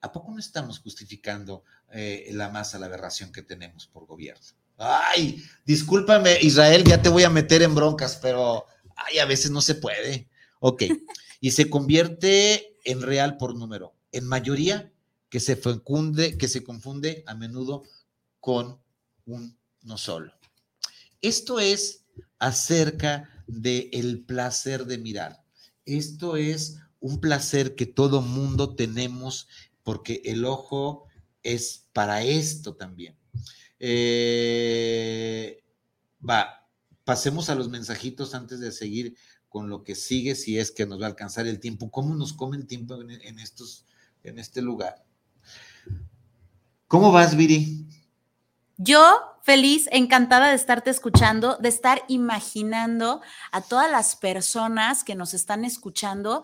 ¿A 0.04 0.12
poco 0.12 0.32
no 0.32 0.38
estamos 0.38 0.80
justificando 0.80 1.64
eh, 1.90 2.28
la 2.32 2.50
masa, 2.50 2.78
la 2.78 2.84
aberración 2.84 3.32
que 3.32 3.40
tenemos 3.40 3.86
por 3.86 4.04
gobierno? 4.04 4.44
Ay, 4.76 5.42
discúlpame, 5.64 6.36
Israel, 6.42 6.84
ya 6.84 7.00
te 7.00 7.08
voy 7.08 7.22
a 7.22 7.30
meter 7.30 7.62
en 7.62 7.74
broncas, 7.74 8.18
pero 8.20 8.66
ay, 8.96 9.18
a 9.18 9.24
veces 9.24 9.50
no 9.50 9.62
se 9.62 9.76
puede. 9.76 10.28
Ok, 10.60 10.82
y 11.40 11.52
se 11.52 11.70
convierte 11.70 12.76
en 12.84 13.00
real 13.00 13.38
por 13.38 13.56
número, 13.56 13.94
en 14.12 14.26
mayoría 14.26 14.92
que 15.30 15.40
se 15.40 15.56
fecunde, 15.56 16.36
que 16.36 16.48
se 16.48 16.62
confunde 16.62 17.24
a 17.26 17.34
menudo 17.34 17.84
con 18.40 18.78
un 19.24 19.56
no 19.80 19.96
solo. 19.96 20.34
Esto 21.22 21.60
es 21.60 22.04
acerca 22.38 23.42
del 23.46 23.88
el 23.92 24.22
placer 24.26 24.84
de 24.84 24.98
mirar. 24.98 25.42
Esto 25.86 26.36
es 26.36 26.76
un 27.04 27.20
placer 27.20 27.74
que 27.74 27.84
todo 27.84 28.22
mundo 28.22 28.74
tenemos 28.74 29.46
porque 29.84 30.22
el 30.24 30.44
ojo 30.44 31.06
es 31.42 31.86
para 31.92 32.22
esto 32.24 32.74
también. 32.74 33.16
Eh, 33.78 35.62
va, 36.28 36.66
pasemos 37.04 37.50
a 37.50 37.54
los 37.54 37.68
mensajitos 37.68 38.34
antes 38.34 38.58
de 38.60 38.72
seguir 38.72 39.14
con 39.48 39.68
lo 39.68 39.84
que 39.84 39.94
sigue, 39.94 40.34
si 40.34 40.58
es 40.58 40.72
que 40.72 40.86
nos 40.86 41.00
va 41.00 41.04
a 41.04 41.10
alcanzar 41.10 41.46
el 41.46 41.60
tiempo. 41.60 41.90
¿Cómo 41.90 42.16
nos 42.16 42.32
come 42.32 42.56
el 42.56 42.66
tiempo 42.66 43.00
en, 43.00 43.38
estos, 43.38 43.86
en 44.24 44.40
este 44.40 44.60
lugar? 44.62 45.04
¿Cómo 46.88 47.12
vas, 47.12 47.36
Viri? 47.36 47.86
Yo 48.76 49.00
feliz, 49.42 49.88
encantada 49.92 50.48
de 50.48 50.56
estarte 50.56 50.90
escuchando, 50.90 51.56
de 51.60 51.68
estar 51.68 52.02
imaginando 52.08 53.20
a 53.52 53.60
todas 53.60 53.90
las 53.90 54.16
personas 54.16 55.04
que 55.04 55.14
nos 55.14 55.34
están 55.34 55.64
escuchando 55.64 56.42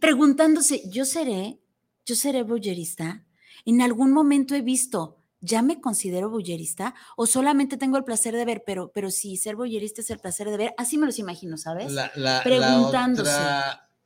preguntándose, 0.00 0.82
¿yo 0.88 1.04
seré? 1.04 1.60
¿Yo 2.04 2.14
seré 2.14 2.42
bullerista? 2.42 3.24
En 3.64 3.82
algún 3.82 4.12
momento 4.12 4.54
he 4.54 4.62
visto, 4.62 5.18
¿ya 5.40 5.62
me 5.62 5.80
considero 5.80 6.30
bullerista? 6.30 6.94
¿O 7.16 7.26
solamente 7.26 7.76
tengo 7.76 7.96
el 7.96 8.04
placer 8.04 8.34
de 8.34 8.44
ver? 8.44 8.62
Pero, 8.64 8.92
pero 8.92 9.10
si 9.10 9.36
ser 9.36 9.56
bullerista 9.56 10.00
es 10.00 10.10
el 10.10 10.18
placer 10.18 10.50
de 10.50 10.56
ver, 10.56 10.74
así 10.78 10.98
me 10.98 11.06
los 11.06 11.18
imagino, 11.18 11.56
¿sabes? 11.56 11.92
La, 11.92 12.40
Preguntándose. 12.44 13.30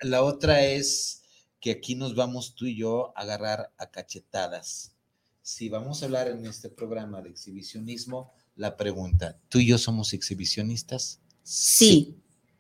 La 0.01 0.23
otra, 0.23 0.65
es 0.65 1.23
que 1.61 1.73
aquí 1.73 1.95
nos 1.95 2.15
vamos 2.15 2.55
tú 2.55 2.67
y 2.67 2.77
yo 2.77 3.13
a 3.17 3.23
agarrar 3.23 3.73
a 3.77 3.91
cachetadas. 3.91 4.95
Si 5.43 5.69
vamos 5.69 6.03
a 6.03 6.07
hablar 6.07 6.29
en 6.29 6.47
este 6.47 6.71
programa 6.71 7.21
de 7.21 7.31
exhibicionismo, 7.31 8.33
la 8.57 8.77
pregunta, 8.77 9.39
¿tú 9.49 9.59
y 9.59 9.67
yo 9.67 9.79
somos 9.79 10.13
exhibicionistas? 10.15 11.21
Sí. 11.43 12.17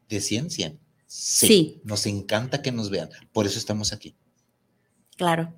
¿De 0.09 0.20
ciencia? 0.20 0.76
Sí, 1.12 1.80
Nos 1.82 2.06
encanta 2.06 2.62
que 2.62 2.70
nos 2.70 2.88
vean. 2.88 3.11
Por 3.32 3.44
eso 3.44 3.58
estamos 3.58 3.92
aquí. 3.92 4.14
Claro. 5.16 5.52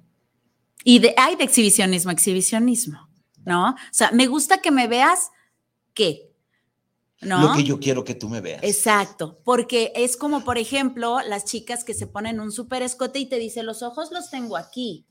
Y 0.82 0.98
de, 0.98 1.12
hay 1.18 1.36
de 1.36 1.44
exhibicionismo, 1.44 2.10
exhibicionismo, 2.10 3.10
¿no? 3.44 3.72
O 3.72 3.76
sea, 3.90 4.10
me 4.12 4.28
gusta 4.28 4.62
que 4.62 4.70
me 4.70 4.88
veas 4.88 5.28
qué. 5.92 6.32
¿No? 7.20 7.38
Lo 7.38 7.54
que 7.54 7.64
yo 7.64 7.78
quiero 7.78 8.02
que 8.02 8.14
tú 8.14 8.30
me 8.30 8.40
veas. 8.40 8.62
Exacto, 8.62 9.42
porque 9.44 9.92
es 9.94 10.16
como, 10.16 10.42
por 10.42 10.56
ejemplo, 10.56 11.20
las 11.20 11.44
chicas 11.44 11.84
que 11.84 11.92
se 11.92 12.06
ponen 12.06 12.40
un 12.40 12.50
súper 12.50 12.80
escote 12.80 13.18
y 13.18 13.26
te 13.26 13.38
dicen, 13.38 13.66
los 13.66 13.82
ojos 13.82 14.10
los 14.10 14.30
tengo 14.30 14.56
aquí. 14.56 15.06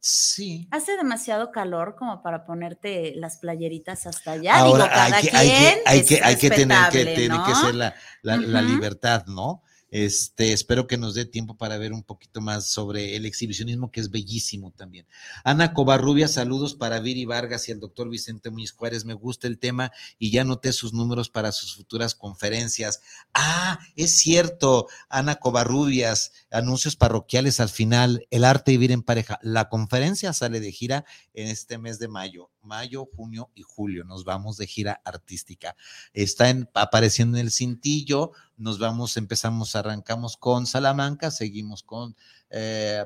Sí. 0.00 0.68
Hace 0.70 0.96
demasiado 0.96 1.50
calor 1.50 1.96
como 1.96 2.22
para 2.22 2.44
ponerte 2.44 3.14
las 3.16 3.38
playeritas 3.38 4.06
hasta 4.06 4.32
allá. 4.32 4.64
Digo, 4.64 4.78
cada 4.78 5.04
hay 5.04 5.22
que, 5.22 5.30
quien 5.30 5.78
hay 5.86 6.04
que, 6.04 6.20
hay 6.22 6.36
que, 6.36 6.50
tener 6.50 6.88
que, 6.90 7.04
tiene 7.04 7.38
que 7.44 7.54
ser 7.54 7.74
la, 7.74 7.94
la 8.22 8.62
libertad, 8.62 9.26
¿no? 9.26 9.62
Este, 9.90 10.52
espero 10.52 10.86
que 10.86 10.98
nos 10.98 11.14
dé 11.14 11.24
tiempo 11.24 11.56
para 11.56 11.78
ver 11.78 11.92
un 11.92 12.02
poquito 12.02 12.40
más 12.40 12.66
sobre 12.66 13.16
el 13.16 13.24
exhibicionismo, 13.24 13.90
que 13.90 14.00
es 14.00 14.10
bellísimo 14.10 14.70
también. 14.70 15.06
Ana 15.44 15.72
Covarrubia, 15.72 16.28
saludos 16.28 16.74
para 16.74 17.00
Viri 17.00 17.24
Vargas 17.24 17.68
y 17.68 17.72
el 17.72 17.80
doctor 17.80 18.10
Vicente 18.10 18.50
Muñiz 18.50 18.72
Juárez. 18.72 19.04
Me 19.04 19.14
gusta 19.14 19.46
el 19.46 19.58
tema 19.58 19.90
y 20.18 20.30
ya 20.30 20.44
noté 20.44 20.72
sus 20.72 20.92
números 20.92 21.30
para 21.30 21.52
sus 21.52 21.74
futuras 21.74 22.14
conferencias. 22.14 23.00
Ah, 23.32 23.78
es 23.96 24.18
cierto, 24.18 24.88
Ana 25.08 25.36
Covarrubias, 25.36 26.32
anuncios 26.50 26.96
parroquiales 26.96 27.60
al 27.60 27.70
final, 27.70 28.26
el 28.30 28.44
arte 28.44 28.72
de 28.72 28.78
vivir 28.78 28.92
en 28.92 29.02
pareja. 29.02 29.38
La 29.42 29.68
conferencia 29.68 30.32
sale 30.32 30.60
de 30.60 30.72
gira 30.72 31.04
en 31.32 31.48
este 31.48 31.78
mes 31.78 31.98
de 31.98 32.08
mayo 32.08 32.50
mayo, 32.68 33.08
junio 33.16 33.50
y 33.54 33.62
julio. 33.62 34.04
Nos 34.04 34.24
vamos 34.24 34.56
de 34.56 34.68
gira 34.68 35.00
artística. 35.04 35.74
Está 36.12 36.54
apareciendo 36.74 37.38
en 37.38 37.46
el 37.46 37.50
cintillo. 37.50 38.30
Nos 38.56 38.78
vamos, 38.78 39.16
empezamos, 39.16 39.74
arrancamos 39.74 40.36
con 40.36 40.66
Salamanca, 40.66 41.32
seguimos 41.32 41.82
con... 41.82 42.14
Eh, 42.50 43.04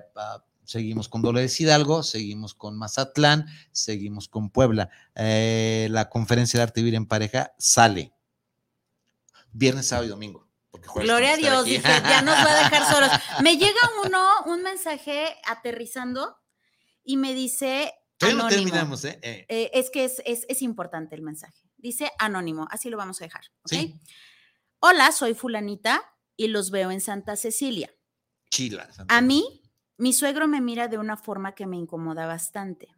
seguimos 0.64 1.08
con 1.08 1.22
Dolores 1.22 1.60
Hidalgo, 1.60 2.02
seguimos 2.02 2.54
con 2.54 2.76
Mazatlán, 2.76 3.46
seguimos 3.72 4.28
con 4.28 4.50
Puebla. 4.50 4.90
Eh, 5.14 5.88
la 5.90 6.08
conferencia 6.08 6.58
de 6.58 6.64
arte 6.64 6.80
vivir 6.82 6.94
en 6.94 7.06
pareja 7.06 7.52
sale 7.58 8.12
viernes, 9.52 9.86
sábado 9.86 10.06
y 10.06 10.10
domingo. 10.10 10.48
Gloria 10.94 11.34
a 11.34 11.36
Dios, 11.36 11.64
dije, 11.64 11.82
ya 11.82 12.22
nos 12.22 12.34
va 12.34 12.52
a 12.52 12.62
dejar 12.64 12.92
solos. 12.92 13.10
Me 13.42 13.56
llega 13.56 13.80
uno, 14.04 14.26
un 14.46 14.62
mensaje 14.62 15.36
aterrizando 15.46 16.38
y 17.04 17.16
me 17.16 17.34
dice, 17.34 17.92
no 18.34 18.48
terminamos, 18.48 19.04
¿eh? 19.04 19.18
¿eh? 19.22 19.46
Eh, 19.48 19.70
es 19.74 19.90
que 19.90 20.04
es, 20.04 20.62
importante 20.62 21.14
el 21.14 21.22
mensaje. 21.22 21.62
Dice 21.76 22.10
anónimo, 22.18 22.66
así 22.70 22.90
lo 22.90 22.96
vamos 22.96 23.20
a 23.20 23.24
dejar. 23.24 23.42
Hola, 24.80 25.12
soy 25.12 25.34
fulanita 25.34 26.02
y 26.36 26.48
los 26.48 26.70
veo 26.70 26.90
en 26.90 27.00
Santa 27.00 27.36
Cecilia. 27.36 27.90
Chila. 28.50 28.88
a 29.08 29.20
mí, 29.20 29.62
mi 29.96 30.12
suegro 30.12 30.46
me 30.46 30.60
mira 30.60 30.88
de 30.88 30.98
una 30.98 31.16
forma 31.16 31.54
que 31.54 31.66
me 31.66 31.76
incomoda 31.76 32.26
bastante. 32.26 32.88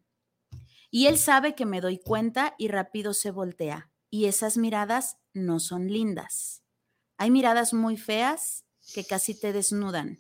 Y 0.90 1.06
él 1.06 1.18
sabe 1.18 1.54
que 1.54 1.66
me 1.66 1.80
doy 1.80 1.98
cuenta 1.98 2.54
y 2.58 2.68
rápido 2.68 3.14
se 3.14 3.30
voltea. 3.30 3.90
Y 4.10 4.26
esas 4.26 4.56
miradas 4.56 5.16
no 5.32 5.58
son 5.58 5.88
lindas. 5.88 6.62
Hay 7.16 7.30
miradas 7.30 7.74
muy 7.74 7.96
feas 7.96 8.64
que 8.94 9.04
casi 9.04 9.38
te 9.38 9.52
desnudan. 9.52 10.18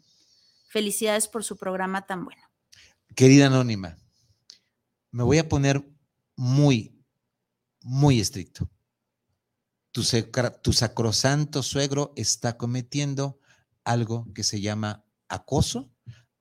Felicidades 0.68 1.28
por 1.28 1.44
su 1.44 1.56
programa 1.56 2.06
tan 2.06 2.24
bueno. 2.24 2.42
Querida 3.14 3.46
Anónima, 3.46 3.96
me 5.14 5.22
voy 5.22 5.38
a 5.38 5.48
poner 5.48 5.80
muy, 6.34 7.00
muy 7.82 8.18
estricto. 8.18 8.68
Tu, 9.92 10.02
sacrosanto 10.72 11.62
suegro 11.62 12.12
está 12.16 12.56
cometiendo 12.56 13.38
algo 13.84 14.26
que 14.34 14.42
se 14.42 14.60
llama 14.60 15.04
acoso, 15.28 15.92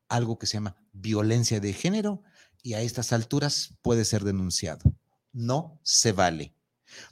algo 0.07 0.39
que 0.39 0.47
se 0.47 0.53
llama 0.53 0.75
violencia 0.91 1.59
de 1.59 1.71
género 1.71 2.23
y 2.63 2.73
a 2.73 2.81
estas 2.81 3.13
alturas 3.13 3.75
puede 3.83 4.05
ser 4.05 4.23
denunciado. 4.23 4.91
No 5.31 5.79
se 5.83 6.11
vale. 6.11 6.55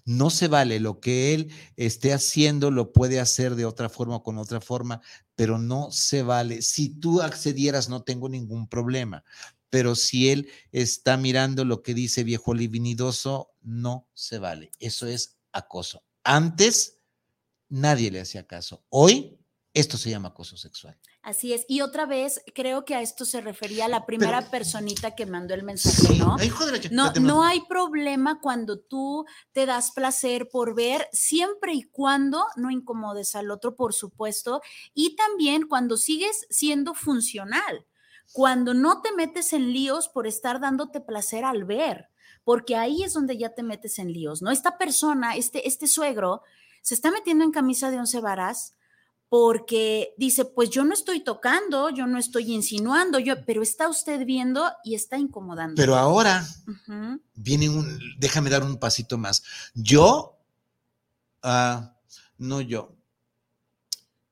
No 0.04 0.32
se 0.32 0.48
vale 0.48 0.80
lo 0.80 1.00
que 1.00 1.36
él 1.36 1.52
esté 1.76 2.12
haciendo, 2.12 2.72
lo 2.72 2.92
puede 2.92 3.20
hacer 3.20 3.54
de 3.54 3.66
otra 3.66 3.88
forma 3.88 4.16
o 4.16 4.24
con 4.24 4.40
otra 4.40 4.62
forma, 4.62 5.02
pero 5.36 5.60
no 5.60 5.92
se 5.92 6.24
vale. 6.24 6.64
Si 6.64 6.90
tú 6.90 7.22
accedieras, 7.22 7.88
no 7.88 8.02
tengo 8.02 8.30
ningún 8.30 8.68
problema, 8.68 9.24
pero 9.72 9.96
si 9.96 10.30
él 10.30 10.52
está 10.72 11.18
mirando 11.18 11.66
lo 11.66 11.82
que 11.82 11.96
dice 11.96 12.24
viejo 12.24 12.54
livinidoso, 12.54 13.56
no 13.62 14.08
se 14.14 14.38
vale. 14.38 14.72
Eso 14.80 15.08
es 15.08 15.40
acoso. 15.52 16.04
Antes 16.24 17.00
nadie 17.70 18.12
le 18.12 18.20
hacía 18.20 18.46
caso. 18.46 18.86
Hoy 18.90 19.40
esto 19.74 19.98
se 19.98 20.10
llama 20.10 20.30
acoso 20.30 20.58
sexual. 20.58 21.00
Así 21.24 21.54
es. 21.54 21.66
Y 21.70 21.80
otra 21.80 22.06
vez, 22.06 22.42
creo 22.54 22.84
que 22.84 22.96
a 22.96 23.02
esto 23.02 23.24
se 23.24 23.40
refería 23.40 23.88
la 23.88 24.06
primera 24.06 24.52
personita 24.52 25.16
que 25.16 25.26
mandó 25.26 25.54
el 25.54 25.64
mensaje, 25.64 26.18
¿no? 26.18 26.36
no, 26.92 27.14
no 27.14 27.44
hay 27.44 27.62
problema 27.70 28.42
cuando 28.42 28.80
tú 28.80 29.26
te 29.54 29.66
das 29.66 29.92
placer 29.92 30.50
por 30.50 30.76
ver, 30.76 31.08
siempre 31.14 31.74
y 31.74 31.84
cuando 31.84 32.44
no 32.58 32.70
incomodes 32.70 33.36
al 33.36 33.50
otro, 33.50 33.76
por 33.76 33.94
supuesto, 33.94 34.62
y 34.94 35.16
también 35.16 35.68
cuando 35.68 35.96
sigues 35.96 36.46
siendo 36.50 36.94
funcional, 36.94 37.86
cuando 38.32 38.74
no 38.74 39.02
te 39.02 39.12
metes 39.14 39.54
en 39.54 39.74
líos 39.74 40.08
por 40.10 40.28
estar 40.28 40.60
dándote 40.60 41.02
placer 41.02 41.44
al 41.44 41.66
ver, 41.66 42.10
porque 42.44 42.76
ahí 42.76 43.04
es 43.04 43.14
donde 43.14 43.38
ya 43.38 43.54
te 43.54 43.64
metes 43.64 44.00
en 44.00 44.12
líos, 44.14 44.42
¿no? 44.42 44.52
Esta 44.52 44.78
persona, 44.78 45.36
este, 45.36 45.68
este 45.68 45.88
suegro, 45.88 46.42
se 46.82 46.96
está 46.96 47.12
metiendo 47.12 47.44
en 47.44 47.52
camisa 47.52 47.92
de 47.92 48.00
once 48.00 48.20
varas 48.20 48.76
porque 49.30 50.14
dice, 50.18 50.44
pues 50.44 50.70
yo 50.72 50.84
no 50.84 50.94
estoy 50.94 51.24
tocando, 51.24 51.90
yo 51.90 52.06
no 52.06 52.18
estoy 52.18 52.52
insinuando, 52.52 53.18
yo, 53.18 53.46
pero 53.46 53.62
está 53.62 53.88
usted 53.88 54.26
viendo 54.26 54.70
y 54.84 54.94
está 54.94 55.18
incomodando. 55.18 55.76
Pero 55.76 55.96
ahora 55.96 56.46
viene 57.36 57.70
un, 57.70 57.98
déjame 58.18 58.50
dar 58.50 58.64
un 58.64 58.78
pasito 58.78 59.18
más. 59.18 59.42
Yo, 59.74 60.38
ah, 61.44 61.96
no 62.40 62.60
yo, 62.60 62.94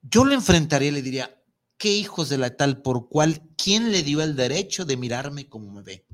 yo 0.02 0.26
lo 0.26 0.34
enfrentaría 0.34 0.90
y 0.90 0.92
le 0.92 1.02
diría, 1.02 1.39
¿qué 1.80 1.92
hijos 1.92 2.30
de 2.30 2.38
la 2.38 2.56
tal 2.56 2.84
por 2.84 3.10
cual, 3.10 3.42
quién 3.58 3.92
le 3.92 4.04
dio 4.04 4.22
el 4.22 4.36
derecho 4.36 4.86
de 4.86 4.98
mirarme 4.98 5.50
como 5.50 5.72
me 5.72 5.82
ve? 5.82 6.06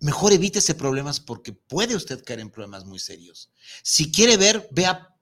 Mejor 0.00 0.32
evítese 0.32 0.74
problemas 0.74 1.20
porque 1.20 1.52
puede 1.52 1.94
usted 1.94 2.22
caer 2.24 2.40
en 2.40 2.50
problemas 2.50 2.84
muy 2.84 2.98
serios. 2.98 3.50
Si 3.84 4.10
quiere 4.10 4.36
ver, 4.36 4.68
vea, 4.72 5.16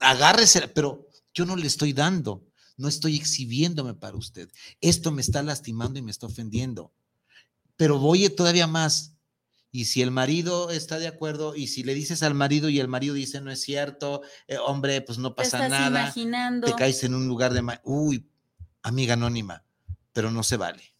agárrese, 0.00 0.66
pero 0.68 1.08
yo 1.32 1.46
no 1.46 1.54
le 1.54 1.68
estoy 1.68 1.92
dando, 1.92 2.44
no 2.76 2.88
estoy 2.88 3.14
exhibiéndome 3.14 3.94
para 3.94 4.16
usted. 4.16 4.50
Esto 4.80 5.12
me 5.12 5.22
está 5.22 5.40
lastimando 5.44 6.00
y 6.00 6.02
me 6.02 6.10
está 6.10 6.26
ofendiendo. 6.26 6.92
Pero 7.76 8.00
voy 8.00 8.28
todavía 8.30 8.66
más. 8.66 9.13
Y 9.74 9.86
si 9.86 10.02
el 10.02 10.12
marido 10.12 10.70
está 10.70 11.00
de 11.00 11.08
acuerdo 11.08 11.56
y 11.56 11.66
si 11.66 11.82
le 11.82 11.94
dices 11.94 12.22
al 12.22 12.32
marido 12.32 12.68
y 12.68 12.78
el 12.78 12.86
marido 12.86 13.12
dice 13.12 13.40
no 13.40 13.50
es 13.50 13.60
cierto, 13.60 14.22
eh, 14.46 14.56
hombre, 14.56 15.00
pues 15.00 15.18
no 15.18 15.34
pasa 15.34 15.62
te 15.62 15.68
nada. 15.68 16.02
Imaginando. 16.02 16.68
Te 16.68 16.74
caes 16.74 17.02
en 17.02 17.12
un 17.12 17.26
lugar 17.26 17.52
de... 17.52 17.80
Uy, 17.82 18.24
amiga 18.84 19.14
anónima, 19.14 19.64
pero 20.12 20.30
no 20.30 20.44
se 20.44 20.58
vale. 20.58 20.94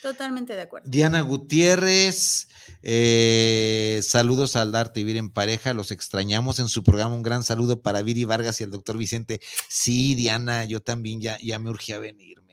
Totalmente 0.00 0.54
de 0.54 0.62
acuerdo. 0.62 0.88
Diana 0.88 1.22
Gutiérrez, 1.22 2.46
eh, 2.82 3.98
saludos 4.04 4.54
al 4.54 4.70
Darte 4.70 5.00
Vivir 5.00 5.16
en 5.16 5.30
Pareja, 5.30 5.74
los 5.74 5.90
extrañamos 5.90 6.60
en 6.60 6.68
su 6.68 6.84
programa. 6.84 7.16
Un 7.16 7.24
gran 7.24 7.42
saludo 7.42 7.82
para 7.82 8.02
Viri 8.02 8.24
Vargas 8.24 8.60
y 8.60 8.64
el 8.64 8.70
doctor 8.70 8.96
Vicente. 8.96 9.40
Sí, 9.68 10.14
Diana, 10.14 10.66
yo 10.66 10.80
también 10.80 11.20
ya, 11.20 11.36
ya 11.42 11.58
me 11.58 11.70
urgía 11.70 11.98
venirme. 11.98 12.43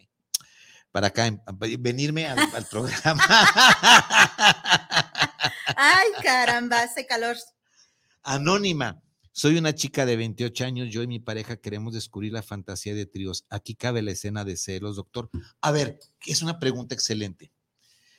Para 0.91 1.07
acá, 1.07 1.29
venirme 1.79 2.27
al, 2.27 2.39
al 2.39 2.65
programa. 2.65 3.23
Ay, 5.75 6.09
caramba, 6.23 6.81
hace 6.83 7.05
calor. 7.05 7.37
Anónima. 8.23 9.01
Soy 9.33 9.57
una 9.57 9.73
chica 9.73 10.05
de 10.05 10.17
28 10.17 10.65
años, 10.65 10.89
yo 10.89 11.01
y 11.03 11.07
mi 11.07 11.19
pareja 11.19 11.55
queremos 11.55 11.93
descubrir 11.93 12.33
la 12.33 12.43
fantasía 12.43 12.93
de 12.93 13.05
tríos. 13.05 13.45
Aquí 13.49 13.75
cabe 13.75 14.01
la 14.01 14.11
escena 14.11 14.43
de 14.43 14.57
celos, 14.57 14.97
doctor. 14.97 15.29
A 15.61 15.71
ver, 15.71 15.99
es 16.25 16.41
una 16.41 16.59
pregunta 16.59 16.93
excelente. 16.93 17.51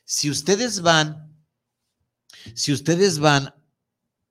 Si 0.04 0.30
ustedes 0.30 0.80
van, 0.80 1.36
si 2.54 2.72
ustedes 2.72 3.18
van 3.18 3.54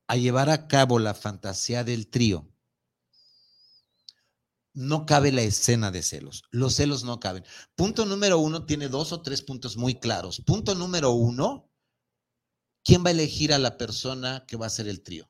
a 0.08 0.16
llevar 0.18 0.50
a 0.50 0.68
cabo 0.68 0.98
la 0.98 1.14
fantasía 1.14 1.84
del 1.84 2.08
trío, 2.08 2.51
no 4.74 5.06
cabe 5.06 5.32
la 5.32 5.42
escena 5.42 5.92
de 5.92 6.02
celos. 6.02 6.44
Los 6.52 6.76
celos 6.76 7.04
no 7.04 7.20
caben. 7.20 7.44
Punto 7.76 8.06
número 8.06 8.40
uno 8.40 8.66
tiene 8.66 8.88
dos 8.88 9.12
o 9.12 9.22
tres 9.22 9.42
puntos 9.42 9.78
muy 9.78 10.00
claros. 10.00 10.42
Punto 10.46 10.76
número 10.76 11.12
uno, 11.12 11.70
¿quién 12.84 13.04
va 13.04 13.10
a 13.10 13.12
elegir 13.12 13.54
a 13.54 13.60
la 13.60 13.78
persona 13.78 14.46
que 14.48 14.58
va 14.58 14.66
a 14.66 14.68
hacer 14.68 14.88
el 14.88 15.02
trío? 15.02 15.30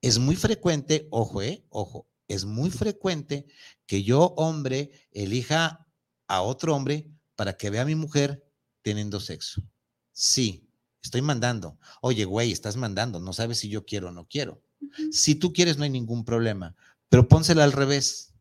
Es 0.00 0.18
muy 0.18 0.36
frecuente, 0.36 1.08
ojo, 1.10 1.42
eh, 1.42 1.64
ojo, 1.68 2.08
es 2.28 2.44
muy 2.44 2.70
frecuente 2.70 3.46
que 3.86 4.02
yo, 4.02 4.34
hombre, 4.36 4.90
elija 5.12 5.86
a 6.26 6.42
otro 6.42 6.74
hombre 6.74 7.08
para 7.36 7.56
que 7.56 7.70
vea 7.70 7.82
a 7.82 7.86
mi 7.86 7.94
mujer 7.94 8.44
teniendo 8.82 9.20
sexo. 9.20 9.62
Sí, 10.12 10.68
estoy 11.02 11.22
mandando. 11.22 11.78
Oye, 12.00 12.24
güey, 12.24 12.52
estás 12.52 12.76
mandando, 12.76 13.20
no 13.20 13.32
sabes 13.32 13.58
si 13.58 13.68
yo 13.68 13.84
quiero 13.84 14.08
o 14.08 14.12
no 14.12 14.26
quiero. 14.26 14.62
Si 15.10 15.34
tú 15.34 15.52
quieres, 15.52 15.78
no 15.78 15.84
hay 15.84 15.90
ningún 15.90 16.24
problema, 16.24 16.76
pero 17.14 17.28
pónsela 17.28 17.62
al 17.62 17.70
revés. 17.70 18.34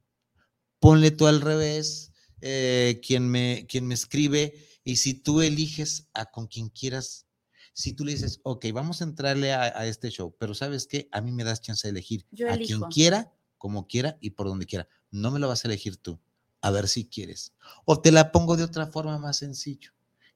Ponle 0.79 1.11
tú 1.11 1.27
al 1.27 1.41
revés, 1.41 2.11
eh, 2.41 2.99
quien, 3.05 3.29
me, 3.29 3.67
quien 3.69 3.85
me 3.85 3.93
escribe, 3.93 4.67
y 4.83 4.95
si 4.95 5.13
tú 5.13 5.43
eliges 5.43 6.09
a 6.15 6.31
con 6.31 6.47
quien 6.47 6.69
quieras 6.69 7.27
si 7.75 7.93
tú 7.93 8.03
le 8.03 8.13
dices, 8.13 8.39
ok, 8.41 8.65
vamos 8.73 9.01
a 9.01 9.03
entrarle 9.03 9.53
a, 9.53 9.85
este 9.85 10.09
show, 10.09 10.35
pero 10.39 10.55
¿sabes 10.55 10.87
qué? 10.87 11.07
A 11.11 11.21
mí 11.21 11.31
me 11.31 11.43
das 11.43 11.61
chance 11.61 11.87
de 11.87 11.91
elegir 11.91 12.25
a 12.49 12.57
quien 12.57 12.81
quiera, 12.91 13.31
como 13.59 13.85
quiera 13.85 14.17
y 14.21 14.31
por 14.31 14.47
donde 14.47 14.65
quiera. 14.65 14.87
No 15.11 15.29
me 15.29 15.37
lo 15.37 15.47
vas 15.47 15.65
a 15.65 15.67
elegir 15.67 15.97
tú. 15.97 16.19
A 16.61 16.71
ver 16.71 16.87
si 16.87 17.05
quieres. 17.05 17.53
O 17.85 18.01
te 18.01 18.11
la 18.11 18.31
pongo 18.31 18.57
de 18.57 18.63
otra 18.63 18.87
forma 18.87 19.19
más 19.19 19.37
sencillo. 19.37 19.91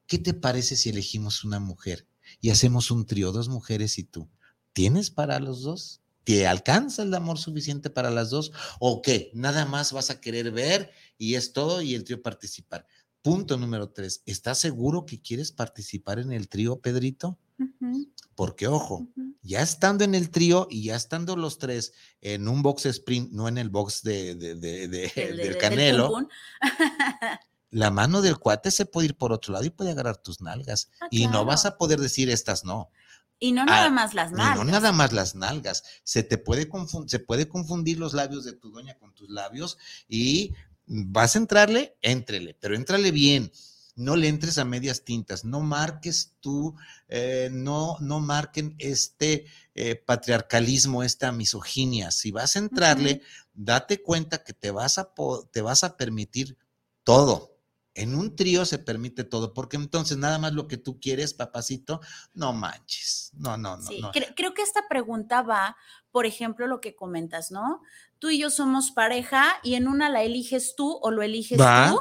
¿Qué 0.06 0.20
te 0.20 0.36
parece 0.36 0.76
si 0.76 0.90
elegimos 0.90 1.44
una 1.44 1.60
mujer 1.60 2.08
y 2.40 2.52
hacemos 2.52 2.92
un 2.92 3.08
trío, 3.08 3.32
dos 3.32 3.50
mujeres 3.50 3.98
y 3.98 4.04
tú? 4.04 4.30
¿Tienes 4.74 5.10
para 5.10 5.40
los 5.40 5.64
dos? 5.64 6.04
¿Te 6.28 6.46
alcanza 6.46 7.04
el 7.04 7.14
amor 7.14 7.38
suficiente 7.38 7.90
para 7.90 8.12
las 8.12 8.32
dos? 8.32 8.52
¿O 8.82 9.02
qué? 9.02 9.32
Nada 9.34 9.66
más 9.66 9.94
vas 9.94 10.10
a 10.10 10.20
querer 10.20 10.52
ver 10.52 10.92
y 11.18 11.36
es 11.36 11.54
todo 11.54 11.82
y 11.82 11.96
el 11.96 12.04
trío 12.04 12.22
participar. 12.22 12.86
Punto 13.22 13.56
número 13.56 13.92
tres, 13.92 14.24
¿estás 14.26 14.60
seguro 14.60 15.06
que 15.06 15.22
quieres 15.22 15.54
participar 15.54 16.20
en 16.20 16.34
el 16.34 16.50
trío, 16.50 16.82
Pedrito? 16.82 17.40
Porque, 18.36 18.68
ojo, 18.68 19.08
ya 19.42 19.62
estando 19.62 20.04
en 20.04 20.16
el 20.16 20.30
trío 20.30 20.68
y 20.70 20.84
ya 20.84 20.98
estando 20.98 21.38
los 21.38 21.60
tres 21.60 21.94
en 22.20 22.50
un 22.50 22.62
box 22.62 22.88
sprint, 22.88 23.32
no 23.32 23.48
en 23.48 23.58
el 23.58 23.70
box 23.70 24.04
de, 24.04 24.36
del 24.36 25.58
canelo, 25.58 26.28
la 27.72 27.90
mano 27.90 28.22
del 28.22 28.38
cuate 28.38 28.70
se 28.72 28.86
puede 28.86 29.06
ir 29.08 29.16
por 29.16 29.32
otro 29.32 29.54
lado 29.54 29.64
y 29.64 29.70
puede 29.70 29.92
agarrar 29.92 30.18
tus 30.18 30.42
nalgas. 30.42 30.92
Ah, 31.00 31.08
y 31.10 31.28
no 31.28 31.46
vas 31.46 31.66
a 31.66 31.78
poder 31.78 32.02
decir 32.02 32.30
estas 32.30 32.66
no. 32.66 32.92
Y 33.40 33.52
no 33.52 33.66
nada 33.66 33.86
ah, 33.86 33.90
más 33.92 34.14
las 34.14 34.32
nalgas. 34.32 34.58
no 34.58 34.64
nada 34.64 34.92
más 34.92 35.14
las 35.14 35.36
nalgas. 35.36 35.84
Se 36.04 36.24
te 36.24 36.38
puede, 36.38 36.70
se 37.06 37.20
puede 37.20 37.48
confundir 37.48 38.00
los 38.00 38.14
labios 38.14 38.46
de 38.46 38.54
tu 38.54 38.72
doña 38.72 38.98
con 38.98 39.14
tus 39.14 39.30
labios 39.30 39.78
y 40.08 40.56
vas 40.88 41.36
a 41.36 41.40
entrarle, 41.40 41.98
éntrele, 42.02 42.56
pero 42.60 42.76
éntrale 42.76 43.12
bien. 43.12 43.52
No 43.96 44.16
le 44.16 44.28
entres 44.28 44.60
a 44.60 44.66
medias 44.66 45.04
tintas, 45.04 45.44
no 45.44 45.62
marques 45.62 46.36
tú, 46.40 46.76
eh, 47.08 47.50
no, 47.52 47.98
no 48.00 48.20
marquen 48.20 48.76
este 48.78 49.46
eh, 49.74 49.96
patriarcalismo, 49.96 51.02
esta 51.02 51.32
misoginia. 51.32 52.12
Si 52.12 52.30
vas 52.32 52.56
a 52.56 52.60
entrarle, 52.60 53.24
date 53.54 54.04
cuenta 54.04 54.44
que 54.44 54.54
te 54.54 54.70
vas, 54.70 55.00
a 55.00 55.10
te 55.52 55.62
vas 55.62 55.84
a 55.84 55.98
permitir 55.98 56.58
todo. 57.04 57.57
En 57.98 58.16
un 58.16 58.36
trío 58.36 58.66
se 58.66 58.80
permite 58.80 59.24
todo, 59.24 59.54
porque 59.54 59.76
entonces 59.76 60.18
nada 60.18 60.38
más 60.39 60.54
lo 60.54 60.68
que 60.68 60.78
tú 60.78 61.00
quieres, 61.00 61.34
papacito, 61.34 62.00
no 62.34 62.54
manches. 62.54 63.32
No, 63.34 63.58
no, 63.58 63.78
no. 63.78 63.88
Sí, 63.88 64.02
creo 64.36 64.54
que 64.54 64.62
esta 64.62 64.88
pregunta 64.88 65.41
va, 65.41 65.76
por 66.12 66.26
ejemplo, 66.26 66.68
lo 66.68 66.80
que 66.80 66.95
comentas, 66.95 67.52
¿no? 67.52 67.82
tú 68.20 68.30
y 68.30 68.39
yo 68.39 68.50
somos 68.50 68.91
pareja 68.91 69.60
y 69.64 69.76
en 69.76 69.88
una 69.88 70.10
la 70.10 70.24
eliges 70.24 70.76
tú 70.76 71.00
o 71.02 71.12
lo 71.12 71.22
eliges 71.22 71.58
tú 71.58 72.00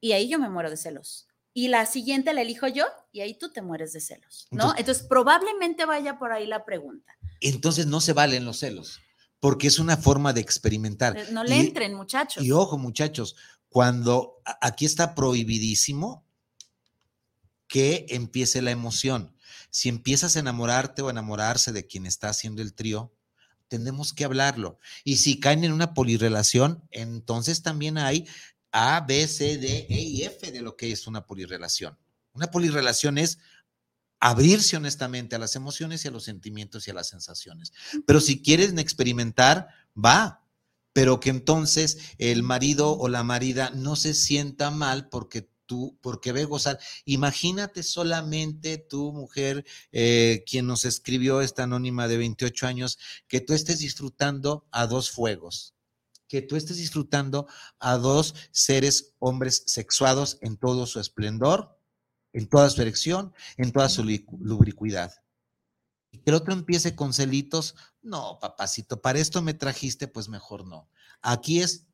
y 0.00 0.12
ahí 0.12 0.28
yo 0.28 0.38
me 0.38 0.48
muero 0.48 0.70
de 0.70 0.76
celos. 0.76 1.26
Y 1.52 1.68
la 1.68 1.84
siguiente 1.84 2.32
la 2.32 2.42
elijo 2.42 2.68
yo 2.68 2.86
y 3.12 3.20
ahí 3.20 3.34
tú 3.34 3.50
te 3.50 3.60
mueres 3.60 3.92
de 3.92 4.00
celos, 4.00 4.46
¿no? 4.50 4.72
Entonces, 4.76 5.04
probablemente 5.04 5.84
vaya 5.84 6.18
por 6.18 6.32
ahí 6.32 6.46
la 6.46 6.64
pregunta. 6.64 7.12
Entonces 7.40 7.86
no 7.86 8.00
se 8.00 8.12
valen 8.12 8.44
los 8.44 8.60
celos, 8.60 9.00
porque 9.40 9.66
es 9.66 9.80
una 9.80 9.96
forma 9.96 10.32
de 10.32 10.40
experimentar. 10.40 11.18
Eh, 11.18 11.26
no 11.32 11.42
le 11.42 11.58
entren, 11.58 11.94
muchachos. 11.94 12.44
Y 12.44 12.52
ojo, 12.52 12.78
muchachos, 12.78 13.34
cuando 13.70 14.42
aquí 14.60 14.84
está 14.84 15.14
prohibidísimo 15.14 16.26
que 17.66 18.04
empiece 18.10 18.60
la 18.60 18.72
emoción 18.72 19.34
si 19.70 19.88
empiezas 19.88 20.36
a 20.36 20.40
enamorarte 20.40 21.02
o 21.02 21.10
enamorarse 21.10 21.72
de 21.72 21.86
quien 21.86 22.04
está 22.04 22.28
haciendo 22.28 22.60
el 22.60 22.74
trío, 22.74 23.14
tenemos 23.68 24.12
que 24.12 24.24
hablarlo. 24.24 24.78
Y 25.04 25.16
si 25.16 25.38
caen 25.38 25.64
en 25.64 25.72
una 25.72 25.94
polirrelación, 25.94 26.82
entonces 26.90 27.62
también 27.62 27.96
hay 27.96 28.26
A, 28.72 29.00
B, 29.00 29.26
C, 29.28 29.58
D, 29.58 29.86
E 29.88 30.00
y 30.00 30.22
F 30.24 30.50
de 30.50 30.60
lo 30.60 30.76
que 30.76 30.90
es 30.90 31.06
una 31.06 31.24
polirrelación. 31.24 31.96
Una 32.32 32.50
polirrelación 32.50 33.16
es 33.16 33.38
abrirse 34.18 34.76
honestamente 34.76 35.36
a 35.36 35.38
las 35.38 35.54
emociones 35.56 36.04
y 36.04 36.08
a 36.08 36.10
los 36.10 36.24
sentimientos 36.24 36.86
y 36.86 36.90
a 36.90 36.94
las 36.94 37.08
sensaciones. 37.08 37.72
Pero 38.06 38.20
si 38.20 38.42
quieres 38.42 38.76
experimentar, 38.76 39.68
va, 39.96 40.39
pero 41.00 41.18
que 41.18 41.30
entonces 41.30 41.96
el 42.18 42.42
marido 42.42 42.92
o 42.92 43.08
la 43.08 43.22
marida 43.22 43.70
no 43.70 43.96
se 43.96 44.12
sienta 44.12 44.70
mal 44.70 45.08
porque 45.08 45.48
tú, 45.64 45.98
porque 46.02 46.30
ve 46.30 46.44
gozar. 46.44 46.78
Imagínate 47.06 47.82
solamente 47.82 48.76
tu 48.76 49.10
mujer, 49.10 49.64
eh, 49.92 50.44
quien 50.46 50.66
nos 50.66 50.84
escribió 50.84 51.40
esta 51.40 51.62
anónima 51.62 52.06
de 52.06 52.18
28 52.18 52.66
años, 52.66 52.98
que 53.28 53.40
tú 53.40 53.54
estés 53.54 53.78
disfrutando 53.78 54.68
a 54.72 54.86
dos 54.86 55.10
fuegos, 55.10 55.74
que 56.28 56.42
tú 56.42 56.56
estés 56.56 56.76
disfrutando 56.76 57.46
a 57.78 57.96
dos 57.96 58.34
seres 58.50 59.14
hombres 59.20 59.62
sexuados 59.64 60.36
en 60.42 60.58
todo 60.58 60.84
su 60.84 61.00
esplendor, 61.00 61.78
en 62.34 62.46
toda 62.46 62.68
su 62.68 62.82
erección, 62.82 63.32
en 63.56 63.72
toda 63.72 63.88
su 63.88 64.04
lubricuidad. 64.04 65.14
Y 66.20 66.22
que 66.22 66.30
el 66.30 66.36
otro 66.36 66.52
empiece 66.52 66.94
con 66.94 67.12
celitos, 67.12 67.74
no, 68.02 68.38
papacito, 68.40 69.00
para 69.00 69.18
esto 69.18 69.42
me 69.42 69.54
trajiste, 69.54 70.08
pues 70.08 70.28
mejor 70.28 70.66
no. 70.66 70.88
Aquí 71.22 71.60
es, 71.60 71.86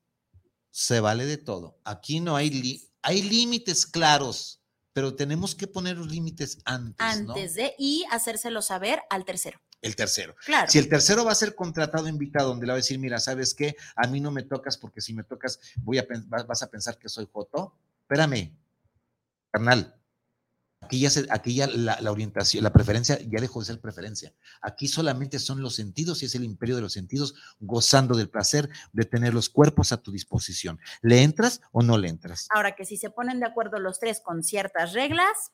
se 0.70 1.00
vale 1.00 1.26
de 1.26 1.36
todo. 1.36 1.78
Aquí 1.84 2.20
no 2.20 2.36
hay, 2.36 2.90
hay 3.02 3.22
límites 3.22 3.86
claros, 3.86 4.60
pero 4.92 5.14
tenemos 5.14 5.54
que 5.54 5.66
poner 5.66 5.96
los 5.96 6.10
límites 6.10 6.58
antes. 6.64 7.06
Antes 7.06 7.54
de, 7.54 7.74
y 7.78 8.04
hacérselo 8.10 8.62
saber 8.62 9.02
al 9.10 9.24
tercero. 9.24 9.60
El 9.82 9.94
tercero. 9.94 10.34
Claro. 10.44 10.70
Si 10.70 10.78
el 10.78 10.88
tercero 10.88 11.24
va 11.24 11.32
a 11.32 11.36
ser 11.36 11.54
contratado, 11.54 12.08
invitado, 12.08 12.48
donde 12.48 12.66
le 12.66 12.72
va 12.72 12.76
a 12.76 12.78
decir, 12.78 12.98
mira, 12.98 13.18
¿sabes 13.20 13.54
qué? 13.54 13.76
A 13.94 14.06
mí 14.06 14.20
no 14.20 14.30
me 14.30 14.42
tocas 14.42 14.78
porque 14.78 15.00
si 15.00 15.12
me 15.12 15.22
tocas, 15.22 15.60
voy 15.76 15.98
a, 15.98 16.06
vas 16.26 16.62
a 16.62 16.70
pensar 16.70 16.98
que 16.98 17.08
soy 17.08 17.28
Joto. 17.30 17.74
Espérame, 18.00 18.56
carnal, 19.50 19.94
Aquí 20.86 21.00
ya, 21.00 21.10
aquí 21.30 21.56
ya 21.56 21.66
la, 21.66 22.10
orientación, 22.10 22.62
la 22.62 22.72
preferencia 22.72 23.18
ya 23.20 23.40
dejó 23.40 23.58
de 23.58 23.66
ser 23.66 23.80
preferencia. 23.80 24.32
Aquí 24.62 24.86
solamente 24.86 25.40
son 25.40 25.60
los 25.60 25.74
sentidos 25.74 26.22
y 26.22 26.26
es 26.26 26.34
el 26.36 26.44
imperio 26.44 26.76
de 26.76 26.82
los 26.82 26.92
sentidos 26.92 27.34
gozando 27.58 28.16
del 28.16 28.30
placer 28.30 28.68
de 28.92 29.04
tener 29.04 29.34
los 29.34 29.48
cuerpos 29.48 29.90
a 29.90 29.96
tu 29.96 30.12
disposición. 30.12 30.78
¿Le 31.02 31.22
entras 31.22 31.60
o 31.72 31.82
no 31.82 31.98
le 31.98 32.08
entras? 32.08 32.46
Ahora 32.54 32.76
que 32.76 32.84
si 32.84 32.96
se 32.96 33.10
ponen 33.10 33.40
de 33.40 33.46
acuerdo 33.46 33.80
los 33.80 33.98
tres 33.98 34.20
con 34.20 34.44
ciertas 34.44 34.92
reglas, 34.92 35.52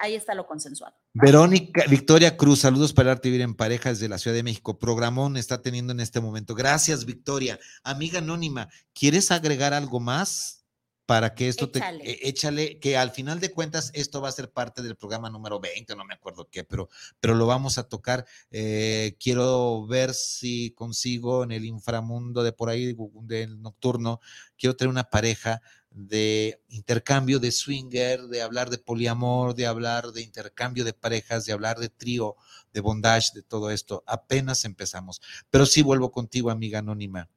ahí 0.00 0.16
está 0.16 0.34
lo 0.34 0.46
consensuado. 0.48 0.96
Verónica, 1.12 1.84
Victoria 1.88 2.36
Cruz, 2.36 2.60
saludos 2.60 2.92
para 2.92 3.12
Arte 3.12 3.28
Vivir 3.28 3.42
en 3.42 3.54
Pareja 3.54 3.90
desde 3.90 4.08
la 4.08 4.18
Ciudad 4.18 4.36
de 4.36 4.42
México. 4.42 4.78
Programón 4.78 5.36
está 5.36 5.62
teniendo 5.62 5.92
en 5.92 6.00
este 6.00 6.20
momento. 6.20 6.56
Gracias, 6.56 7.04
Victoria. 7.04 7.60
Amiga 7.84 8.18
anónima, 8.18 8.68
¿quieres 8.92 9.30
agregar 9.30 9.72
algo 9.72 10.00
más? 10.00 10.65
Para 11.06 11.34
que 11.34 11.48
esto 11.48 11.70
te 11.70 11.78
eh, 11.78 12.18
échale, 12.22 12.80
que 12.80 12.96
al 12.96 13.12
final 13.12 13.38
de 13.38 13.52
cuentas 13.52 13.92
esto 13.94 14.20
va 14.20 14.28
a 14.28 14.32
ser 14.32 14.50
parte 14.50 14.82
del 14.82 14.96
programa 14.96 15.30
número 15.30 15.60
20, 15.60 15.94
no 15.94 16.04
me 16.04 16.14
acuerdo 16.14 16.48
qué, 16.50 16.64
pero, 16.64 16.88
pero 17.20 17.36
lo 17.36 17.46
vamos 17.46 17.78
a 17.78 17.88
tocar. 17.88 18.26
Eh, 18.50 19.16
quiero 19.20 19.86
ver 19.86 20.12
si 20.14 20.72
consigo 20.72 21.44
en 21.44 21.52
el 21.52 21.64
inframundo 21.64 22.42
de 22.42 22.52
por 22.52 22.68
ahí, 22.68 22.96
del 23.22 23.62
nocturno, 23.62 24.20
quiero 24.58 24.74
tener 24.76 24.90
una 24.90 25.08
pareja 25.08 25.62
de 25.90 26.60
intercambio 26.68 27.38
de 27.38 27.52
swinger, 27.52 28.22
de 28.24 28.42
hablar 28.42 28.68
de 28.68 28.78
poliamor, 28.78 29.54
de 29.54 29.66
hablar 29.66 30.12
de 30.12 30.22
intercambio 30.22 30.84
de 30.84 30.92
parejas, 30.92 31.46
de 31.46 31.52
hablar 31.52 31.78
de 31.78 31.88
trío, 31.88 32.34
de 32.72 32.80
bondage, 32.80 33.30
de 33.32 33.42
todo 33.42 33.70
esto. 33.70 34.02
Apenas 34.06 34.64
empezamos. 34.64 35.22
Pero 35.50 35.64
sí 35.64 35.82
vuelvo 35.82 36.10
contigo, 36.10 36.50
amiga 36.50 36.80
anónima. 36.80 37.30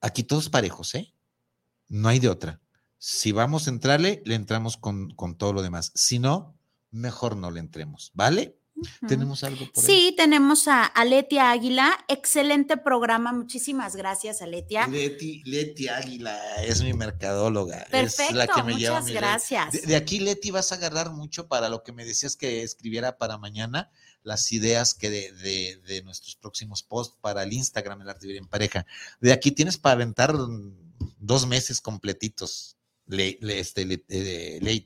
Aquí 0.00 0.24
todos 0.24 0.48
parejos, 0.48 0.94
¿eh? 0.94 1.12
No 1.88 2.08
hay 2.08 2.18
de 2.18 2.28
otra. 2.28 2.60
Si 3.08 3.30
vamos 3.30 3.68
a 3.68 3.70
entrarle, 3.70 4.20
le 4.24 4.34
entramos 4.34 4.76
con, 4.76 5.14
todo 5.38 5.52
lo 5.52 5.62
demás. 5.62 5.92
Si 5.94 6.18
no, 6.18 6.58
mejor 6.90 7.36
no 7.36 7.52
le 7.52 7.60
entremos, 7.60 8.10
¿vale? 8.14 8.58
¿Tenemos 9.06 9.44
algo 9.44 9.64
por 9.72 9.84
ahí? 9.84 9.86
Sí, 9.86 10.14
tenemos 10.16 10.66
a, 10.66 10.92
Letia 11.04 11.52
Águila. 11.52 12.04
Excelente 12.08 12.76
programa. 12.76 13.32
Muchísimas 13.32 13.94
gracias, 13.94 14.42
Aletia. 14.42 14.88
Leti, 14.88 15.40
Leti 15.44 15.86
Águila 15.86 16.36
es 16.64 16.82
mi 16.82 16.94
mercadóloga. 16.94 17.86
Perfecto, 17.92 18.32
es 18.32 18.36
la 18.38 18.48
que 18.48 18.64
me 18.64 18.72
muchas 18.72 19.06
gracias. 19.06 19.86
De, 19.86 19.94
aquí, 19.94 20.18
Leti, 20.18 20.50
vas 20.50 20.72
a 20.72 20.74
agarrar 20.74 21.12
mucho 21.12 21.46
para 21.46 21.68
lo 21.68 21.84
que 21.84 21.92
me 21.92 22.04
decías 22.04 22.34
que 22.34 22.64
escribiera 22.64 23.18
para 23.18 23.38
mañana, 23.38 23.88
las 24.24 24.50
ideas 24.50 24.94
que 24.94 25.10
de, 25.10 25.76
de, 25.86 26.02
nuestros 26.02 26.34
próximos 26.34 26.82
posts 26.82 27.16
para 27.20 27.44
el 27.44 27.52
Instagram, 27.52 28.02
el 28.02 28.08
Arte 28.08 28.26
Vivir 28.26 28.42
en 28.42 28.48
Pareja. 28.48 28.84
De 29.20 29.32
aquí 29.32 29.52
tienes 29.52 29.78
para 29.78 29.92
aventar 29.92 30.34
dos 31.20 31.46
meses 31.46 31.80
completitos 31.80 32.75
le, 33.06 33.38
este, 33.40 34.04
eh, 34.08 34.84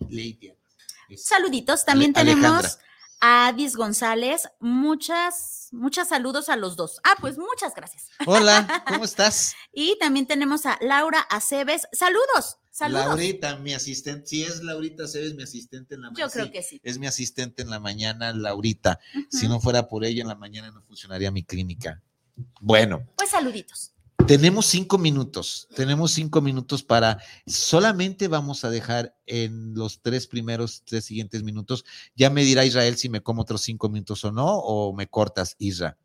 Saluditos, 1.17 1.85
también 1.85 2.13
tenemos 2.13 2.79
a 3.21 3.49
Adis 3.49 3.77
González. 3.77 4.49
Muchas, 4.61 5.69
muchas 5.73 6.09
saludos 6.09 6.49
a 6.49 6.57
los 6.57 6.77
dos. 6.77 7.01
Ah, 7.05 7.17
pues 7.21 7.39
muchas 7.39 7.75
gracias. 7.75 8.09
Hola, 8.27 8.85
¿cómo 8.87 9.05
estás? 9.05 9.55
y 9.73 9.99
también 9.99 10.27
tenemos 10.27 10.67
a 10.67 10.79
Laura 10.81 11.21
Aceves. 11.21 11.87
Saludos. 11.93 12.59
Saludos. 12.71 13.07
Laurita, 13.07 13.57
mi 13.57 13.75
asistente, 13.75 14.27
si 14.27 14.43
es 14.45 14.63
Laurita 14.63 15.05
Aceves, 15.05 15.35
mi 15.35 15.43
asistente 15.43 15.97
en 15.97 16.03
la 16.03 16.11
mañana. 16.11 16.27
Yo 16.27 16.33
creo 16.33 16.51
que 16.51 16.63
sí. 16.63 16.81
Es 16.85 16.99
mi 16.99 17.07
asistente 17.07 17.63
en 17.63 17.69
la 17.69 17.81
mañana, 17.81 18.33
Laurita. 18.33 19.01
Si 19.29 19.49
no 19.49 19.61
fuera 19.61 19.89
por 19.89 20.05
ella, 20.05 20.23
en 20.23 20.29
la 20.29 20.37
mañana 20.37 20.71
no 20.71 20.81
funcionaría 20.83 21.31
mi 21.31 21.43
clínica. 21.43 22.01
Bueno. 22.61 23.07
Pues 23.17 23.31
saluditos. 23.31 23.93
Tenemos 24.31 24.67
cinco 24.67 24.97
minutos, 24.97 25.67
tenemos 25.75 26.13
cinco 26.13 26.41
minutos 26.41 26.85
para, 26.85 27.21
solamente 27.49 28.29
vamos 28.29 28.65
a 28.65 28.71
dejar 28.71 29.13
en 29.27 29.75
los 29.75 30.03
tres 30.03 30.29
primeros, 30.29 30.85
tres 30.85 31.05
siguientes 31.05 31.43
minutos, 31.43 31.85
ya 32.15 32.31
me 32.31 32.45
dirá 32.45 32.65
Israel 32.65 32.97
si 32.97 33.09
me 33.09 33.25
como 33.25 33.43
otros 33.43 33.63
cinco 33.63 33.89
minutos 33.89 34.25
o 34.25 34.31
no, 34.31 34.47
o 34.47 34.93
me 34.93 35.09
cortas, 35.09 35.57
Isra. 35.59 35.99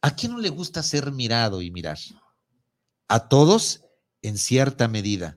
¿A 0.00 0.16
quién 0.16 0.32
no 0.32 0.38
le 0.38 0.48
gusta 0.48 0.82
ser 0.82 1.12
mirado 1.12 1.60
y 1.60 1.70
mirar? 1.70 1.98
A 3.06 3.28
todos 3.28 3.84
en 4.22 4.38
cierta 4.38 4.88
medida, 4.88 5.36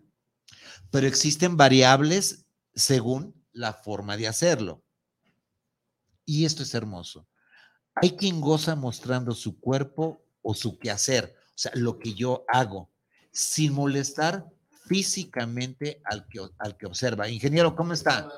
pero 0.89 1.06
existen 1.06 1.58
variables 1.58 2.45
según 2.76 3.36
la 3.52 3.74
forma 3.74 4.16
de 4.16 4.30
hacerlo. 4.30 4.86
Y 6.24 6.45
esto 6.45 6.64
es 6.64 6.74
hermoso. 6.74 7.28
Hay 7.95 8.12
quien 8.16 8.39
goza 8.39 8.78
mostrando 8.78 9.34
su 9.34 9.60
cuerpo 9.60 10.24
o 10.41 10.54
su 10.54 10.80
quehacer 10.80 11.41
sea, 11.62 11.72
lo 11.76 11.99
que 11.99 12.14
yo 12.14 12.45
hago, 12.47 12.89
sin 13.32 13.74
molestar 13.74 14.45
físicamente 14.88 16.01
al 16.03 16.28
que, 16.28 16.39
al 16.57 16.76
que 16.76 16.86
observa. 16.86 17.30
Ingeniero, 17.30 17.76
¿cómo 17.76 17.93
está? 17.93 18.30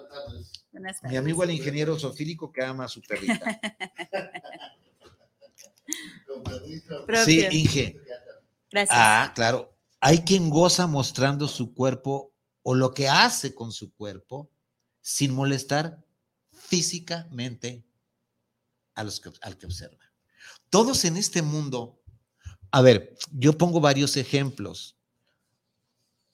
Mi 1.03 1.17
amigo 1.17 1.43
el 1.43 1.51
ingeniero 1.51 1.97
sofílico 1.97 2.51
que 2.51 2.63
ama 2.63 2.86
a 2.86 2.88
su 2.88 3.01
perrita. 3.01 3.59
sí, 7.26 7.45
Inge. 7.49 7.99
Gracias. 8.69 8.99
Ah, 8.99 9.32
claro. 9.34 9.74
Hay 9.99 10.19
quien 10.19 10.49
goza 10.49 10.86
mostrando 10.86 11.47
su 11.47 11.74
cuerpo 11.74 12.34
o 12.61 12.76
lo 12.76 12.93
que 12.93 13.07
hace 13.07 13.55
con 13.55 13.71
su 13.71 13.93
cuerpo 13.93 14.51
sin 15.01 15.34
molestar 15.34 16.03
físicamente 16.51 17.84
a 18.95 19.03
los 19.03 19.19
que, 19.19 19.32
al 19.41 19.57
que 19.57 19.65
observa. 19.65 19.97
Todos 20.69 21.05
en 21.05 21.17
este 21.17 21.41
mundo 21.41 22.03
a 22.74 22.82
ver, 22.82 23.15
yo 23.32 23.55
pongo 23.55 23.80
varios 23.80 24.17
ejemplos. 24.17 24.97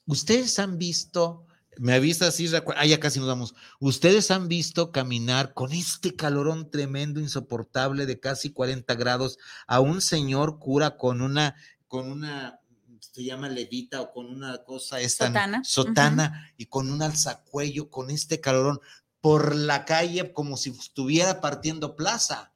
Ustedes 0.06 0.58
han 0.58 0.78
visto, 0.78 1.46
me 1.76 1.92
avisa 1.92 2.28
así, 2.28 2.50
ah, 2.76 2.86
ya 2.86 2.98
casi 2.98 3.18
nos 3.18 3.28
vamos. 3.28 3.54
Ustedes 3.78 4.30
han 4.30 4.48
visto 4.48 4.90
caminar 4.90 5.52
con 5.52 5.72
este 5.72 6.16
calorón 6.16 6.70
tremendo, 6.70 7.20
insoportable 7.20 8.06
de 8.06 8.20
casi 8.20 8.54
40 8.54 8.94
grados 8.94 9.36
a 9.66 9.80
un 9.80 10.00
señor 10.00 10.58
cura 10.58 10.96
con 10.96 11.20
una, 11.20 11.56
con 11.88 12.10
una, 12.10 12.58
se 13.00 13.22
llama 13.22 13.50
levita 13.50 14.00
o 14.00 14.10
con 14.10 14.24
una 14.24 14.64
cosa 14.64 14.98
esta 14.98 15.26
sotana, 15.26 15.62
sotana 15.62 16.54
y 16.56 16.66
con 16.66 16.90
un 16.90 17.02
alzacuello, 17.02 17.90
con 17.90 18.08
este 18.08 18.40
calorón 18.40 18.80
por 19.20 19.54
la 19.54 19.84
calle 19.84 20.32
como 20.32 20.56
si 20.56 20.70
estuviera 20.70 21.42
partiendo 21.42 21.96
plaza 21.96 22.49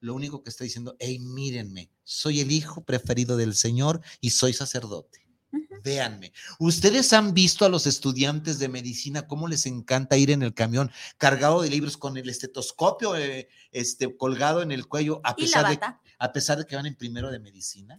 lo 0.00 0.14
único 0.14 0.42
que 0.42 0.50
está 0.50 0.64
diciendo, 0.64 0.96
hey, 0.98 1.18
mírenme, 1.18 1.90
soy 2.04 2.40
el 2.40 2.52
hijo 2.52 2.84
preferido 2.84 3.36
del 3.36 3.54
Señor 3.54 4.00
y 4.20 4.30
soy 4.30 4.52
sacerdote. 4.52 5.26
Véanme. 5.82 6.32
Ustedes 6.58 7.12
han 7.12 7.32
visto 7.32 7.64
a 7.64 7.68
los 7.68 7.86
estudiantes 7.86 8.58
de 8.58 8.68
medicina 8.68 9.26
cómo 9.26 9.46
les 9.48 9.66
encanta 9.66 10.16
ir 10.16 10.30
en 10.30 10.42
el 10.42 10.52
camión 10.52 10.90
cargado 11.16 11.62
de 11.62 11.70
libros 11.70 11.96
con 11.96 12.16
el 12.16 12.28
estetoscopio 12.28 13.16
eh, 13.16 13.48
este, 13.70 14.16
colgado 14.16 14.62
en 14.62 14.72
el 14.72 14.86
cuello, 14.86 15.20
a 15.24 15.36
pesar, 15.36 15.68
de, 15.68 15.78
a 16.18 16.32
pesar 16.32 16.58
de 16.58 16.66
que 16.66 16.76
van 16.76 16.86
en 16.86 16.96
primero 16.96 17.30
de 17.30 17.38
medicina. 17.38 17.96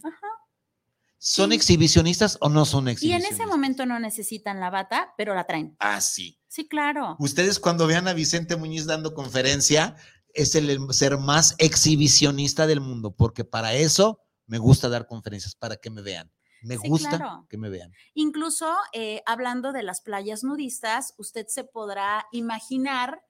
¿Son 1.16 1.52
exhibicionistas 1.52 2.38
o 2.40 2.48
no 2.48 2.64
son 2.64 2.88
Y 2.88 2.92
exhibicionistas? 2.92 3.32
en 3.32 3.42
ese 3.42 3.46
momento 3.46 3.86
no 3.86 3.98
necesitan 3.98 4.60
la 4.60 4.70
bata, 4.70 5.14
pero 5.16 5.34
la 5.34 5.46
traen. 5.46 5.74
Ah, 5.80 6.00
sí. 6.00 6.38
Sí, 6.46 6.68
claro. 6.68 7.16
Ustedes 7.18 7.58
cuando 7.58 7.86
vean 7.86 8.06
a 8.06 8.12
Vicente 8.12 8.56
Muñiz 8.56 8.86
dando 8.86 9.14
conferencia, 9.14 9.96
es 10.38 10.54
el 10.54 10.70
el 10.70 10.92
ser 10.92 11.18
más 11.18 11.54
exhibicionista 11.58 12.66
del 12.66 12.80
mundo, 12.80 13.14
porque 13.14 13.44
para 13.44 13.74
eso 13.74 14.20
me 14.46 14.58
gusta 14.58 14.88
dar 14.88 15.06
conferencias, 15.06 15.54
para 15.54 15.76
que 15.76 15.90
me 15.90 16.02
vean. 16.02 16.32
Me 16.62 16.76
Sí, 16.76 16.88
gusta 16.88 17.16
claro. 17.18 17.46
que 17.48 17.56
me 17.58 17.68
vean. 17.70 17.92
Incluso 18.14 18.74
eh, 18.92 19.22
hablando 19.26 19.72
de 19.72 19.82
las 19.82 20.00
playas 20.00 20.42
nudistas, 20.42 21.14
usted 21.18 21.46
se 21.48 21.64
podrá 21.64 22.26
imaginar 22.32 23.22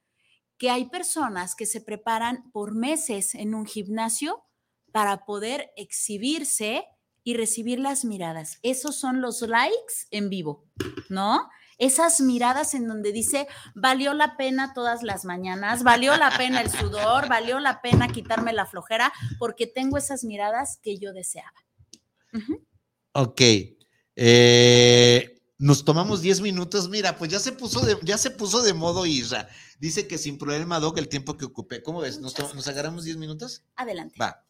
que 0.57 0.71
hay 0.71 0.87
personas 0.89 1.55
que 1.55 1.67
se 1.67 1.81
preparan 1.81 2.51
por 2.53 2.75
meses 2.75 3.35
en 3.35 3.55
un 3.55 3.67
gimnasio 3.67 4.45
para 4.93 5.25
poder 5.27 5.71
exhibirse 5.77 6.85
y 7.23 7.35
recibir 7.35 7.79
las 7.79 8.05
miradas. 8.05 8.59
Esos 8.63 8.97
son 8.97 9.21
los 9.21 9.43
likes 9.43 10.07
en 10.11 10.31
vivo, 10.31 10.65
¿no? 11.11 11.49
Esas 11.79 12.21
miradas 12.21 12.75
en 12.75 12.87
donde 12.89 13.13
dice, 13.13 13.47
valió 13.75 14.13
la 14.13 14.37
pena 14.37 14.73
todas 14.75 15.03
las 15.03 15.25
mañanas, 15.25 15.85
valió 15.85 16.17
la 16.17 16.37
pena 16.37 16.61
el 16.61 16.71
sudor, 16.71 17.29
valió 17.29 17.61
la 17.61 17.81
pena 17.81 18.09
quitarme 18.09 18.53
la 18.53 18.67
flojera, 18.67 19.13
porque 19.39 19.67
tengo 19.67 19.97
esas 19.97 20.25
miradas 20.25 20.79
que 20.83 20.99
yo 20.99 21.13
deseaba. 21.13 21.53
Ujú. 22.33 22.67
Ok. 23.13 23.41
eh, 24.17 25.35
nos 25.59 25.85
tomamos 25.85 26.23
10 26.23 26.41
minutos. 26.41 26.89
Mira, 26.89 27.17
pues 27.17 27.31
ya 27.33 27.41
se 27.41 27.51
puso 27.53 27.81
de, 27.81 27.99
ya 28.03 28.17
se 28.17 28.31
puso 28.31 28.63
de 28.63 28.75
modo 28.75 29.07
Isra. 29.07 29.49
Dice 29.81 30.07
que 30.07 30.17
sin 30.19 30.39
problema, 30.39 30.79
Doc, 30.79 30.99
el 30.99 31.09
tiempo 31.09 31.37
que 31.37 31.45
ocupé. 31.45 31.83
¿Cómo 31.83 32.01
ves? 32.01 32.21
¿Nos, 32.21 32.39
¿nos 32.55 32.69
agarramos 32.69 33.05
10 33.05 33.17
minutos? 33.17 33.65
Adelante. 33.75 34.17
Va. 34.21 34.45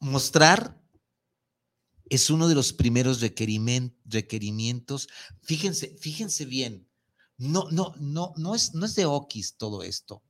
Mostrar 0.00 0.80
es 2.08 2.30
uno 2.30 2.48
de 2.48 2.54
los 2.54 2.72
primeros 2.72 3.20
requerimientos. 3.20 5.08
Fíjense, 5.42 5.96
fíjense 5.98 6.44
bien. 6.44 6.88
No, 7.36 7.68
no, 7.70 7.94
no, 7.98 8.32
no 8.36 8.54
es, 8.54 8.74
no 8.74 8.86
es 8.86 8.94
de 8.94 9.06
Okis 9.06 9.56
todo 9.56 9.82
esto. 9.82 10.22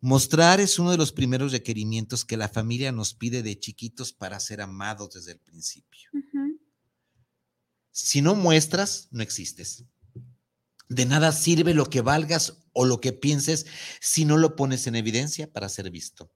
Mostrar 0.00 0.60
es 0.60 0.78
uno 0.78 0.92
de 0.92 0.96
los 0.96 1.12
primeros 1.12 1.50
requerimientos 1.52 2.24
que 2.24 2.36
la 2.36 2.48
familia 2.48 2.92
nos 2.92 3.14
pide 3.14 3.42
de 3.42 3.58
chiquitos 3.58 4.12
para 4.12 4.38
ser 4.38 4.60
amados 4.60 5.14
desde 5.14 5.32
el 5.32 5.40
principio. 5.40 6.10
Si 7.90 8.22
no 8.22 8.36
muestras, 8.36 9.08
no 9.10 9.24
existes. 9.24 9.84
De 10.88 11.04
nada 11.04 11.32
sirve 11.32 11.74
lo 11.74 11.86
que 11.86 12.00
valgas 12.00 12.58
o 12.72 12.86
lo 12.86 13.00
que 13.00 13.12
pienses 13.12 13.66
si 14.00 14.24
no 14.24 14.36
lo 14.36 14.54
pones 14.54 14.86
en 14.86 14.94
evidencia 14.94 15.52
para 15.52 15.68
ser 15.68 15.90
visto. 15.90 16.30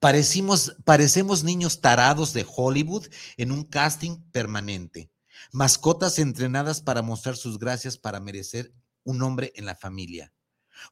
Parecimos, 0.00 0.76
parecemos 0.84 1.42
niños 1.42 1.80
tarados 1.80 2.32
de 2.32 2.46
Hollywood 2.48 3.08
en 3.36 3.50
un 3.50 3.64
casting 3.64 4.22
permanente. 4.30 5.10
Mascotas 5.50 6.20
entrenadas 6.20 6.80
para 6.80 7.02
mostrar 7.02 7.36
sus 7.36 7.58
gracias 7.58 7.98
para 7.98 8.20
merecer 8.20 8.72
un 9.02 9.18
nombre 9.18 9.52
en 9.56 9.66
la 9.66 9.74
familia. 9.74 10.32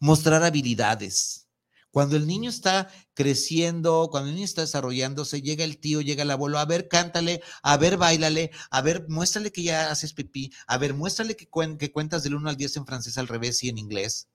Mostrar 0.00 0.42
habilidades. 0.42 1.46
Cuando 1.92 2.16
el 2.16 2.26
niño 2.26 2.50
está 2.50 2.90
creciendo, 3.14 4.08
cuando 4.10 4.30
el 4.30 4.34
niño 4.34 4.44
está 4.44 4.62
desarrollándose, 4.62 5.40
llega 5.40 5.62
el 5.62 5.78
tío, 5.78 6.00
llega 6.00 6.24
el 6.24 6.30
abuelo, 6.32 6.58
a 6.58 6.64
ver, 6.64 6.88
cántale, 6.88 7.42
a 7.62 7.76
ver, 7.76 7.98
bailale, 7.98 8.50
a 8.70 8.82
ver, 8.82 9.06
muéstrale 9.08 9.52
que 9.52 9.62
ya 9.62 9.92
haces 9.92 10.14
pipí, 10.14 10.52
a 10.66 10.78
ver, 10.78 10.94
muéstrale 10.94 11.36
que, 11.36 11.48
que 11.78 11.92
cuentas 11.92 12.24
del 12.24 12.34
1 12.34 12.50
al 12.50 12.56
10 12.56 12.78
en 12.78 12.86
francés 12.86 13.16
al 13.18 13.28
revés 13.28 13.62
y 13.62 13.68
en 13.68 13.78
inglés 13.78 14.28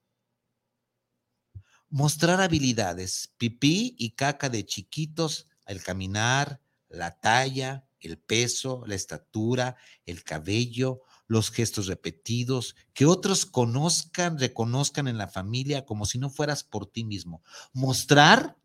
mostrar 1.92 2.42
habilidades, 2.42 3.34
pipí 3.38 3.96
y 4.00 4.12
caca 4.12 4.50
de 4.50 4.66
chiquitos, 4.66 5.48
el 5.68 5.84
caminar, 5.84 6.62
la 6.90 7.20
talla, 7.20 7.86
el 8.00 8.18
peso, 8.18 8.84
la 8.88 8.96
estatura, 8.96 9.76
el 10.06 10.24
cabello, 10.24 11.02
los 11.28 11.52
gestos 11.52 11.88
repetidos, 11.88 12.76
que 12.94 13.06
otros 13.06 13.46
conozcan, 13.46 14.40
reconozcan 14.40 15.08
en 15.08 15.18
la 15.18 15.28
familia 15.28 15.86
como 15.86 16.06
si 16.06 16.18
no 16.18 16.30
fueras 16.30 16.64
por 16.64 16.88
ti 16.88 17.04
mismo. 17.04 17.44
Mostrar, 17.74 18.58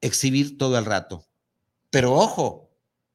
exhibir 0.00 0.58
todo 0.58 0.78
el 0.78 0.86
rato. 0.86 1.26
Pero 1.90 2.14
ojo, 2.14 2.70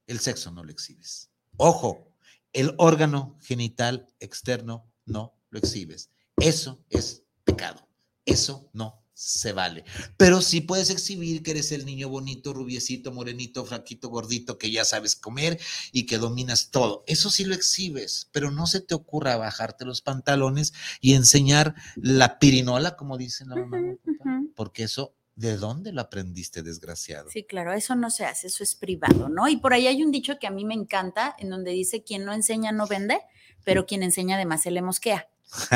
el 0.07 0.19
sexo 0.19 0.51
no 0.51 0.63
lo 0.63 0.71
exhibes. 0.71 1.31
Ojo, 1.57 2.11
el 2.53 2.75
órgano 2.77 3.37
genital 3.41 4.07
externo 4.19 4.87
no 5.05 5.35
lo 5.49 5.59
exhibes. 5.59 6.11
Eso 6.37 6.83
es 6.89 7.23
pecado. 7.43 7.87
Eso 8.25 8.69
no 8.73 9.04
se 9.15 9.53
vale. 9.53 9.85
Pero 10.17 10.41
sí 10.41 10.59
puedes 10.59 10.89
exhibir 10.89 11.41
que 11.41 11.51
eres 11.51 11.71
el 11.71 11.85
niño 11.85 12.09
bonito, 12.09 12.53
rubiecito, 12.53 13.13
morenito, 13.13 13.65
flaquito, 13.65 14.09
gordito, 14.09 14.57
que 14.57 14.69
ya 14.69 14.83
sabes 14.83 15.15
comer 15.15 15.57
y 15.93 16.05
que 16.05 16.17
dominas 16.17 16.69
todo. 16.69 17.03
Eso 17.07 17.31
sí 17.31 17.45
lo 17.45 17.55
exhibes, 17.55 18.29
pero 18.33 18.51
no 18.51 18.67
se 18.67 18.81
te 18.81 18.93
ocurra 18.93 19.37
bajarte 19.37 19.85
los 19.85 20.01
pantalones 20.01 20.73
y 20.99 21.13
enseñar 21.13 21.75
la 21.95 22.39
pirinola, 22.39 22.97
como 22.97 23.17
dicen 23.17 23.49
la 23.49 23.55
mamá, 23.55 23.95
papá, 24.05 24.41
porque 24.53 24.83
eso, 24.83 25.15
¿de 25.35 25.55
dónde 25.55 25.93
lo 25.93 26.01
aprendiste, 26.01 26.61
desgraciado? 26.61 27.29
Sí, 27.29 27.45
claro, 27.45 27.71
eso 27.71 27.95
no 27.95 28.09
se 28.09 28.25
hace, 28.25 28.47
eso 28.47 28.63
es 28.63 28.75
privado, 28.75 29.29
¿no? 29.29 29.47
Y 29.47 29.55
por 29.55 29.73
ahí 29.73 29.87
hay 29.87 30.03
un 30.03 30.11
dicho 30.11 30.39
que 30.39 30.47
a 30.47 30.51
mí 30.51 30.65
me 30.65 30.73
encanta, 30.73 31.35
en 31.39 31.49
donde 31.49 31.71
dice, 31.71 32.03
quien 32.03 32.25
no 32.25 32.33
enseña 32.33 32.73
no 32.73 32.85
vende, 32.85 33.21
pero 33.63 33.85
quien 33.85 34.03
enseña 34.03 34.35
además 34.35 34.61
se 34.63 34.71
le 34.71 34.81
mosquea, 34.81 35.29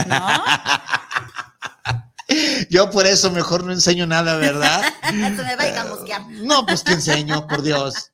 ¿no? 0.08 0.28
Yo 2.70 2.90
por 2.92 3.06
eso 3.08 3.32
mejor 3.32 3.64
no 3.64 3.72
enseño 3.72 4.06
nada, 4.06 4.38
¿verdad? 4.38 4.82
Se 5.04 5.44
me 5.44 5.56
va 5.56 5.64
a 5.64 5.68
ir 5.70 5.76
a 5.78 5.86
mosquear. 5.86 6.28
No, 6.30 6.66
pues 6.66 6.84
te 6.84 6.94
enseño, 6.94 7.48
por 7.48 7.62
Dios. 7.62 8.12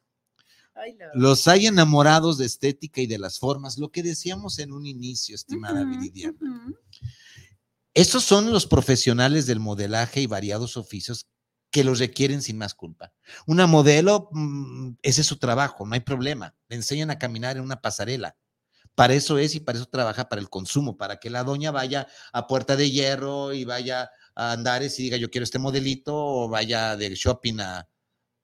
Ay, 0.74 0.96
no. 0.96 1.06
Los 1.14 1.48
hay 1.48 1.68
enamorados 1.68 2.38
de 2.38 2.46
estética 2.46 3.02
y 3.02 3.08
de 3.08 3.18
las 3.18 3.40
formas, 3.40 3.78
lo 3.78 3.92
que 3.92 4.04
decíamos 4.04 4.60
en 4.60 4.72
un 4.72 4.86
inicio, 4.86 5.36
estimada 5.36 5.82
Ujú, 5.82 5.90
Viridiana. 5.90 6.38
ujú. 6.42 6.76
Esos 7.94 8.24
son 8.26 8.52
los 8.52 8.68
profesionales 8.68 9.46
del 9.46 9.62
modelaje 9.62 10.20
y 10.22 10.28
variados 10.28 10.76
oficios 10.76 11.28
que 11.72 11.84
los 11.86 12.00
requieren 12.00 12.42
sin 12.42 12.58
más 12.58 12.74
culpa. 12.74 13.14
Una 13.48 13.68
modelo, 13.68 14.30
mm, 14.32 14.92
ese 15.02 15.22
es 15.22 15.28
su 15.28 15.38
trabajo, 15.38 15.86
no 15.86 15.94
hay 15.94 16.02
problema. 16.02 16.56
Le 16.68 16.76
enseñan 16.76 17.10
a 17.10 17.20
caminar 17.20 17.56
en 17.58 17.64
una 17.64 17.82
pasarela. 17.82 18.36
Para 18.96 19.14
eso 19.14 19.38
es 19.38 19.56
y 19.56 19.60
para 19.60 19.78
eso 19.78 19.88
trabaja 19.88 20.30
para 20.30 20.42
el 20.42 20.50
consumo, 20.50 20.98
para 20.98 21.20
que 21.20 21.30
la 21.30 21.44
doña 21.44 21.72
vaya 21.72 22.08
a 22.32 22.48
Puerta 22.48 22.78
de 22.78 22.90
Hierro 22.90 23.54
y 23.54 23.66
vaya 23.66 24.10
a 24.34 24.54
Andares 24.54 24.98
y 25.00 25.04
diga 25.04 25.18
yo 25.18 25.30
quiero 25.30 25.44
este 25.44 25.60
modelito 25.60 26.16
o 26.16 26.50
vaya 26.50 26.96
de 26.96 27.14
shopping 27.14 27.60
a, 27.60 27.90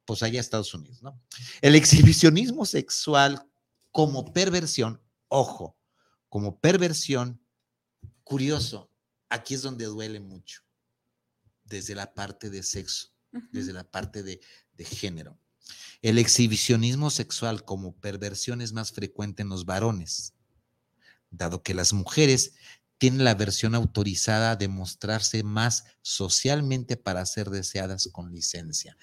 pues 0.03 0.23
allá 0.23 0.39
a 0.39 0.41
Estados 0.41 0.73
Unidos, 0.73 1.01
¿no? 1.01 1.21
El 1.61 1.75
exhibicionismo 1.75 2.65
sexual 2.65 3.47
como 3.91 4.33
perversión, 4.33 5.01
ojo, 5.29 5.77
como 6.27 6.59
perversión, 6.59 7.41
curioso, 8.23 8.91
aquí 9.29 9.53
es 9.53 9.61
donde 9.61 9.85
duele 9.85 10.19
mucho, 10.19 10.61
desde 11.63 11.95
la 11.95 12.13
parte 12.13 12.49
de 12.49 12.63
sexo, 12.63 13.07
desde 13.51 13.71
la 13.71 13.83
parte 13.83 14.21
de, 14.23 14.41
de 14.73 14.85
género. 14.85 15.39
El 16.01 16.17
exhibicionismo 16.17 17.09
sexual 17.09 17.63
como 17.63 17.95
perversión 17.95 18.61
es 18.61 18.73
más 18.73 18.91
frecuente 18.91 19.43
en 19.43 19.49
los 19.49 19.65
varones, 19.65 20.33
dado 21.31 21.63
que 21.63 21.73
las 21.73 21.93
mujeres 21.93 22.53
tienen 22.97 23.23
la 23.23 23.33
versión 23.33 23.73
autorizada 23.73 24.55
de 24.55 24.67
mostrarse 24.67 25.41
más 25.43 25.85
socialmente 26.03 26.97
para 26.97 27.25
ser 27.25 27.49
deseadas 27.49 28.07
con 28.11 28.31
licencia. 28.31 28.95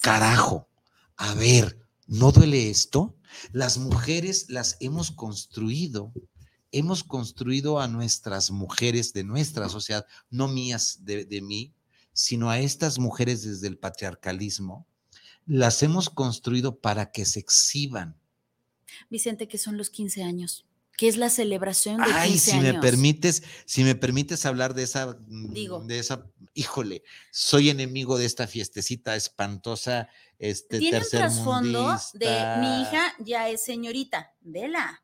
Carajo, 0.00 0.70
a 1.16 1.34
ver, 1.34 1.78
¿no 2.06 2.32
duele 2.32 2.70
esto? 2.70 3.14
Las 3.52 3.76
mujeres 3.76 4.46
las 4.48 4.78
hemos 4.80 5.10
construido, 5.10 6.14
hemos 6.70 7.04
construido 7.04 7.78
a 7.78 7.88
nuestras 7.88 8.50
mujeres 8.50 9.12
de 9.12 9.24
nuestra 9.24 9.68
sociedad, 9.68 10.06
no 10.30 10.48
mías 10.48 11.04
de, 11.04 11.26
de 11.26 11.42
mí, 11.42 11.74
sino 12.14 12.48
a 12.48 12.58
estas 12.58 12.98
mujeres 12.98 13.42
desde 13.42 13.68
el 13.68 13.76
patriarcalismo, 13.76 14.86
las 15.44 15.82
hemos 15.82 16.08
construido 16.08 16.80
para 16.80 17.12
que 17.12 17.26
se 17.26 17.40
exhiban. 17.40 18.16
Vicente, 19.10 19.48
que 19.48 19.58
son 19.58 19.76
los 19.76 19.90
15 19.90 20.22
años, 20.22 20.64
que 20.96 21.08
es 21.08 21.16
la 21.16 21.30
celebración 21.30 21.96
de 21.98 22.04
15 22.04 22.18
Ay, 22.20 22.38
si 22.38 22.50
años. 22.52 22.74
me 22.74 22.80
permites, 22.80 23.42
si 23.64 23.82
me 23.82 23.94
permites 23.94 24.44
hablar 24.46 24.74
de 24.74 24.82
esa, 24.84 25.16
mm, 25.26 25.52
Digo. 25.52 25.80
de 25.80 25.98
esa, 25.98 26.26
híjole, 26.54 27.02
soy 27.32 27.70
enemigo 27.70 28.18
de 28.18 28.26
esta 28.26 28.46
fiestecita 28.46 29.16
espantosa, 29.16 30.08
este 30.38 30.78
Tiene 30.78 30.98
un 30.98 31.08
trasfondo 31.08 31.96
de 32.14 32.56
mi 32.60 32.82
hija 32.82 33.14
ya 33.20 33.48
es 33.48 33.64
señorita, 33.64 34.34
vela. 34.40 35.02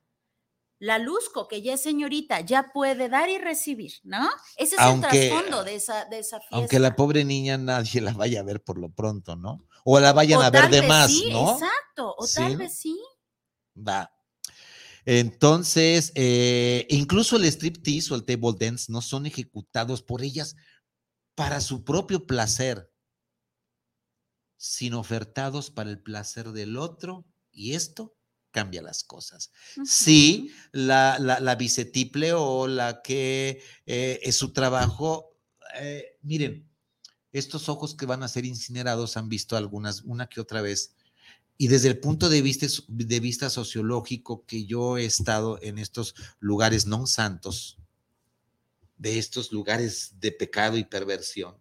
La 0.81 0.99
Luzco, 0.99 1.49
que 1.49 1.61
ya 1.61 1.75
es 1.75 1.81
señorita, 1.83 2.41
ya 2.43 2.71
puede 2.73 3.09
dar 3.09 3.29
y 3.29 3.39
recibir, 3.39 3.95
¿no? 4.05 4.29
Ese 4.57 4.77
es 4.77 4.81
Aunque- 4.81 5.25
el 5.25 5.31
trasfondo 5.31 5.65
de 5.65 5.75
esa, 5.75 6.05
de 6.05 6.21
esa 6.21 6.39
fiesta. 6.39 6.55
Aunque 6.57 6.79
la 6.79 6.95
pobre 6.95 7.25
niña 7.25 7.59
nadie 7.59 8.01
la 8.01 8.13
vaya 8.13 8.39
a 8.41 8.43
ver 8.45 8.63
por 8.63 8.79
lo 8.79 8.89
pronto, 8.91 9.35
¿no? 9.35 9.67
O 9.85 9.99
la 9.99 10.13
vayan 10.13 10.39
O 10.39 10.43
a 10.43 10.51
ver 10.51 10.63
tal 10.63 10.71
de 10.71 10.81
vez 10.81 10.89
más, 10.89 11.11
sí, 11.11 11.31
¿no? 11.33 11.55
Exacto, 11.55 12.15
o 12.17 12.25
Sí, 12.29 12.35
tal 12.37 12.57
vez 12.59 12.75
sí. 12.79 12.97
Va. 13.77 14.13
Entonces, 15.11 16.13
eh, 16.17 16.87
incluso 16.91 17.37
el 17.37 17.47
striptease 17.47 18.13
o 18.13 18.15
el 18.15 18.27
table 18.27 18.53
dance 18.61 18.93
no 18.93 19.01
son 19.01 19.25
ejecutados 19.25 20.03
por 20.03 20.21
ellas 20.23 20.55
para 21.35 21.63
su 21.63 21.83
propio 21.83 22.27
placer. 22.27 22.93
sino 24.59 24.99
ofertados 25.01 25.71
para 25.71 25.89
el 25.89 26.03
placer 26.03 26.51
del 26.51 26.77
otro, 26.77 27.25
y 27.53 27.75
esto 27.75 28.17
cambia 28.51 28.83
las 28.83 29.05
cosas. 29.05 29.51
Sí, 29.85 30.51
la, 30.73 31.17
la, 31.19 31.55
bicetiple 31.55 32.33
o 32.35 32.67
la 32.67 33.01
que 33.01 33.63
eh, 33.87 34.19
es 34.23 34.37
su 34.37 34.53
trabajo, 34.53 35.39
eh, 35.77 36.19
miren, 36.23 36.69
estos 37.33 37.69
ojos 37.69 37.95
que 37.95 38.05
van 38.05 38.25
a 38.25 38.29
ser 38.29 38.45
incinerados 38.45 39.17
han 39.17 39.29
visto 39.29 39.57
algunas, 39.57 40.03
una 40.03 40.29
que 40.29 40.41
otra 40.41 40.61
vez, 40.61 40.97
y 41.61 41.67
desde 41.67 41.89
el 41.89 41.99
punto 41.99 42.29
de 42.29 42.41
vista, 42.41 42.67
de 42.87 43.21
vista 43.21 43.51
sociológico 43.51 44.47
que 44.47 44.65
yo 44.65 44.97
he 44.97 45.05
estado 45.05 45.59
en 45.61 45.79
estos 45.79 46.15
lugares 46.39 46.87
no 46.87 47.07
santos, 47.09 47.77
de 48.97 49.19
estos 49.19 49.51
lugares 49.51 50.15
de 50.21 50.31
pecado 50.31 50.77
y 50.77 50.85
perversión, 50.85 51.57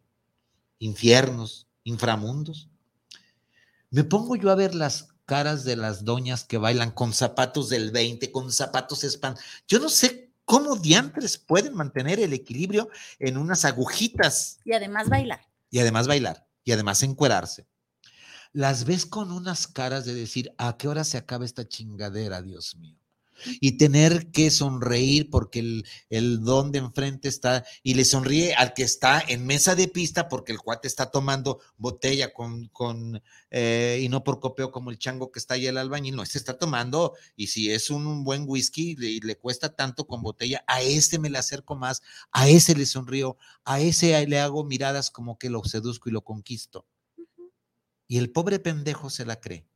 infiernos, 0.78 1.68
inframundos, 1.84 2.70
me 3.90 4.04
pongo 4.04 4.36
yo 4.36 4.52
a 4.52 4.56
ver 4.56 4.76
las 4.76 5.10
caras 5.26 5.64
de 5.64 5.76
las 5.76 6.06
doñas 6.06 6.44
que 6.44 6.60
bailan 6.60 6.92
con 6.92 7.12
zapatos 7.12 7.70
del 7.70 7.92
20, 7.92 8.32
con 8.32 8.52
zapatos 8.52 9.04
spam. 9.04 9.36
Yo 9.68 9.80
no 9.80 9.90
sé 9.90 10.32
cómo 10.46 10.76
diantres 10.76 11.40
pueden 11.40 11.74
mantener 11.74 12.20
el 12.20 12.34
equilibrio 12.34 12.90
en 13.18 13.38
unas 13.38 13.66
agujitas. 13.66 14.60
Y 14.64 14.74
además 14.74 15.10
bailar. 15.10 15.42
Y 15.72 15.80
además 15.80 16.08
bailar. 16.08 16.48
Y 16.64 16.72
además 16.72 17.02
encuerarse. 17.02 17.68
Las 18.54 18.86
ves 18.86 19.06
con 19.06 19.32
unas 19.32 19.68
caras 19.68 20.06
de 20.06 20.14
decir, 20.14 20.54
¿a 20.58 20.78
qué 20.78 20.88
hora 20.88 21.04
se 21.04 21.18
acaba 21.18 21.46
esta 21.46 21.68
chingadera, 21.68 22.42
Dios 22.42 22.76
mío? 22.78 22.98
y 23.60 23.78
tener 23.78 24.32
que 24.32 24.52
sonreír 24.52 25.30
porque 25.30 25.60
el, 25.60 25.86
el, 26.10 26.44
don 26.44 26.72
de 26.72 26.80
enfrente 26.80 27.28
está 27.28 27.66
y 27.84 27.94
le 27.94 28.06
sonríe 28.06 28.54
al 28.56 28.74
que 28.74 28.84
está 28.84 29.24
en 29.28 29.46
mesa 29.46 29.76
de 29.76 29.88
pista 29.88 30.28
porque 30.28 30.52
el 30.52 30.60
cuate 30.60 30.88
está 30.88 31.12
tomando 31.12 31.60
botella 31.78 32.34
con, 32.34 32.68
con 32.70 33.22
eh, 33.52 34.00
y 34.02 34.10
no 34.10 34.24
por 34.24 34.40
copeo 34.40 34.72
como 34.72 34.92
el 34.92 34.98
chango 34.98 35.32
que 35.32 35.40
está 35.40 35.56
ahí 35.56 35.68
el 35.68 35.78
albañil, 35.78 36.16
no, 36.16 36.24
este 36.24 36.38
está 36.38 36.58
tomando 36.58 37.14
y 37.36 37.48
si 37.48 37.72
es 37.72 37.90
un, 37.90 38.24
buen 38.24 38.46
whisky 38.48 38.96
y 39.00 39.20
le, 39.22 39.38
cuesta 39.38 39.76
tanto 39.76 40.08
con 40.08 40.22
botella, 40.22 40.64
a 40.68 40.82
este 40.82 41.20
me 41.20 41.30
le 41.30 41.38
acerco 41.38 41.76
más, 41.76 42.02
a 42.32 42.48
ese 42.48 42.76
le 42.76 42.86
sonrío, 42.86 43.38
a 43.64 43.80
ese 43.80 44.26
le 44.28 44.40
hago 44.40 44.64
miradas 44.64 45.12
como 45.12 45.38
que 45.38 45.50
lo 45.50 45.64
seduzco 45.64 46.10
y 46.10 46.14
lo 46.14 46.22
conquisto. 46.24 46.86
Y 48.08 48.18
el 48.18 48.32
pobre 48.32 48.60
pendejo 48.60 49.10
se 49.10 49.26
la 49.26 49.40
cree 49.40 49.68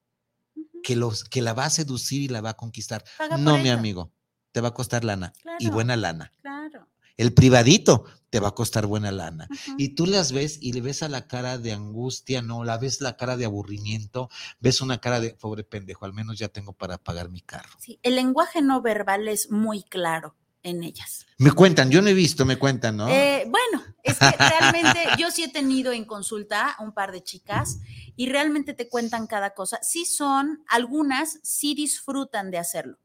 que, 0.84 0.96
los, 0.96 1.24
que 1.24 1.42
la 1.42 1.54
va 1.54 1.66
a 1.66 1.70
seducir 1.70 2.22
y 2.22 2.28
la 2.28 2.42
va 2.42 2.52
a 2.52 2.58
conquistar. 2.58 3.04
no, 3.38 3.58
mi 3.58 3.70
amigo, 3.70 4.12
te 4.52 4.62
va 4.62 4.70
a 4.70 4.74
costar 4.74 5.04
lana 5.04 5.34
y 5.60 5.70
buena 5.70 5.96
lana. 5.96 6.34
Claro. 6.42 6.88
El 7.18 7.34
privadito 7.34 8.06
te 8.30 8.40
va 8.40 8.50
a 8.50 8.56
costar 8.56 8.86
buena 8.88 9.12
lana. 9.12 9.48
Y 9.78 9.90
tú 9.90 10.06
las 10.06 10.32
ves 10.32 10.58
y 10.62 10.74
le 10.74 10.82
ves 10.82 11.04
a 11.04 11.10
la 11.10 11.28
cara 11.28 11.58
de 11.58 11.74
angustia, 11.74 12.42
no, 12.42 12.64
la 12.64 12.78
ves 12.78 13.02
la 13.02 13.18
cara 13.18 13.38
de 13.38 13.46
aburrimiento, 13.46 14.30
ves 14.60 14.82
una 14.82 15.00
cara 15.00 15.20
de 15.20 15.34
pobre 15.34 15.64
pendejo, 15.64 16.06
al 16.06 16.14
menos 16.14 16.40
ya 16.40 16.48
tengo 16.48 16.74
para 16.74 16.98
pagar 16.98 17.30
mi 17.30 17.42
carro. 17.42 17.78
Sí, 17.80 18.00
el 18.02 18.16
lenguaje 18.16 18.62
no 18.62 18.82
verbal 18.82 19.28
es 19.28 19.52
muy 19.52 19.84
claro 19.84 20.36
en 20.64 20.84
ellas. 20.84 21.26
Me 21.38 21.52
cuentan, 21.52 21.90
yo 21.90 22.02
no 22.02 22.10
he 22.10 22.14
visto, 22.14 22.46
me 22.46 22.58
cuentan, 22.58 22.98
¿no? 22.98 23.10
Eh, 23.10 23.48
bueno, 23.48 23.84
es 24.04 24.18
que 24.18 24.32
realmente 24.38 25.00
yo 25.18 25.32
sí 25.32 25.44
he 25.44 25.50
tenido 25.50 25.92
en 25.92 26.06
consulta 26.06 26.76
un 26.80 26.94
par 26.94 27.12
de 27.12 27.24
chicas 27.24 27.80
y 28.16 28.30
realmente 28.30 28.74
te 28.74 28.88
cuentan 28.88 29.28
cada 29.28 29.54
cosa. 29.54 29.80
Sí 29.82 30.06
son, 30.06 30.64
algunas 30.68 31.40
sí 31.44 31.74
disfrutan 31.74 32.52
de 32.52 32.60
hacerlo. 32.60 33.00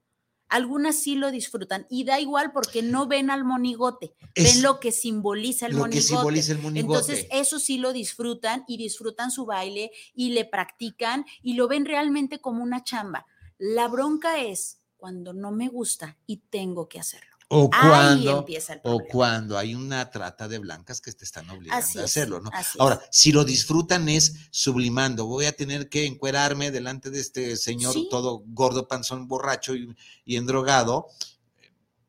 Algunas 0.48 0.96
sí 0.96 1.16
lo 1.16 1.32
disfrutan 1.32 1.86
y 1.90 2.04
da 2.04 2.20
igual 2.20 2.52
porque 2.52 2.80
no 2.80 3.08
ven 3.08 3.30
al 3.30 3.44
monigote, 3.44 4.14
ven 4.36 4.62
lo 4.62 4.78
que 4.78 4.92
simboliza 4.92 5.66
el 5.66 5.72
lo 5.72 5.78
monigote. 5.80 6.06
Que 6.06 6.14
simboliza 6.14 6.52
el 6.52 6.58
monigote. 6.58 6.98
Entonces, 6.98 7.26
eso 7.32 7.58
sí 7.58 7.78
lo 7.78 7.92
disfrutan 7.92 8.64
y 8.68 8.76
disfrutan 8.76 9.32
su 9.32 9.44
baile 9.44 9.90
y 10.14 10.30
le 10.30 10.44
practican 10.44 11.24
y 11.42 11.54
lo 11.54 11.66
ven 11.66 11.84
realmente 11.84 12.38
como 12.38 12.62
una 12.62 12.84
chamba. 12.84 13.26
La 13.58 13.88
bronca 13.88 14.40
es 14.40 14.82
cuando 14.96 15.32
no 15.32 15.50
me 15.50 15.68
gusta 15.68 16.16
y 16.26 16.38
tengo 16.48 16.88
que 16.88 17.00
hacerlo. 17.00 17.35
O 17.48 17.70
cuando, 17.70 18.44
o 18.82 19.00
cuando 19.04 19.56
hay 19.56 19.76
una 19.76 20.10
trata 20.10 20.48
de 20.48 20.58
blancas 20.58 21.00
que 21.00 21.12
te 21.12 21.24
están 21.24 21.48
obligando 21.48 22.00
a 22.00 22.04
hacerlo, 22.04 22.40
¿no? 22.40 22.50
Ahora, 22.78 23.00
si 23.12 23.30
lo 23.30 23.44
disfrutan 23.44 24.08
es 24.08 24.48
sublimando, 24.50 25.26
voy 25.26 25.44
a 25.44 25.52
tener 25.52 25.88
que 25.88 26.06
encuerarme 26.06 26.72
delante 26.72 27.08
de 27.10 27.20
este 27.20 27.56
señor 27.56 27.94
todo 28.10 28.42
gordo, 28.48 28.88
panzón, 28.88 29.28
borracho 29.28 29.74
y, 29.76 30.36
endrogado, 30.36 31.06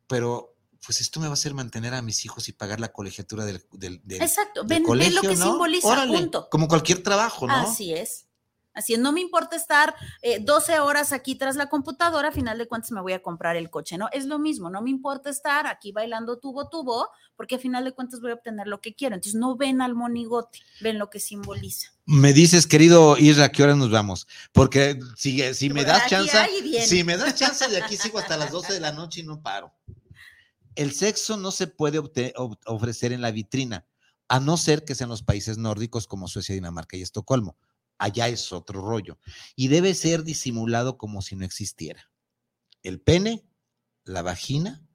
pero 0.07 0.55
pues 0.83 1.01
esto 1.01 1.19
me 1.19 1.27
va 1.27 1.31
a 1.31 1.33
hacer 1.33 1.53
mantener 1.53 1.93
a 1.93 2.01
mis 2.01 2.25
hijos 2.25 2.49
y 2.49 2.53
pagar 2.53 2.79
la 2.79 2.91
colegiatura 2.91 3.45
del, 3.45 3.63
del, 3.73 4.01
Exacto, 4.09 4.63
ven, 4.65 4.83
lo 4.83 5.21
que 5.21 5.35
simboliza, 5.35 6.07
punto. 6.07 6.49
Como 6.49 6.67
cualquier 6.67 7.03
trabajo, 7.03 7.45
¿no? 7.45 7.53
Así 7.53 7.93
es. 7.93 8.26
Así 8.77 8.95
no 8.95 9.11
me 9.11 9.21
importa 9.21 9.55
estar 9.55 9.95
12 10.41 10.73
eh, 10.73 10.79
horas 10.79 11.11
aquí 11.11 11.33
tras 11.33 11.55
la 11.55 11.67
computadora, 11.67 12.29
a 12.29 12.31
final 12.31 12.59
de 12.59 12.67
cuentas 12.67 12.91
me 12.91 13.01
voy 13.01 13.13
a 13.13 13.23
comprar 13.23 13.55
el 13.55 13.71
coche, 13.71 13.97
¿no? 13.97 14.07
Es 14.11 14.27
lo 14.27 14.37
mismo, 14.37 14.69
no 14.69 14.83
me 14.83 14.91
importa 14.91 15.31
estar 15.31 15.65
aquí 15.65 15.91
bailando 15.91 16.37
tubo, 16.37 16.69
tubo, 16.69 17.09
porque 17.35 17.55
a 17.55 17.59
final 17.59 17.85
de 17.85 17.93
cuentas 17.93 18.21
voy 18.21 18.29
a 18.29 18.35
obtener 18.35 18.67
lo 18.67 18.79
que 18.79 18.93
quiero. 18.93 19.15
Entonces 19.15 19.33
no 19.33 19.55
ven 19.55 19.81
al 19.81 19.95
monigote, 19.95 20.59
ven 20.79 20.99
lo 20.99 21.09
que 21.09 21.19
simboliza. 21.19 21.91
Me 22.05 22.33
dices, 22.33 22.67
querido 22.67 23.17
Isra, 23.17 23.45
¿a 23.45 23.49
qué 23.49 23.63
hora 23.63 23.73
nos 23.73 23.89
vamos? 23.89 24.27
Porque 24.51 24.99
si, 25.15 25.41
si 25.55 25.71
me 25.71 25.83
das 25.83 26.07
chance, 26.07 26.37
si 26.85 27.03
me 27.03 27.17
das 27.17 27.33
chance, 27.33 27.67
de 27.67 27.81
aquí 27.81 27.97
sigo 27.97 28.19
hasta 28.19 28.37
las 28.37 28.51
12 28.51 28.73
de 28.73 28.79
la 28.79 28.91
noche 28.91 29.21
y 29.21 29.23
no 29.23 29.41
paro. 29.41 29.73
El 30.75 30.91
sexo 30.93 31.35
no 31.35 31.49
se 31.49 31.65
puede 31.65 31.99
ofrecer 32.67 33.11
en 33.11 33.21
la 33.21 33.31
vitrina, 33.31 33.87
a 34.27 34.39
no 34.39 34.55
ser 34.55 34.85
que 34.85 34.93
sean 34.93 35.09
los 35.09 35.23
países 35.23 35.57
nórdicos 35.57 36.05
como 36.05 36.27
Suecia, 36.27 36.53
Dinamarca 36.53 36.95
y 36.95 37.01
Estocolmo 37.01 37.57
allá 37.97 38.27
es 38.27 38.51
otro 38.51 38.81
rollo. 38.81 39.19
Y 39.55 39.67
debe 39.67 39.93
ser 39.93 40.23
disimulado 40.23 40.97
como 40.97 41.21
si 41.21 41.35
no 41.35 41.45
existiera. 41.45 42.09
El 42.83 43.01
pene, 43.01 43.45
la 44.03 44.21
vagina, 44.21 44.87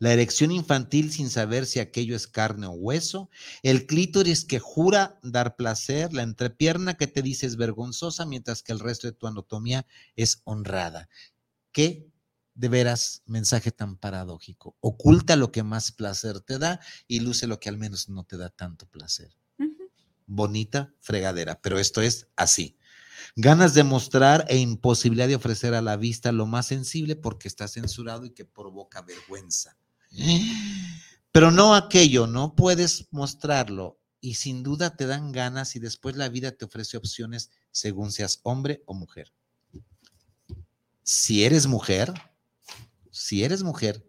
la 0.00 0.12
erección 0.14 0.50
infantil 0.50 1.12
sin 1.12 1.28
saber 1.28 1.66
si 1.66 1.78
aquello 1.78 2.16
es 2.16 2.26
carne 2.26 2.66
o 2.66 2.70
hueso, 2.70 3.28
el 3.62 3.86
clítoris 3.86 4.46
que 4.46 4.58
jura 4.58 5.18
dar 5.22 5.56
placer, 5.56 6.14
la 6.14 6.22
entrepierna 6.22 6.94
que 6.94 7.06
te 7.06 7.20
dice 7.20 7.46
es 7.46 7.56
vergonzosa, 7.56 8.24
mientras 8.24 8.62
que 8.62 8.72
el 8.72 8.80
resto 8.80 9.06
de 9.06 9.12
tu 9.12 9.26
anatomía 9.26 9.86
es 10.16 10.40
honrada. 10.44 11.10
¿Qué 11.70 12.08
de 12.54 12.68
veras 12.68 13.22
mensaje 13.26 13.72
tan 13.72 13.98
paradójico? 13.98 14.74
Oculta 14.80 15.36
lo 15.36 15.52
que 15.52 15.62
más 15.62 15.92
placer 15.92 16.40
te 16.40 16.58
da 16.58 16.80
y 17.06 17.20
luce 17.20 17.46
lo 17.46 17.60
que 17.60 17.68
al 17.68 17.76
menos 17.76 18.08
no 18.08 18.24
te 18.24 18.38
da 18.38 18.48
tanto 18.48 18.86
placer 18.86 19.36
bonita 20.30 20.94
fregadera, 21.00 21.60
pero 21.60 21.78
esto 21.78 22.00
es 22.00 22.28
así. 22.36 22.78
Ganas 23.36 23.74
de 23.74 23.84
mostrar 23.84 24.46
e 24.48 24.58
imposibilidad 24.58 25.28
de 25.28 25.34
ofrecer 25.34 25.74
a 25.74 25.82
la 25.82 25.96
vista 25.96 26.32
lo 26.32 26.46
más 26.46 26.66
sensible 26.66 27.16
porque 27.16 27.48
está 27.48 27.68
censurado 27.68 28.24
y 28.24 28.30
que 28.30 28.44
provoca 28.44 29.02
vergüenza. 29.02 29.76
Pero 31.32 31.50
no 31.50 31.74
aquello, 31.74 32.26
no 32.26 32.54
puedes 32.54 33.08
mostrarlo 33.10 34.00
y 34.20 34.34
sin 34.34 34.62
duda 34.62 34.96
te 34.96 35.06
dan 35.06 35.32
ganas 35.32 35.76
y 35.76 35.80
después 35.80 36.16
la 36.16 36.28
vida 36.28 36.52
te 36.52 36.64
ofrece 36.64 36.96
opciones 36.96 37.50
según 37.70 38.12
seas 38.12 38.40
hombre 38.42 38.82
o 38.86 38.94
mujer. 38.94 39.32
Si 41.02 41.44
eres 41.44 41.66
mujer, 41.66 42.12
si 43.10 43.42
eres 43.42 43.62
mujer, 43.62 44.08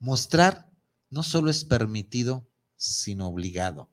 mostrar 0.00 0.70
no 1.10 1.22
solo 1.22 1.50
es 1.50 1.64
permitido, 1.64 2.48
sino 2.76 3.28
obligado 3.28 3.90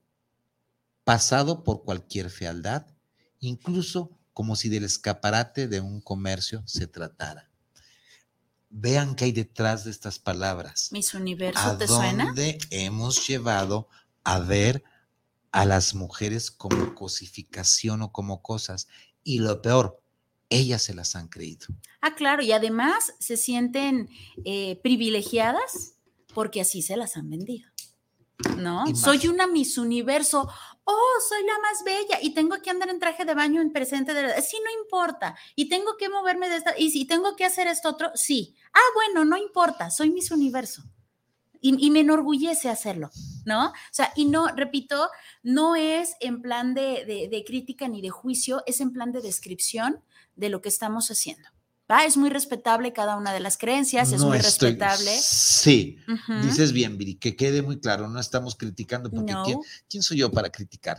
pasado 1.05 1.63
por 1.63 1.83
cualquier 1.83 2.29
fealdad, 2.29 2.85
incluso 3.39 4.11
como 4.33 4.57
si 4.57 4.67
del 4.67 4.83
escaparate 4.83 5.69
de 5.69 5.79
un 5.79 6.01
comercio 6.01 6.61
se 6.65 6.87
tratara. 6.87 7.49
Vean 8.69 9.15
qué 9.15 9.25
hay 9.25 9.31
detrás 9.31 9.85
de 9.85 9.91
estas 9.91 10.19
palabras. 10.19 10.89
Mis 10.91 11.13
universo, 11.13 11.77
¿te 11.77 11.87
suena? 11.87 12.25
dónde 12.25 12.57
hemos 12.71 13.25
llevado 13.25 13.87
a 14.25 14.39
ver 14.39 14.83
a 15.51 15.63
las 15.63 15.95
mujeres 15.95 16.51
como 16.51 16.93
cosificación 16.95 18.01
o 18.01 18.11
como 18.11 18.41
cosas. 18.41 18.89
Y 19.23 19.39
lo 19.39 19.61
peor, 19.61 20.01
ellas 20.49 20.81
se 20.81 20.93
las 20.93 21.15
han 21.15 21.29
creído. 21.29 21.67
Ah, 22.01 22.15
claro, 22.15 22.41
y 22.41 22.51
además 22.51 23.13
se 23.19 23.37
sienten 23.37 24.09
eh, 24.43 24.81
privilegiadas 24.83 25.93
porque 26.33 26.59
así 26.59 26.81
se 26.81 26.97
las 26.97 27.15
han 27.15 27.29
vendido. 27.29 27.69
¿No? 28.57 28.85
Soy 28.95 29.27
una 29.27 29.47
Miss 29.47 29.77
Universo, 29.77 30.49
oh, 30.83 31.13
soy 31.27 31.43
la 31.45 31.59
más 31.59 31.83
bella 31.83 32.19
y 32.21 32.33
tengo 32.33 32.61
que 32.61 32.69
andar 32.69 32.89
en 32.89 32.99
traje 32.99 33.25
de 33.25 33.33
baño 33.33 33.61
en 33.61 33.71
presente 33.71 34.13
de 34.13 34.23
la... 34.23 34.41
Sí, 34.41 34.57
no 34.63 34.81
importa. 34.81 35.35
Y 35.55 35.69
tengo 35.69 35.97
que 35.97 36.09
moverme 36.09 36.49
de 36.49 36.57
esta... 36.57 36.77
Y 36.77 36.91
si 36.91 37.05
tengo 37.05 37.35
que 37.35 37.45
hacer 37.45 37.67
esto 37.67 37.89
otro, 37.89 38.11
sí. 38.15 38.55
Ah, 38.73 38.91
bueno, 38.93 39.25
no 39.25 39.37
importa, 39.37 39.89
soy 39.89 40.11
Miss 40.11 40.31
Universo. 40.31 40.83
Y, 41.61 41.89
me 41.89 42.01
enorgullece 42.01 42.69
hacerlo, 42.69 43.09
¿no? 43.43 43.69
O 43.69 43.73
sea, 43.89 44.13
y 44.15 44.25
no, 44.25 44.49
repito, 44.49 45.09
no 45.41 45.75
es 45.75 46.15
en 46.19 46.43
plan 46.43 46.75
de 46.75 47.43
crítica 47.47 47.87
ni 47.87 48.03
de 48.03 48.11
juicio, 48.11 48.61
es 48.67 48.81
en 48.81 48.93
plan 48.93 49.11
de 49.11 49.21
descripción 49.21 50.03
de 50.35 50.49
lo 50.49 50.61
que 50.61 50.69
estamos 50.69 51.09
haciendo. 51.09 51.54
Es 52.05 52.17
muy 52.17 52.29
respetable 52.29 52.93
cada 52.93 53.15
una 53.15 53.31
de 53.33 53.39
las 53.39 53.57
creencias, 53.57 54.11
es 54.11 54.21
muy 54.21 54.39
respetable. 54.39 55.11
Sí, 55.19 55.97
dices 56.41 56.71
bien, 56.71 56.97
Viri, 56.97 57.15
que 57.15 57.35
quede 57.35 57.61
muy 57.61 57.79
claro, 57.79 58.07
no 58.07 58.19
estamos 58.19 58.55
criticando, 58.55 59.11
porque 59.11 59.35
¿quién, 59.87 60.03
soy 60.03 60.17
yo 60.17 60.31
para 60.31 60.49
criticar? 60.49 60.97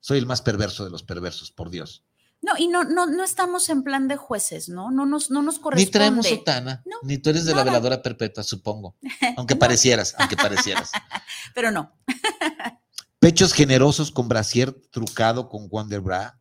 Soy 0.00 0.18
el 0.18 0.26
más 0.26 0.42
perverso 0.42 0.84
de 0.84 0.90
los 0.90 1.02
perversos, 1.02 1.50
por 1.52 1.70
Dios. 1.70 2.04
No, 2.42 2.52
y 2.58 2.68
no, 2.68 2.84
no, 2.84 3.06
no 3.06 3.24
estamos 3.24 3.68
en 3.70 3.82
plan 3.82 4.08
de 4.08 4.16
jueces, 4.16 4.68
¿no? 4.68 4.90
No 4.90 5.06
nos, 5.06 5.30
no 5.30 5.42
nos 5.42 5.58
corresponde. 5.58 5.86
Ni 5.86 5.90
traemos 5.90 6.26
sotana, 6.28 6.84
ni 7.02 7.18
tú 7.18 7.30
eres 7.30 7.44
de 7.44 7.54
la 7.54 7.64
veladora 7.64 8.02
perpetua, 8.02 8.42
supongo. 8.44 8.96
Aunque 9.36 9.56
parecieras, 9.56 10.14
aunque 10.18 10.36
parecieras. 10.36 10.90
Pero 11.54 11.70
no. 11.70 11.92
Pechos 13.18 13.52
generosos 13.52 14.10
con 14.10 14.28
brasier 14.28 14.72
trucado 14.90 15.48
con 15.48 15.68
Wonder 15.68 16.00
Bra, 16.00 16.40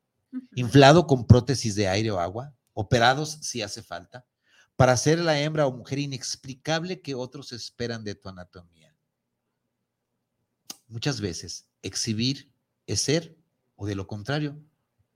inflado 0.53 1.07
con 1.07 1.25
prótesis 1.25 1.75
de 1.75 1.87
aire 1.87 2.11
o 2.11 2.19
agua, 2.19 2.53
operados 2.75 3.39
si 3.41 3.63
hace 3.63 3.81
falta, 3.81 4.27
para 4.75 4.95
ser 4.97 5.17
la 5.19 5.39
hembra 5.39 5.65
o 5.65 5.75
mujer 5.75 5.97
inexplicable 5.97 7.01
que 7.01 7.15
otros 7.15 7.51
esperan 7.53 8.03
de 8.03 8.13
tu 8.13 8.29
anatomía. 8.29 8.93
Muchas 10.87 11.19
veces, 11.19 11.65
exhibir 11.81 12.51
es 12.85 13.01
ser, 13.01 13.35
o 13.75 13.87
de 13.87 13.95
lo 13.95 14.05
contrario, 14.05 14.61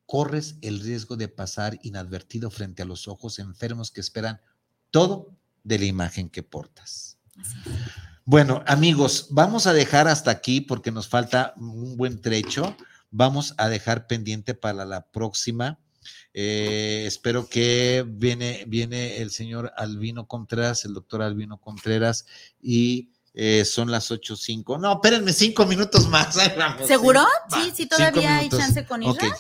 corres 0.08 0.56
el 0.62 0.80
riesgo 0.80 1.18
de 1.18 1.28
pasar 1.28 1.78
inadvertido 1.84 2.50
frente 2.50 2.82
a 2.82 2.86
los 2.86 3.08
ojos 3.08 3.38
enfermos 3.38 3.92
que 3.92 4.02
esperan 4.02 4.42
todo 4.90 5.38
de 5.64 5.78
la 5.78 5.86
imagen 5.86 6.30
que 6.30 6.42
portas. 6.42 7.20
Bueno, 8.26 8.64
amigos, 8.66 9.28
vamos 9.30 9.68
a 9.68 9.74
dejar 9.74 10.08
hasta 10.08 10.32
aquí 10.32 10.62
porque 10.62 10.92
nos 10.92 11.08
falta 11.08 11.54
un 11.58 11.98
buen 11.98 12.22
trecho. 12.22 12.76
Vamos 13.12 13.54
a 13.58 13.70
dejar 13.70 14.08
pendiente 14.08 14.54
para 14.54 14.86
la 14.86 15.12
próxima. 15.12 15.80
Eh, 16.34 17.04
espero 17.06 17.48
que 17.48 18.06
viene, 18.08 18.64
viene 18.68 19.18
el 19.18 19.32
señor 19.32 19.72
Albino 19.78 20.28
Contreras, 20.28 20.86
el 20.86 20.94
doctor 20.94 21.22
Albino 21.22 21.60
Contreras, 21.60 22.26
y 22.62 23.10
eh, 23.34 23.66
son 23.66 23.92
las 23.92 24.12
8.05. 24.12 24.80
No, 24.80 24.94
espérenme 24.94 25.34
cinco 25.34 25.66
minutos 25.66 26.08
más. 26.10 26.36
¿Seguro? 26.88 27.26
Sí, 27.54 27.72
sí, 27.76 27.86
todavía 27.88 28.38
hay 28.38 28.50
chance 28.50 28.86
con 28.86 29.04
Isra. 29.04 29.38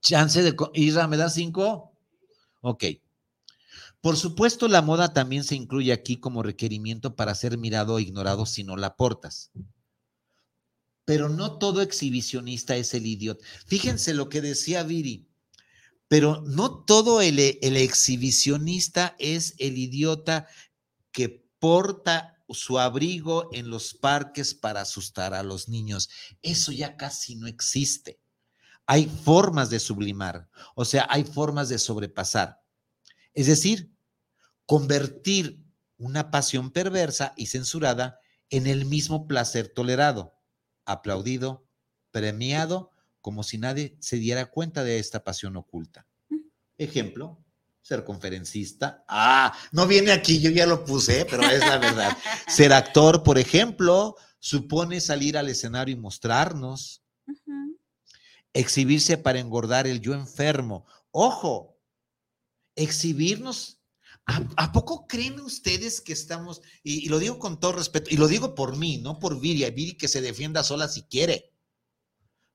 Chance 0.00 0.42
de 0.42 0.56
Isra, 0.74 1.06
¿me 1.06 1.16
da 1.16 1.30
cinco? 1.30 1.92
Ok. 2.60 2.84
Por 4.02 4.16
supuesto, 4.16 4.66
la 4.66 4.82
moda 4.82 5.12
también 5.12 5.44
se 5.44 5.54
incluye 5.54 5.92
aquí 5.92 6.16
como 6.16 6.42
requerimiento 6.42 7.14
para 7.14 7.36
ser 7.36 7.56
mirado 7.56 7.94
o 7.94 8.00
ignorado 8.00 8.46
si 8.46 8.64
no 8.64 8.76
la 8.76 8.88
aportas. 8.88 9.52
Pero 11.04 11.28
no 11.28 11.58
todo 11.58 11.82
exhibicionista 11.82 12.76
es 12.76 12.94
el 12.94 13.06
idiota. 13.06 13.44
Fíjense 13.66 14.12
lo 14.12 14.28
que 14.28 14.40
decía 14.40 14.82
Viri, 14.82 15.28
pero 16.12 16.42
no 16.42 16.84
todo 16.84 17.22
el, 17.22 17.38
el 17.38 17.74
exhibicionista 17.78 19.16
es 19.18 19.54
el 19.56 19.78
idiota 19.78 20.46
que 21.10 21.48
porta 21.58 22.44
su 22.50 22.78
abrigo 22.78 23.48
en 23.50 23.70
los 23.70 23.94
parques 23.94 24.52
para 24.52 24.82
asustar 24.82 25.32
a 25.32 25.42
los 25.42 25.70
niños. 25.70 26.10
Eso 26.42 26.70
ya 26.70 26.98
casi 26.98 27.36
no 27.36 27.46
existe. 27.46 28.20
Hay 28.84 29.06
formas 29.06 29.70
de 29.70 29.80
sublimar, 29.80 30.50
o 30.74 30.84
sea, 30.84 31.06
hay 31.08 31.24
formas 31.24 31.70
de 31.70 31.78
sobrepasar. 31.78 32.60
Es 33.32 33.46
decir, 33.46 33.90
convertir 34.66 35.64
una 35.96 36.30
pasión 36.30 36.72
perversa 36.72 37.32
y 37.38 37.46
censurada 37.46 38.20
en 38.50 38.66
el 38.66 38.84
mismo 38.84 39.26
placer 39.26 39.72
tolerado, 39.74 40.34
aplaudido, 40.84 41.66
premiado, 42.10 42.91
como 43.22 43.42
si 43.42 43.56
nadie 43.56 43.96
se 44.00 44.16
diera 44.16 44.50
cuenta 44.50 44.84
de 44.84 44.98
esta 44.98 45.24
pasión 45.24 45.56
oculta. 45.56 46.06
Ejemplo, 46.76 47.42
ser 47.80 48.04
conferencista. 48.04 49.04
Ah, 49.08 49.56
no 49.72 49.86
viene 49.86 50.12
aquí, 50.12 50.40
yo 50.40 50.50
ya 50.50 50.66
lo 50.66 50.84
puse, 50.84 51.24
pero 51.24 51.42
es 51.44 51.60
la 51.60 51.78
verdad. 51.78 52.16
ser 52.48 52.74
actor, 52.74 53.22
por 53.22 53.38
ejemplo, 53.38 54.16
supone 54.38 55.00
salir 55.00 55.38
al 55.38 55.48
escenario 55.48 55.94
y 55.94 55.98
mostrarnos. 55.98 57.02
Exhibirse 58.52 59.16
para 59.16 59.40
engordar 59.40 59.86
el 59.86 60.00
yo 60.00 60.12
enfermo. 60.12 60.84
Ojo, 61.10 61.78
exhibirnos 62.76 63.82
¿A, 64.24 64.72
poco 64.72 65.06
creen 65.08 65.40
ustedes 65.40 66.00
que 66.00 66.12
estamos, 66.12 66.62
y, 66.84 67.08
lo 67.08 67.18
digo 67.18 67.40
con 67.40 67.58
todo 67.58 67.72
respeto, 67.72 68.08
y 68.08 68.16
lo 68.16 68.28
digo 68.28 68.54
por 68.54 68.76
mí, 68.76 68.98
no 68.98 69.18
por 69.18 69.40
Viri, 69.40 69.68
Viri 69.72 69.96
que 69.96 70.06
se 70.06 70.20
defienda 70.20 70.62
sola 70.62 70.86
si 70.86 71.02
quiere, 71.02 71.51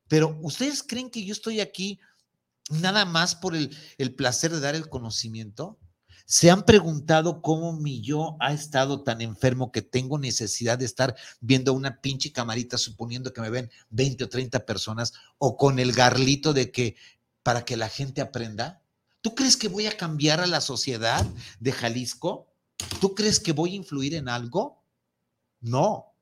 pero 0.07 0.37
ustedes 0.41 0.83
creen 0.83 1.09
que 1.09 1.25
yo 1.25 1.33
estoy 1.33 1.59
aquí 1.59 1.99
nada 2.69 3.05
más 3.05 3.35
por 3.35 3.55
el, 3.55 3.75
el 3.97 4.13
placer 4.13 4.51
de 4.51 4.59
dar 4.59 4.75
el 4.75 4.89
conocimiento? 4.89 5.77
¿Se 6.25 6.51
han 6.51 6.63
preguntado 6.63 7.41
cómo 7.41 7.71
mi 7.71 8.01
yo 8.01 8.35
ha 8.41 8.51
estado 8.51 9.01
tan 9.03 9.21
enfermo 9.21 9.71
que 9.71 9.81
tengo 9.81 10.19
necesidad 10.19 10.77
de 10.77 10.83
estar 10.83 11.15
viendo 11.39 11.71
una 11.71 12.01
pinche 12.01 12.33
camarita 12.33 12.77
suponiendo 12.77 13.31
que 13.31 13.39
me 13.39 13.49
ven 13.49 13.71
20 13.91 14.25
o 14.25 14.29
30 14.29 14.65
personas 14.65 15.13
o 15.37 15.55
con 15.55 15.79
el 15.79 15.93
garlito 15.93 16.51
de 16.51 16.69
que 16.69 16.97
para 17.43 17.63
que 17.63 17.77
la 17.77 17.87
gente 17.87 18.19
aprenda? 18.19 18.81
¿Tú 19.21 19.33
crees 19.33 19.55
que 19.55 19.69
voy 19.69 19.87
a 19.87 19.95
cambiar 19.95 20.41
a 20.41 20.47
la 20.47 20.59
sociedad 20.59 21.25
de 21.61 21.71
Jalisco? 21.71 22.53
¿Tú 22.99 23.15
crees 23.15 23.39
que 23.39 23.53
voy 23.53 23.71
a 23.71 23.75
influir 23.75 24.15
en 24.15 24.27
algo? 24.27 24.83
No. 25.61 26.13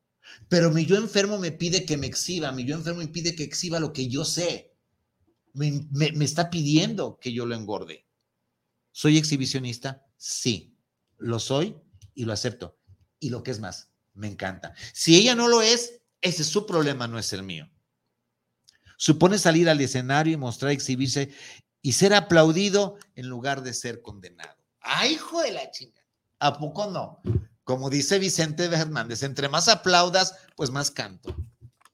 Pero 0.50 0.72
mi 0.72 0.86
yo 0.86 0.96
enfermo 0.96 1.38
me 1.38 1.52
pide 1.52 1.86
que 1.86 1.98
me 1.98 2.08
exhiba, 2.08 2.52
mi 2.52 2.66
yo 2.66 2.76
enfermo 2.76 3.00
me 3.00 3.08
pide 3.08 3.36
que 3.36 3.44
exhiba 3.44 3.80
lo 3.80 3.94
que 3.94 4.08
yo 4.08 4.26
sé. 4.26 4.76
Me, 5.54 5.88
está 6.22 6.50
pidiendo 6.50 7.18
que 7.20 7.32
yo 7.32 7.46
lo 7.46 7.56
engorde. 7.56 8.06
¿Soy 8.92 9.18
exhibicionista? 9.18 10.06
Sí, 10.18 10.78
lo 11.18 11.40
soy 11.40 11.76
y 12.14 12.26
lo 12.26 12.34
acepto. 12.34 12.78
Y 13.20 13.30
lo 13.30 13.44
que 13.44 13.52
es 13.52 13.60
más, 13.60 13.90
me 14.14 14.28
encanta. 14.28 14.74
Si 14.94 15.16
ella 15.16 15.36
no 15.36 15.48
lo 15.48 15.62
es, 15.62 16.02
ese 16.22 16.42
es 16.42 16.48
su 16.48 16.66
problema, 16.66 17.08
no 17.08 17.18
es 17.18 17.32
el 17.34 17.44
mío. 17.44 17.70
Supone 18.98 19.38
salir 19.40 19.70
al 19.70 19.82
escenario 19.82 20.34
y 20.34 20.38
mostrar, 20.38 20.72
exhibirse 20.72 21.34
y 21.82 21.94
ser 21.94 22.14
aplaudido 22.14 22.98
en 23.16 23.28
lugar 23.28 23.62
de 23.64 23.74
ser 23.74 24.02
condenado. 24.02 24.58
¡Ay, 24.80 25.14
hijo 25.14 25.42
de 25.42 25.52
la 25.52 25.70
chinga! 25.72 26.02
¿A 26.40 26.58
poco 26.58 26.90
no? 26.90 27.22
Como 27.66 27.90
dice 27.90 28.20
Vicente 28.20 28.66
Hernández, 28.66 29.24
entre 29.24 29.50
más 29.50 29.68
aplaudas, 29.68 30.36
pues 30.56 30.70
más 30.70 30.92
canto. 30.92 31.36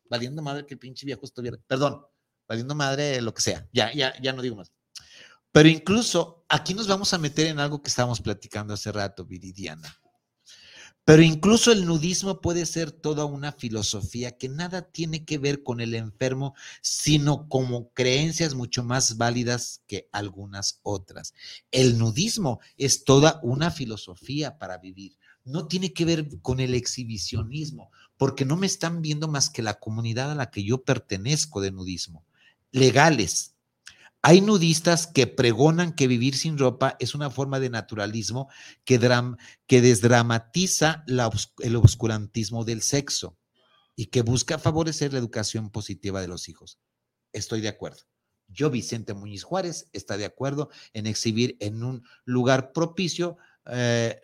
Valiendo 0.09 0.41
madre 0.41 0.65
que 0.65 0.73
el 0.73 0.79
pinche 0.79 1.05
viejo 1.05 1.25
estuviera. 1.25 1.57
Perdón, 1.65 2.05
valiendo 2.45 2.75
madre 2.75 3.21
lo 3.21 3.33
que 3.33 3.41
sea. 3.41 3.67
Ya, 3.71 3.91
ya, 3.93 4.13
ya 4.21 4.33
no 4.33 4.41
digo 4.41 4.57
más. 4.57 4.73
Pero 5.53 5.69
incluso 5.69 6.45
aquí 6.49 6.73
nos 6.73 6.87
vamos 6.87 7.13
a 7.13 7.17
meter 7.17 7.47
en 7.47 7.59
algo 7.59 7.81
que 7.81 7.87
estábamos 7.87 8.19
platicando 8.19 8.73
hace 8.73 8.91
rato, 8.91 9.25
Viridiana. 9.25 9.97
Pero 11.05 11.23
incluso 11.23 11.71
el 11.71 11.85
nudismo 11.85 12.41
puede 12.41 12.65
ser 12.65 12.91
toda 12.91 13.23
una 13.23 13.53
filosofía 13.53 14.37
que 14.37 14.49
nada 14.49 14.91
tiene 14.91 15.23
que 15.23 15.37
ver 15.37 15.63
con 15.63 15.79
el 15.79 15.95
enfermo, 15.95 16.53
sino 16.81 17.47
como 17.47 17.91
creencias 17.93 18.53
mucho 18.55 18.83
más 18.83 19.17
válidas 19.17 19.81
que 19.87 20.09
algunas 20.11 20.79
otras. 20.83 21.33
El 21.71 21.97
nudismo 21.97 22.59
es 22.77 23.05
toda 23.05 23.39
una 23.41 23.71
filosofía 23.71 24.59
para 24.59 24.77
vivir. 24.77 25.17
No 25.43 25.67
tiene 25.67 25.93
que 25.93 26.05
ver 26.05 26.27
con 26.41 26.59
el 26.59 26.73
exhibicionismo, 26.73 27.91
porque 28.17 28.45
no 28.45 28.55
me 28.55 28.67
están 28.67 29.01
viendo 29.01 29.27
más 29.27 29.49
que 29.49 29.61
la 29.61 29.79
comunidad 29.79 30.31
a 30.31 30.35
la 30.35 30.51
que 30.51 30.63
yo 30.63 30.83
pertenezco 30.83 31.61
de 31.61 31.71
nudismo. 31.71 32.25
Legales, 32.71 33.55
hay 34.21 34.41
nudistas 34.41 35.07
que 35.07 35.25
pregonan 35.25 35.93
que 35.93 36.07
vivir 36.07 36.35
sin 36.35 36.59
ropa 36.59 36.95
es 36.99 37.15
una 37.15 37.31
forma 37.31 37.59
de 37.59 37.71
naturalismo 37.71 38.49
que, 38.85 38.99
que 39.65 39.81
desdramatiza 39.81 41.03
el 41.07 41.75
obscurantismo 41.75 42.63
del 42.63 42.83
sexo 42.83 43.37
y 43.95 44.07
que 44.07 44.21
busca 44.21 44.59
favorecer 44.59 45.13
la 45.13 45.19
educación 45.19 45.71
positiva 45.71 46.21
de 46.21 46.27
los 46.27 46.49
hijos. 46.49 46.79
Estoy 47.33 47.61
de 47.61 47.69
acuerdo. 47.69 48.01
Yo, 48.47 48.69
Vicente 48.69 49.13
Muñiz 49.13 49.43
Juárez, 49.43 49.89
está 49.93 50.17
de 50.17 50.25
acuerdo 50.25 50.69
en 50.93 51.07
exhibir 51.07 51.57
en 51.59 51.83
un 51.83 52.03
lugar 52.25 52.73
propicio 52.73 53.37
eh, 53.65 54.21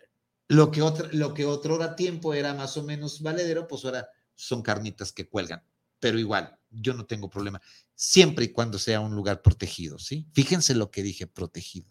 lo, 0.48 0.70
que 0.70 0.82
otro, 0.82 1.08
lo 1.12 1.34
que 1.34 1.44
otro 1.44 1.74
hora 1.74 1.96
tiempo 1.96 2.34
era 2.34 2.54
más 2.54 2.76
o 2.76 2.82
menos 2.82 3.22
valedero, 3.22 3.68
pues 3.68 3.84
ahora 3.84 4.08
son 4.34 4.62
carnitas 4.62 5.12
que 5.12 5.28
cuelgan. 5.28 5.62
Pero 6.00 6.18
igual, 6.18 6.58
yo 6.70 6.94
no 6.94 7.06
tengo 7.06 7.28
problema 7.28 7.60
siempre 7.94 8.44
y 8.44 8.52
cuando 8.52 8.78
sea 8.78 9.00
un 9.00 9.14
lugar 9.14 9.42
protegido, 9.42 9.98
¿sí? 9.98 10.26
Fíjense 10.32 10.74
lo 10.74 10.90
que 10.90 11.02
dije, 11.02 11.26
protegido. 11.26 11.88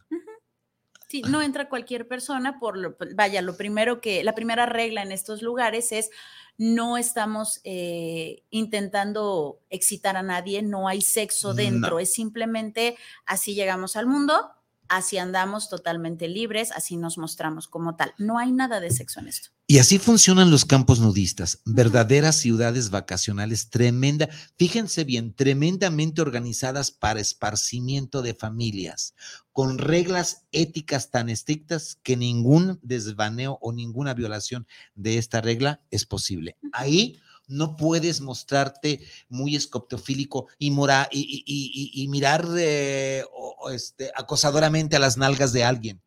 Sí, 1.09 1.21
no 1.21 1.41
entra 1.41 1.69
cualquier 1.69 2.07
persona 2.07 2.59
por 2.59 2.77
lo, 2.77 2.97
vaya, 3.15 3.41
lo 3.41 3.55
primero 3.55 4.01
que, 4.01 4.23
la 4.25 4.35
primera 4.35 4.65
regla 4.65 5.03
en 5.03 5.13
estos 5.13 5.41
lugares 5.41 5.93
es 5.93 6.09
no 6.57 6.97
estamos 6.97 7.61
eh, 7.63 8.43
intentando 8.49 9.61
excitar 9.69 10.17
a 10.17 10.23
nadie, 10.23 10.63
no 10.63 10.87
hay 10.87 11.01
sexo 11.01 11.53
dentro, 11.53 11.99
es 11.99 12.13
simplemente 12.13 12.97
así 13.25 13.53
llegamos 13.53 13.95
al 13.95 14.07
mundo, 14.07 14.51
así 14.89 15.17
andamos 15.17 15.69
totalmente 15.69 16.27
libres, 16.27 16.71
así 16.71 16.97
nos 16.97 17.17
mostramos 17.17 17.67
como 17.67 17.95
tal. 17.95 18.13
No 18.17 18.37
hay 18.37 18.51
nada 18.51 18.79
de 18.79 18.91
sexo 18.91 19.19
en 19.19 19.27
esto. 19.27 19.49
Y 19.69 19.79
así 19.79 19.99
funcionan 19.99 20.49
los 20.49 20.63
campos 20.63 21.01
nudistas, 21.01 21.61
verdaderas 21.65 22.37
ciudades 22.37 22.89
vacacionales 22.89 23.69
tremenda, 23.69 24.29
fíjense 24.55 25.03
bien, 25.03 25.33
tremendamente 25.33 26.21
organizadas 26.21 26.91
para 26.91 27.19
esparcimiento 27.19 28.21
de 28.21 28.33
familias, 28.33 29.13
con 29.51 29.77
reglas 29.77 30.45
éticas 30.53 31.11
tan 31.11 31.27
estrictas 31.27 31.99
que 32.01 32.15
ningún 32.15 32.79
desvaneo 32.81 33.57
o 33.61 33.73
ninguna 33.73 34.13
violación 34.13 34.67
de 34.95 35.17
esta 35.17 35.41
regla 35.41 35.81
es 35.91 36.05
posible. 36.05 36.55
Ahí 36.71 37.19
No 37.47 37.75
puedes 37.75 38.21
mostrarte 38.21 39.07
muy 39.29 39.55
escoptofílico 39.55 40.47
y, 40.59 40.71
mora, 40.71 41.07
y, 41.11 42.07
mirar 42.09 42.45
eh, 42.57 43.23
este, 43.71 44.11
acosadoramente 44.15 44.95
a 44.97 44.99
las 44.99 45.17
nalgas 45.17 45.53
de 45.53 45.63
alguien. 45.63 46.03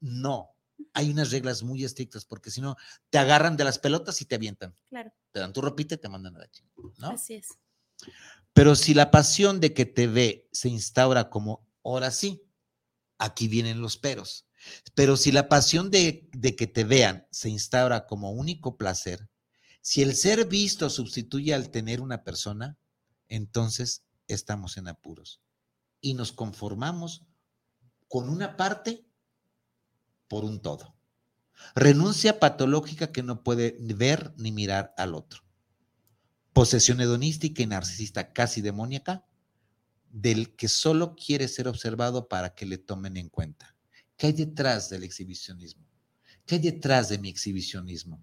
No, 0.00 0.56
hay 0.94 1.10
unas 1.10 1.30
reglas 1.30 1.62
muy 1.62 1.84
estrictas 1.84 2.24
porque 2.24 2.50
si 2.50 2.60
no, 2.60 2.76
te 3.10 3.18
agarran 3.18 3.56
de 3.56 3.64
las 3.64 3.78
pelotas 3.78 4.20
y 4.20 4.24
te 4.24 4.36
avientan. 4.36 4.74
Claro. 4.88 5.12
Te 5.32 5.40
dan 5.40 5.52
tu 5.52 5.60
ropita 5.60 5.94
y 5.94 5.98
te 5.98 6.08
mandan 6.08 6.36
a 6.36 6.40
la 6.40 6.50
chica, 6.50 6.70
¿no? 6.98 7.10
Así 7.10 7.34
es. 7.34 7.48
Pero 8.52 8.74
si 8.74 8.94
la 8.94 9.10
pasión 9.10 9.60
de 9.60 9.74
que 9.74 9.86
te 9.86 10.06
ve 10.06 10.48
se 10.52 10.68
instaura 10.68 11.30
como, 11.30 11.68
ahora 11.84 12.10
sí, 12.10 12.42
aquí 13.18 13.48
vienen 13.48 13.80
los 13.80 13.96
peros. 13.96 14.46
Pero 14.94 15.16
si 15.16 15.32
la 15.32 15.48
pasión 15.48 15.90
de, 15.90 16.28
de 16.32 16.56
que 16.56 16.66
te 16.66 16.84
vean 16.84 17.26
se 17.30 17.48
instaura 17.48 18.06
como 18.06 18.32
único 18.32 18.76
placer, 18.76 19.28
si 19.80 20.02
el 20.02 20.14
ser 20.14 20.46
visto 20.46 20.90
sustituye 20.90 21.54
al 21.54 21.70
tener 21.70 22.00
una 22.00 22.22
persona, 22.22 22.78
entonces 23.28 24.04
estamos 24.28 24.76
en 24.76 24.88
apuros 24.88 25.40
y 26.00 26.14
nos 26.14 26.32
conformamos 26.32 27.24
con 28.08 28.28
una 28.28 28.56
parte 28.56 29.06
por 30.28 30.44
un 30.44 30.60
todo. 30.60 30.96
Renuncia 31.74 32.40
patológica 32.40 33.12
que 33.12 33.22
no 33.22 33.42
puede 33.42 33.76
ver 33.80 34.34
ni 34.36 34.50
mirar 34.52 34.94
al 34.96 35.14
otro. 35.14 35.42
Posesión 36.52 37.00
hedonística 37.00 37.62
y 37.62 37.66
narcisista 37.66 38.32
casi 38.32 38.60
demoníaca 38.60 39.24
del 40.10 40.56
que 40.56 40.68
solo 40.68 41.14
quiere 41.14 41.46
ser 41.48 41.68
observado 41.68 42.28
para 42.28 42.54
que 42.54 42.66
le 42.66 42.78
tomen 42.78 43.16
en 43.16 43.28
cuenta. 43.28 43.76
¿Qué 44.16 44.28
hay 44.28 44.32
detrás 44.32 44.90
del 44.90 45.04
exhibicionismo? 45.04 45.86
¿Qué 46.44 46.56
hay 46.56 46.60
detrás 46.60 47.08
de 47.08 47.18
mi 47.18 47.28
exhibicionismo? 47.28 48.22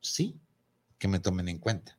Sí, 0.00 0.40
que 0.98 1.08
me 1.08 1.20
tomen 1.20 1.48
en 1.48 1.58
cuenta. 1.58 1.98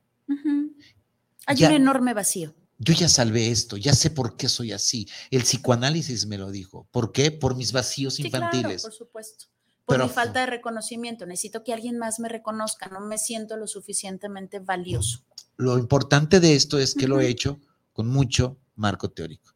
Hay 1.46 1.64
un 1.64 1.72
enorme 1.72 2.14
vacío. 2.14 2.54
Yo 2.78 2.94
ya 2.94 3.08
salvé 3.08 3.50
esto, 3.50 3.76
ya 3.76 3.92
sé 3.92 4.10
por 4.10 4.36
qué 4.36 4.48
soy 4.48 4.72
así. 4.72 5.06
El 5.30 5.42
psicoanálisis 5.42 6.26
me 6.26 6.38
lo 6.38 6.50
dijo. 6.50 6.88
¿Por 6.90 7.12
qué? 7.12 7.30
Por 7.30 7.54
mis 7.54 7.72
vacíos 7.72 8.14
sí, 8.14 8.22
infantiles. 8.24 8.62
Claro, 8.62 8.82
por 8.82 8.92
supuesto. 8.92 9.44
Por 9.84 10.02
mi 10.02 10.08
falta 10.08 10.40
de 10.40 10.46
reconocimiento. 10.46 11.26
Necesito 11.26 11.62
que 11.62 11.74
alguien 11.74 11.98
más 11.98 12.20
me 12.20 12.28
reconozca. 12.28 12.88
No 12.88 13.00
me 13.00 13.18
siento 13.18 13.56
lo 13.56 13.66
suficientemente 13.66 14.60
valioso. 14.60 15.24
Lo 15.56 15.76
importante 15.76 16.40
de 16.40 16.54
esto 16.54 16.78
es 16.78 16.94
que 16.94 17.06
lo 17.06 17.20
he 17.20 17.28
hecho 17.28 17.60
con 17.92 18.08
mucho 18.08 18.58
marco 18.76 19.10
teórico, 19.10 19.54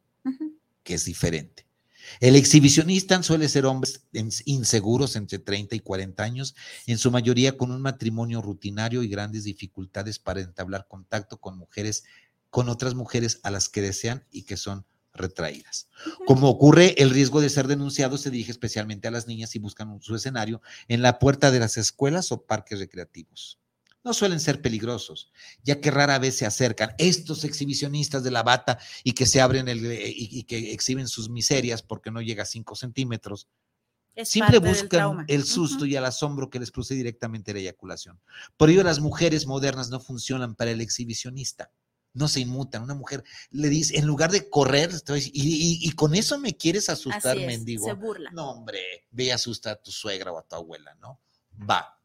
que 0.83 0.93
es 0.93 1.05
diferente. 1.05 1.64
El 2.19 2.35
exhibicionista 2.35 3.21
suele 3.23 3.49
ser 3.49 3.65
hombres 3.65 4.01
inseguros 4.45 5.15
entre 5.15 5.39
30 5.39 5.75
y 5.75 5.79
40 5.79 6.23
años, 6.23 6.55
en 6.87 6.97
su 6.97 7.11
mayoría 7.11 7.57
con 7.57 7.71
un 7.71 7.81
matrimonio 7.81 8.41
rutinario 8.41 9.03
y 9.03 9.07
grandes 9.07 9.43
dificultades 9.43 10.19
para 10.19 10.41
entablar 10.41 10.87
contacto 10.87 11.37
con 11.37 11.57
mujeres, 11.57 12.03
con 12.49 12.69
otras 12.69 12.95
mujeres 12.95 13.39
a 13.43 13.51
las 13.51 13.69
que 13.69 13.81
desean 13.81 14.25
y 14.31 14.43
que 14.43 14.57
son 14.57 14.85
retraídas. 15.13 15.87
Como 16.27 16.49
ocurre, 16.49 17.01
el 17.01 17.09
riesgo 17.09 17.41
de 17.41 17.49
ser 17.49 17.67
denunciado 17.67 18.17
se 18.17 18.29
dirige 18.29 18.51
especialmente 18.51 19.07
a 19.07 19.11
las 19.11 19.27
niñas 19.27 19.55
y 19.55 19.59
buscan 19.59 20.01
su 20.01 20.15
escenario 20.15 20.61
en 20.87 21.01
la 21.01 21.19
puerta 21.19 21.51
de 21.51 21.59
las 21.59 21.77
escuelas 21.77 22.31
o 22.31 22.45
parques 22.45 22.79
recreativos 22.79 23.59
no 24.05 24.13
suelen 24.13 24.39
ser 24.39 24.61
peligrosos, 24.61 25.31
ya 25.63 25.81
que 25.81 25.89
rara 25.89 26.19
vez 26.19 26.37
se 26.37 26.45
acercan 26.45 26.93
estos 26.99 27.43
exhibicionistas 27.43 28.23
de 28.23 28.29
la 28.29 28.43
bata 28.43 28.77
y 29.03 29.13
que 29.13 29.25
se 29.25 29.41
abren 29.41 29.67
el, 29.67 29.83
eh, 29.83 30.13
y, 30.15 30.43
que 30.43 30.71
exhiben 30.71 31.07
sus 31.07 31.27
miserias 31.27 31.81
porque 31.81 32.11
no 32.11 32.21
llega 32.21 32.43
a 32.43 32.45
5 32.45 32.75
centímetros. 32.75 33.47
Siempre 34.23 34.59
buscan 34.59 35.25
el 35.27 35.43
susto 35.43 35.85
y 35.85 35.95
el 35.95 36.05
asombro 36.05 36.49
que 36.49 36.59
les 36.59 36.71
produce 36.71 36.93
directamente 36.93 37.51
la 37.51 37.59
eyaculación. 37.59 38.21
Por 38.55 38.69
ello, 38.69 38.83
las 38.83 38.99
mujeres 39.01 39.45
modernas 39.45 39.89
no 39.89 39.99
funcionan 39.99 40.55
para 40.55 40.71
el 40.71 40.79
exhibicionista. 40.79 41.71
No 42.13 42.29
se 42.29 42.39
inmutan. 42.39 42.83
Una 42.83 42.93
mujer 42.93 43.25
le 43.49 43.67
dice, 43.67 43.97
en 43.97 44.05
lugar 44.05 44.31
de 44.31 44.49
correr, 44.49 44.91
y, 45.33 45.91
con 45.95 46.15
eso 46.15 46.39
me 46.39 46.55
quieres 46.55 46.87
asustar, 46.87 47.35
mendigo. 47.35 47.85
Se 47.87 47.93
burla. 47.93 48.31
No, 48.31 48.51
hombre, 48.51 48.79
ve 49.11 49.25
y 49.25 49.29
asusta 49.31 49.71
a 49.71 49.75
tu 49.75 49.91
suegra 49.91 50.31
o 50.31 50.37
a 50.37 50.43
tu 50.43 50.55
abuela, 50.55 50.95
¿no? 51.01 51.19
Va. 51.69 51.99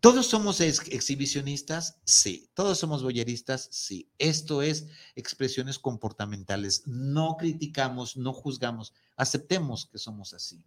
¿Todos 0.00 0.26
somos 0.26 0.60
exhibicionistas? 0.60 1.98
Sí. 2.04 2.50
¿Todos 2.54 2.78
somos 2.78 3.02
boyeristas? 3.02 3.68
Sí. 3.72 4.08
Esto 4.18 4.62
es 4.62 4.86
expresiones 5.16 5.78
comportamentales. 5.78 6.82
No 6.86 7.36
criticamos, 7.36 8.16
no 8.16 8.32
juzgamos, 8.32 8.92
aceptemos 9.16 9.86
que 9.90 9.98
somos 9.98 10.34
así. 10.34 10.64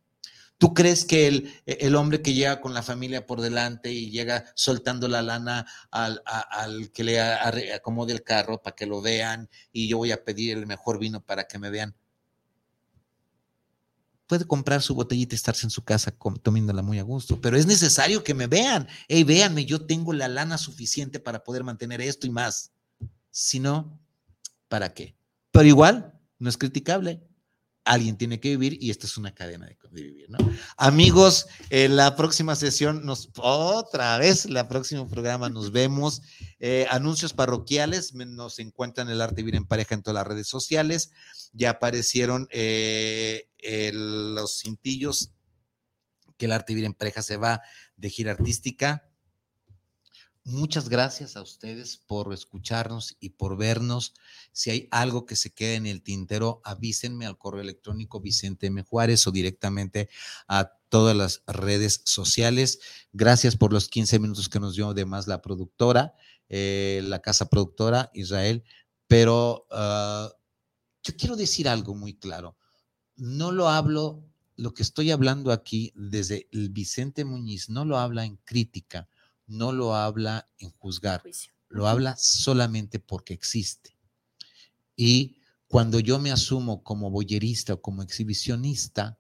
¿Tú 0.58 0.74
crees 0.74 1.06
que 1.06 1.28
el, 1.28 1.52
el, 1.66 1.96
hombre 1.96 2.22
que 2.22 2.34
llega 2.34 2.62
con 2.62 2.76
la 2.76 2.84
familia 2.84 3.26
por 3.26 3.42
delante 3.42 3.92
y 3.92 4.12
llega 4.12 4.46
soltando 4.54 5.08
la 5.08 5.24
lana 5.24 5.66
al, 5.90 6.22
al 6.26 6.92
que 6.92 7.04
le 7.04 7.20
acomode 7.20 8.14
el 8.14 8.24
carro 8.24 8.62
para 8.62 8.76
que 8.76 8.86
lo 8.86 9.02
vean 9.02 9.50
y 9.72 9.88
yo 9.88 9.98
voy 9.98 10.12
a 10.12 10.24
pedir 10.24 10.56
el 10.56 10.68
mejor 10.68 11.00
vino 11.00 11.26
para 11.26 11.48
que 11.48 11.58
me 11.58 11.72
vean? 11.72 11.96
Puede 14.32 14.46
comprar 14.46 14.82
su 14.82 14.96
botellita 14.96 15.34
y 15.34 15.36
estarse 15.36 15.66
en 15.66 15.72
su 15.72 15.84
casa 15.84 16.16
tomándola 16.42 16.82
muy 16.82 17.00
a 17.00 17.04
gusto, 17.04 17.42
pero 17.42 17.58
es 17.58 17.66
necesario 17.66 18.24
que 18.24 18.34
me 18.34 18.48
vean. 18.48 18.88
Hey, 19.10 19.26
véanme, 19.26 19.66
yo 19.66 19.86
tengo 19.86 20.14
la 20.14 20.30
lana 20.30 20.58
suficiente 20.58 21.20
para 21.20 21.44
poder 21.44 21.66
mantener 21.66 22.00
esto 22.00 22.28
y 22.28 22.30
más. 22.30 22.72
Si 23.30 23.60
no, 23.60 24.00
¿para 24.70 24.94
qué? 24.94 25.18
Pero 25.52 25.66
igual, 25.66 26.18
no 26.40 26.48
es 26.48 26.58
criticable 26.58 27.22
alguien 27.84 28.18
tiene 28.18 28.40
que 28.40 28.50
vivir 28.50 28.78
y 28.82 28.92
esta 28.92 29.08
es 29.08 29.18
una 29.18 29.34
cadena 29.34 29.66
de, 29.66 29.78
vivir, 29.92 30.30
¿no? 30.30 30.38
Amigos, 30.78 31.48
en 31.70 31.96
la 31.96 32.16
próxima 32.16 32.56
sesión, 32.56 33.06
nos, 33.06 33.30
otra 33.38 34.18
vez, 34.18 34.46
la 34.46 34.68
próximo 34.68 35.08
programa 35.08 35.50
nos 35.50 35.72
vemos. 35.72 36.22
Eh, 36.60 36.86
anuncios 36.90 37.34
parroquiales, 37.34 38.14
nos 38.14 38.60
encuentran 38.60 39.10
el 39.10 39.22
arte 39.22 39.42
vivir 39.42 39.56
en 39.56 39.66
pareja 39.66 39.96
en 39.96 40.04
todas 40.04 40.16
las 40.16 40.28
redes 40.28 40.48
sociales. 40.48 41.12
Ya 41.54 41.72
aparecieron 41.72 42.48
eh, 42.52 43.48
los 43.94 44.62
cintillos 44.62 45.32
que 46.38 46.46
el 46.46 46.52
arte 46.52 46.74
vivir 46.74 46.86
en 46.86 46.94
pareja 46.94 47.22
se 47.22 47.38
va 47.38 47.62
de 47.98 48.10
gira 48.10 48.32
artística 48.32 49.11
Muchas 50.52 50.90
gracias 50.90 51.38
a 51.38 51.42
ustedes 51.42 51.96
por 51.96 52.34
escucharnos 52.34 53.16
y 53.22 53.30
por 53.30 53.56
vernos. 53.56 54.14
Si 54.52 54.70
hay 54.70 54.90
algo 54.92 55.26
que 55.26 55.38
se 55.38 55.54
quede 55.54 55.76
en 55.76 55.86
el 55.86 56.04
tintero, 56.04 56.60
avísenme 56.66 57.26
al 57.26 57.38
correo 57.38 57.62
electrónico 57.62 58.20
Vicente 58.20 58.68
M. 58.68 58.84
Juárez 58.84 59.26
o 59.28 59.32
directamente 59.32 60.10
a 60.50 60.74
todas 60.90 61.16
las 61.16 61.42
redes 61.48 62.02
sociales. 62.04 62.82
Gracias 63.14 63.56
por 63.56 63.72
los 63.72 63.88
15 63.88 64.20
minutos 64.20 64.50
que 64.50 64.60
nos 64.60 64.76
dio 64.76 64.90
además 64.90 65.26
la 65.26 65.42
productora, 65.42 66.16
eh, 66.50 67.00
la 67.06 67.22
casa 67.22 67.48
productora 67.48 68.12
Israel. 68.14 68.66
Pero 69.08 69.68
ah, 69.72 70.34
yo 71.02 71.16
quiero 71.16 71.38
decir 71.38 71.70
algo 71.70 71.96
muy 71.96 72.16
claro. 72.16 72.58
No 73.16 73.54
lo 73.54 73.70
hablo, 73.70 74.26
lo 74.58 74.74
que 74.74 74.84
estoy 74.84 75.12
hablando 75.12 75.54
aquí 75.54 75.94
desde 75.96 76.50
el 76.52 76.68
Vicente 76.72 77.24
Muñiz, 77.24 77.70
no 77.70 77.86
lo 77.86 77.98
habla 77.98 78.26
en 78.26 78.36
crítica 78.44 79.08
no 79.52 79.74
lo 79.74 79.96
habla 79.96 80.50
en 80.60 80.72
juzgar, 80.72 81.22
lo 81.68 81.88
habla 81.88 82.16
solamente 82.16 83.00
porque 83.00 83.34
existe. 83.34 83.98
Y 84.96 85.38
cuando 85.68 86.00
yo 86.00 86.20
me 86.20 86.32
asumo 86.32 86.84
como 86.84 87.12
boyerista 87.12 87.74
o 87.74 87.82
como 87.82 88.02
exhibicionista, 88.02 89.20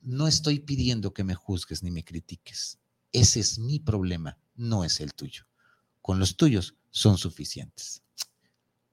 no 0.00 0.26
estoy 0.26 0.58
pidiendo 0.58 1.14
que 1.14 1.22
me 1.22 1.34
juzgues 1.34 1.82
ni 1.82 1.92
me 1.92 2.04
critiques. 2.04 2.78
Ese 3.12 3.40
es 3.40 3.58
mi 3.58 3.78
problema, 3.78 4.36
no 4.56 4.84
es 4.84 5.00
el 5.00 5.14
tuyo. 5.14 5.44
Con 6.00 6.18
los 6.18 6.36
tuyos 6.36 6.74
son 6.90 7.16
suficientes. 7.16 8.02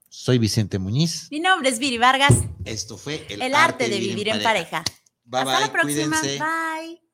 Soy 0.08 0.38
Vicente 0.38 0.78
Muñiz. 0.78 1.28
Mi 1.30 1.40
nombre 1.40 1.68
es 1.68 1.80
Viri 1.80 1.98
Vargas. 1.98 2.34
Esto 2.64 2.96
fue 2.96 3.26
El, 3.28 3.54
arte, 3.54 3.88
de 3.88 3.98
vivir, 3.98 4.28
en 4.28 4.42
pareja. 4.42 4.84
Hasta 5.32 5.60
la 5.60 5.72
próxima. 5.72 6.20
Bye. 6.22 7.09